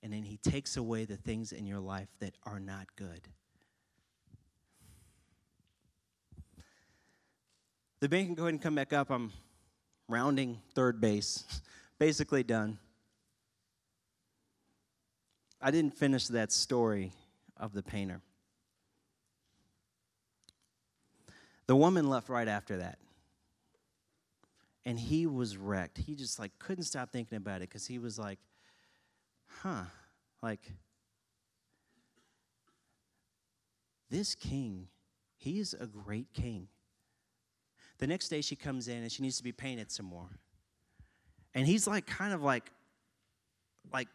and 0.02 0.12
then 0.12 0.22
He 0.22 0.38
takes 0.38 0.76
away 0.76 1.04
the 1.04 1.16
things 1.16 1.52
in 1.52 1.66
your 1.66 1.80
life 1.80 2.08
that 2.20 2.34
are 2.44 2.60
not 2.60 2.86
good. 2.96 3.28
The 8.00 8.08
band 8.08 8.28
can 8.28 8.34
go 8.34 8.44
ahead 8.44 8.54
and 8.54 8.62
come 8.62 8.74
back 8.74 8.94
up. 8.94 9.10
I'm 9.10 9.30
rounding 10.08 10.60
third 10.74 11.02
base, 11.02 11.44
basically 11.98 12.42
done. 12.42 12.78
I 15.60 15.70
didn't 15.70 15.98
finish 15.98 16.28
that 16.28 16.50
story 16.50 17.12
of 17.58 17.74
the 17.74 17.82
painter. 17.82 18.22
The 21.70 21.76
woman 21.76 22.10
left 22.10 22.28
right 22.28 22.48
after 22.48 22.78
that. 22.78 22.98
And 24.84 24.98
he 24.98 25.28
was 25.28 25.56
wrecked. 25.56 25.98
He 25.98 26.16
just 26.16 26.40
like 26.40 26.50
couldn't 26.58 26.82
stop 26.82 27.12
thinking 27.12 27.36
about 27.36 27.58
it 27.58 27.68
because 27.68 27.86
he 27.86 28.00
was 28.00 28.18
like, 28.18 28.40
huh, 29.62 29.84
like, 30.42 30.72
this 34.10 34.34
king, 34.34 34.88
he 35.36 35.60
is 35.60 35.76
a 35.78 35.86
great 35.86 36.32
king. 36.34 36.66
The 37.98 38.08
next 38.08 38.30
day 38.30 38.40
she 38.40 38.56
comes 38.56 38.88
in 38.88 39.02
and 39.02 39.12
she 39.12 39.22
needs 39.22 39.36
to 39.36 39.44
be 39.44 39.52
painted 39.52 39.92
some 39.92 40.06
more. 40.06 40.40
And 41.54 41.68
he's 41.68 41.86
like, 41.86 42.04
kind 42.04 42.34
of 42.34 42.42
like, 42.42 42.68
like 43.92 44.08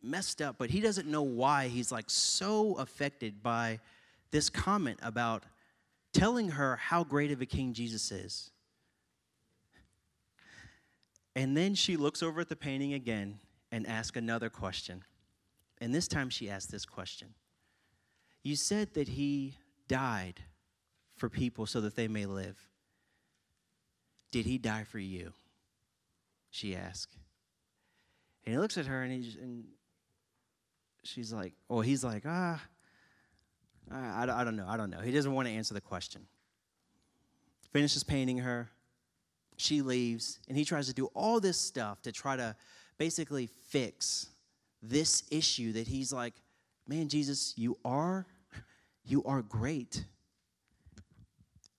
messed 0.00 0.40
up, 0.40 0.58
but 0.58 0.70
he 0.70 0.80
doesn't 0.80 1.08
know 1.08 1.22
why 1.22 1.66
he's 1.66 1.90
like 1.90 2.08
so 2.08 2.74
affected 2.74 3.42
by 3.42 3.80
this 4.30 4.48
comment 4.48 5.00
about 5.02 5.42
telling 6.12 6.50
her 6.50 6.76
how 6.76 7.04
great 7.04 7.30
of 7.30 7.40
a 7.40 7.46
king 7.46 7.72
Jesus 7.72 8.10
is. 8.10 8.50
And 11.36 11.56
then 11.56 11.74
she 11.74 11.96
looks 11.96 12.22
over 12.22 12.40
at 12.40 12.48
the 12.48 12.56
painting 12.56 12.92
again 12.94 13.38
and 13.70 13.86
asks 13.86 14.16
another 14.16 14.50
question. 14.50 15.04
And 15.80 15.94
this 15.94 16.08
time 16.08 16.28
she 16.28 16.50
asked 16.50 16.70
this 16.70 16.84
question 16.84 17.34
You 18.42 18.56
said 18.56 18.94
that 18.94 19.08
he 19.08 19.56
died 19.88 20.40
for 21.16 21.28
people 21.28 21.66
so 21.66 21.80
that 21.82 21.96
they 21.96 22.08
may 22.08 22.26
live. 22.26 22.58
Did 24.30 24.46
he 24.46 24.58
die 24.58 24.84
for 24.84 24.98
you? 24.98 25.32
She 26.50 26.74
asked. 26.74 27.16
And 28.44 28.54
he 28.54 28.58
looks 28.58 28.78
at 28.78 28.86
her 28.86 29.02
and, 29.02 29.12
he, 29.12 29.38
and 29.40 29.64
she's 31.04 31.32
like, 31.32 31.54
Oh, 31.68 31.80
he's 31.80 32.02
like, 32.02 32.24
ah, 32.26 32.60
I, 33.90 34.22
I 34.22 34.44
don't 34.44 34.56
know. 34.56 34.66
I 34.68 34.76
don't 34.76 34.90
know. 34.90 35.00
He 35.00 35.12
doesn't 35.12 35.32
want 35.32 35.48
to 35.48 35.54
answer 35.54 35.74
the 35.74 35.80
question. 35.80 36.26
Finishes 37.72 38.02
painting 38.02 38.38
her. 38.38 38.70
She 39.56 39.82
leaves, 39.82 40.38
and 40.48 40.56
he 40.56 40.64
tries 40.64 40.86
to 40.86 40.94
do 40.94 41.06
all 41.14 41.38
this 41.38 41.58
stuff 41.58 42.00
to 42.02 42.12
try 42.12 42.36
to 42.36 42.56
basically 42.98 43.48
fix 43.68 44.28
this 44.82 45.24
issue 45.30 45.72
that 45.72 45.86
he's 45.86 46.12
like, 46.12 46.34
man, 46.86 47.08
Jesus, 47.08 47.52
you 47.56 47.76
are, 47.84 48.26
you 49.04 49.22
are 49.24 49.42
great. 49.42 50.04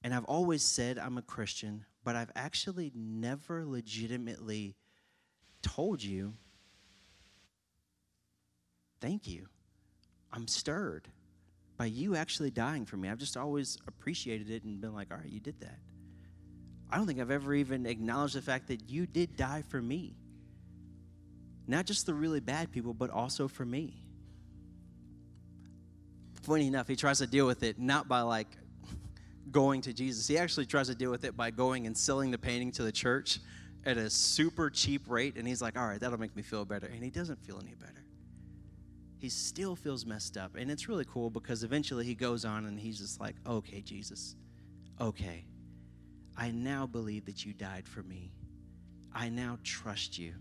And 0.03 0.13
I've 0.13 0.25
always 0.25 0.63
said 0.63 0.99
I'm 0.99 1.17
a 1.17 1.21
Christian, 1.21 1.85
but 2.03 2.15
I've 2.15 2.31
actually 2.35 2.91
never 2.95 3.65
legitimately 3.65 4.75
told 5.61 6.03
you, 6.03 6.33
thank 8.99 9.27
you. 9.27 9.47
I'm 10.31 10.47
stirred 10.47 11.07
by 11.81 11.87
you 11.87 12.15
actually 12.15 12.51
dying 12.51 12.85
for 12.85 12.95
me. 12.95 13.09
I've 13.09 13.17
just 13.17 13.35
always 13.35 13.79
appreciated 13.87 14.51
it 14.51 14.63
and 14.63 14.79
been 14.79 14.93
like, 14.93 15.07
all 15.09 15.17
right, 15.17 15.27
you 15.27 15.39
did 15.39 15.59
that. 15.61 15.79
I 16.91 16.97
don't 16.97 17.07
think 17.07 17.19
I've 17.19 17.31
ever 17.31 17.55
even 17.55 17.87
acknowledged 17.87 18.35
the 18.35 18.41
fact 18.43 18.67
that 18.67 18.87
you 18.87 19.07
did 19.07 19.35
die 19.35 19.63
for 19.67 19.81
me. 19.81 20.13
Not 21.65 21.87
just 21.87 22.05
the 22.05 22.13
really 22.13 22.39
bad 22.39 22.71
people, 22.71 22.93
but 22.93 23.09
also 23.09 23.47
for 23.47 23.65
me. 23.65 23.95
Funny 26.43 26.67
enough, 26.67 26.87
he 26.87 26.95
tries 26.95 27.17
to 27.17 27.25
deal 27.25 27.47
with 27.47 27.63
it 27.63 27.79
not 27.79 28.07
by 28.07 28.21
like 28.21 28.55
going 29.49 29.81
to 29.81 29.91
Jesus. 29.91 30.27
He 30.27 30.37
actually 30.37 30.67
tries 30.67 30.85
to 30.85 30.93
deal 30.93 31.09
with 31.09 31.23
it 31.23 31.35
by 31.35 31.49
going 31.49 31.87
and 31.87 31.97
selling 31.97 32.29
the 32.29 32.37
painting 32.37 32.71
to 32.73 32.83
the 32.83 32.91
church 32.91 33.39
at 33.87 33.97
a 33.97 34.07
super 34.07 34.69
cheap 34.69 35.09
rate. 35.09 35.35
And 35.35 35.47
he's 35.47 35.63
like, 35.63 35.79
all 35.79 35.87
right, 35.87 35.99
that'll 35.99 36.19
make 36.19 36.35
me 36.35 36.43
feel 36.43 36.63
better. 36.63 36.85
And 36.85 37.03
he 37.03 37.09
doesn't 37.09 37.43
feel 37.43 37.59
any 37.59 37.73
better. 37.73 38.05
He 39.21 39.29
still 39.29 39.75
feels 39.75 40.03
messed 40.03 40.35
up. 40.35 40.55
And 40.55 40.71
it's 40.71 40.89
really 40.89 41.05
cool 41.05 41.29
because 41.29 41.63
eventually 41.63 42.05
he 42.05 42.15
goes 42.15 42.43
on 42.43 42.65
and 42.65 42.79
he's 42.79 42.97
just 42.97 43.19
like, 43.19 43.35
okay, 43.45 43.79
Jesus, 43.81 44.35
okay. 44.99 45.45
I 46.35 46.49
now 46.49 46.87
believe 46.87 47.25
that 47.25 47.45
you 47.45 47.53
died 47.53 47.87
for 47.87 48.01
me. 48.01 48.31
I 49.13 49.29
now 49.29 49.59
trust 49.63 50.17
you. 50.17 50.33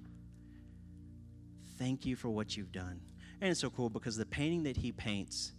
Thank 1.79 2.07
you 2.07 2.17
for 2.17 2.31
what 2.31 2.57
you've 2.57 2.73
done. 2.73 3.03
And 3.43 3.51
it's 3.51 3.61
so 3.61 3.69
cool 3.69 3.91
because 3.91 4.17
the 4.17 4.25
painting 4.25 4.63
that 4.63 4.79
he 4.79 4.93
paints 4.93 5.53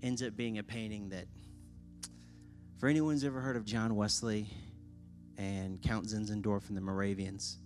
ends 0.00 0.22
up 0.22 0.36
being 0.36 0.58
a 0.58 0.62
painting 0.62 1.08
that, 1.08 1.26
for 2.78 2.88
anyone 2.88 3.14
who's 3.14 3.24
ever 3.24 3.40
heard 3.40 3.56
of 3.56 3.64
John 3.64 3.96
Wesley 3.96 4.46
and 5.36 5.82
Count 5.82 6.06
Zinzendorf 6.06 6.68
and 6.68 6.76
the 6.76 6.80
Moravians, 6.80 7.58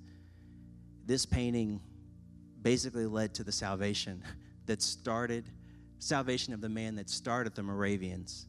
this 1.05 1.27
painting 1.27 1.83
basically 2.63 3.05
led 3.05 3.35
to 3.35 3.45
the 3.45 3.53
salvation 3.53 4.23
that 4.67 4.83
started, 4.83 5.49
salvation 5.99 6.53
of 6.53 6.61
the 6.61 6.69
man 6.69 6.97
that 6.97 7.09
started 7.11 7.55
the 7.55 7.63
Moravians. 7.63 8.47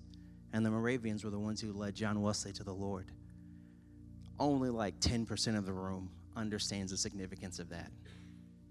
And 0.53 0.65
the 0.65 0.71
Moravians 0.71 1.23
were 1.23 1.29
the 1.29 1.39
ones 1.39 1.61
who 1.61 1.73
led 1.73 1.95
John 1.95 2.21
Wesley 2.21 2.53
to 2.53 2.63
the 2.63 2.73
Lord. 2.73 3.11
Only 4.39 4.69
like 4.69 4.99
10% 4.99 5.57
of 5.57 5.65
the 5.65 5.73
room 5.73 6.09
understands 6.35 6.91
the 6.91 6.97
significance 6.97 7.59
of 7.59 7.69
that. 7.69 7.91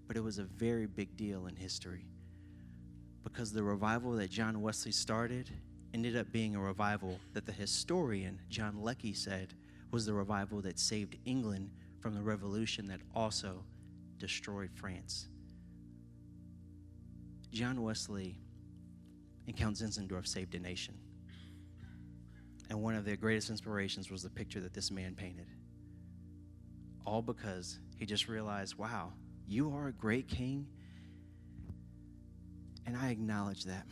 But 0.07 0.15
it 0.15 0.23
was 0.23 0.39
a 0.39 0.43
very 0.43 0.85
big 0.85 1.17
deal 1.17 1.47
in 1.47 1.55
history 1.55 2.05
because 3.23 3.51
the 3.51 3.63
revival 3.63 4.13
that 4.13 4.29
John 4.29 4.61
Wesley 4.61 4.93
started 4.93 5.49
ended 5.93 6.15
up 6.15 6.31
being 6.31 6.55
a 6.55 6.59
revival 6.59 7.19
that 7.33 7.45
the 7.45 7.51
historian 7.51 8.39
John 8.49 8.81
Lecky 8.81 9.13
said 9.13 9.53
was 9.91 10.05
the 10.05 10.13
revival 10.13 10.61
that 10.61 10.79
saved 10.79 11.17
England 11.25 11.69
from 11.99 12.13
the 12.13 12.21
revolution 12.21 12.87
that 12.87 13.01
also 13.13 13.63
destroyed 14.17 14.69
France. 14.73 15.27
John 17.51 17.81
Wesley 17.81 18.37
and 19.47 19.55
Count 19.55 19.77
Zinzendorf 19.77 20.27
saved 20.27 20.55
a 20.55 20.59
nation. 20.59 20.95
And 22.69 22.83
one 22.83 22.95
of 22.95 23.05
their 23.05 23.15
greatest 23.15 23.49
inspirations 23.49 24.11
was 24.11 24.23
the 24.23 24.29
picture 24.29 24.59
that 24.59 24.73
this 24.73 24.91
man 24.91 25.15
painted. 25.15 25.47
All 27.05 27.21
because 27.21 27.79
he 27.95 28.05
just 28.05 28.27
realized, 28.27 28.77
wow, 28.77 29.13
you 29.47 29.73
are 29.73 29.87
a 29.87 29.93
great 29.93 30.27
king 30.27 30.67
and 32.87 32.95
I 32.95 33.09
acknowledge 33.09 33.65
that. 33.65 33.85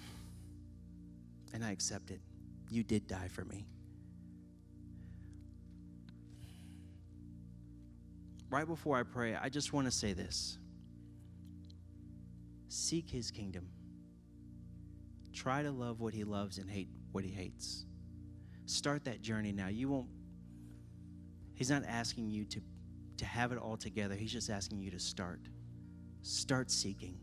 And 1.53 1.63
I 1.63 1.71
accept 1.71 2.11
it. 2.11 2.21
You 2.69 2.81
did 2.81 3.07
die 3.07 3.27
for 3.27 3.45
me. 3.45 3.67
Right 8.49 8.65
before 8.65 8.97
I 8.97 9.03
pray, 9.03 9.35
I 9.35 9.49
just 9.49 9.73
want 9.73 9.85
to 9.85 9.91
say 9.91 10.13
this 10.13 10.57
seek 12.75 13.09
his 13.09 13.31
kingdom. 13.31 13.67
Try 15.33 15.63
to 15.63 15.71
love 15.71 15.99
what 15.99 16.13
he 16.13 16.23
loves 16.23 16.57
and 16.57 16.69
hate 16.69 16.89
what 17.11 17.23
he 17.23 17.31
hates. 17.31 17.85
Start 18.65 19.05
that 19.05 19.21
journey 19.21 19.51
now. 19.51 19.67
You 19.67 19.89
won't, 19.89 20.07
he's 21.53 21.69
not 21.69 21.83
asking 21.87 22.29
you 22.29 22.45
to, 22.45 22.61
to 23.17 23.25
have 23.25 23.51
it 23.51 23.57
all 23.57 23.77
together, 23.77 24.15
he's 24.15 24.31
just 24.31 24.49
asking 24.49 24.79
you 24.79 24.91
to 24.91 24.99
start. 24.99 25.39
Start 26.21 26.71
seeking. 26.71 27.17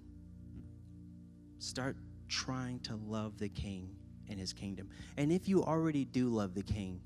Start 1.58 1.96
trying 2.28 2.80
to 2.80 2.96
love 2.96 3.38
the 3.38 3.48
King 3.48 3.90
and 4.28 4.38
his 4.38 4.52
kingdom. 4.52 4.88
And 5.16 5.32
if 5.32 5.48
you 5.48 5.64
already 5.64 6.04
do 6.04 6.28
love 6.28 6.54
the 6.54 6.62
King, 6.62 7.00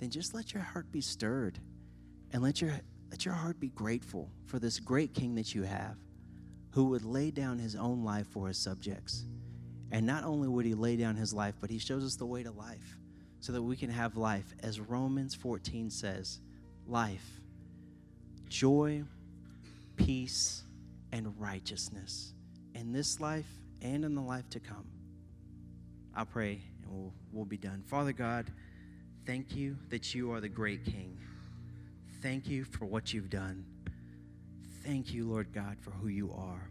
then 0.00 0.10
just 0.10 0.34
let 0.34 0.52
your 0.52 0.62
heart 0.62 0.90
be 0.90 1.00
stirred 1.00 1.58
and 2.32 2.42
let 2.42 2.60
your 2.60 2.72
let 3.10 3.26
your 3.26 3.34
heart 3.34 3.60
be 3.60 3.68
grateful 3.68 4.30
for 4.46 4.58
this 4.58 4.80
great 4.80 5.12
king 5.12 5.34
that 5.34 5.54
you 5.54 5.64
have 5.64 5.96
who 6.72 6.86
would 6.86 7.04
lay 7.04 7.30
down 7.30 7.58
his 7.58 7.76
own 7.76 8.02
life 8.02 8.26
for 8.28 8.48
his 8.48 8.58
subjects. 8.58 9.24
And 9.90 10.06
not 10.06 10.24
only 10.24 10.48
would 10.48 10.64
he 10.64 10.74
lay 10.74 10.96
down 10.96 11.16
his 11.16 11.32
life, 11.34 11.54
but 11.60 11.70
he 11.70 11.78
shows 11.78 12.02
us 12.02 12.16
the 12.16 12.26
way 12.26 12.42
to 12.42 12.50
life 12.50 12.98
so 13.40 13.52
that 13.52 13.62
we 13.62 13.76
can 13.76 13.90
have 13.90 14.16
life. 14.16 14.54
As 14.62 14.80
Romans 14.80 15.34
14 15.34 15.90
says, 15.90 16.40
life, 16.86 17.40
joy, 18.48 19.02
peace, 19.96 20.62
and 21.12 21.38
righteousness 21.38 22.32
in 22.74 22.92
this 22.92 23.20
life 23.20 23.48
and 23.82 24.04
in 24.04 24.14
the 24.14 24.22
life 24.22 24.48
to 24.50 24.60
come. 24.60 24.86
I 26.14 26.24
pray 26.24 26.62
and 26.82 26.90
we'll, 26.90 27.12
we'll 27.32 27.44
be 27.44 27.58
done. 27.58 27.82
Father 27.86 28.12
God, 28.12 28.46
thank 29.26 29.54
you 29.54 29.76
that 29.90 30.14
you 30.14 30.32
are 30.32 30.40
the 30.40 30.48
great 30.48 30.84
King. 30.84 31.18
Thank 32.22 32.48
you 32.48 32.64
for 32.64 32.86
what 32.86 33.12
you've 33.12 33.30
done. 33.30 33.66
Thank 34.84 35.12
you, 35.12 35.28
Lord 35.28 35.52
God, 35.52 35.78
for 35.80 35.90
who 35.90 36.08
you 36.08 36.32
are. 36.32 36.70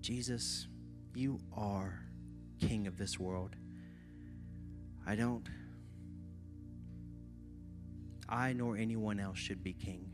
Jesus, 0.00 0.66
you 1.14 1.38
are 1.56 2.00
King 2.60 2.86
of 2.86 2.98
this 2.98 3.18
world. 3.18 3.56
I 5.06 5.14
don't, 5.16 5.46
I 8.28 8.52
nor 8.54 8.76
anyone 8.76 9.20
else 9.20 9.38
should 9.38 9.62
be 9.62 9.72
king. 9.74 10.10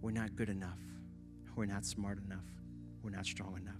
We're 0.00 0.12
not 0.12 0.36
good 0.36 0.48
enough. 0.48 0.78
We're 1.56 1.66
not 1.66 1.84
smart 1.84 2.18
enough 2.24 2.44
we're 3.02 3.10
not 3.10 3.26
strong 3.26 3.56
enough. 3.56 3.74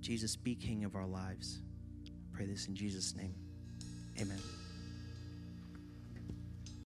Jesus, 0.00 0.36
be 0.36 0.54
king 0.54 0.84
of 0.84 0.94
our 0.94 1.06
lives. 1.06 1.60
I 2.06 2.36
pray 2.36 2.46
this 2.46 2.66
in 2.66 2.74
Jesus' 2.74 3.14
name. 3.16 3.34
Amen. 4.20 4.38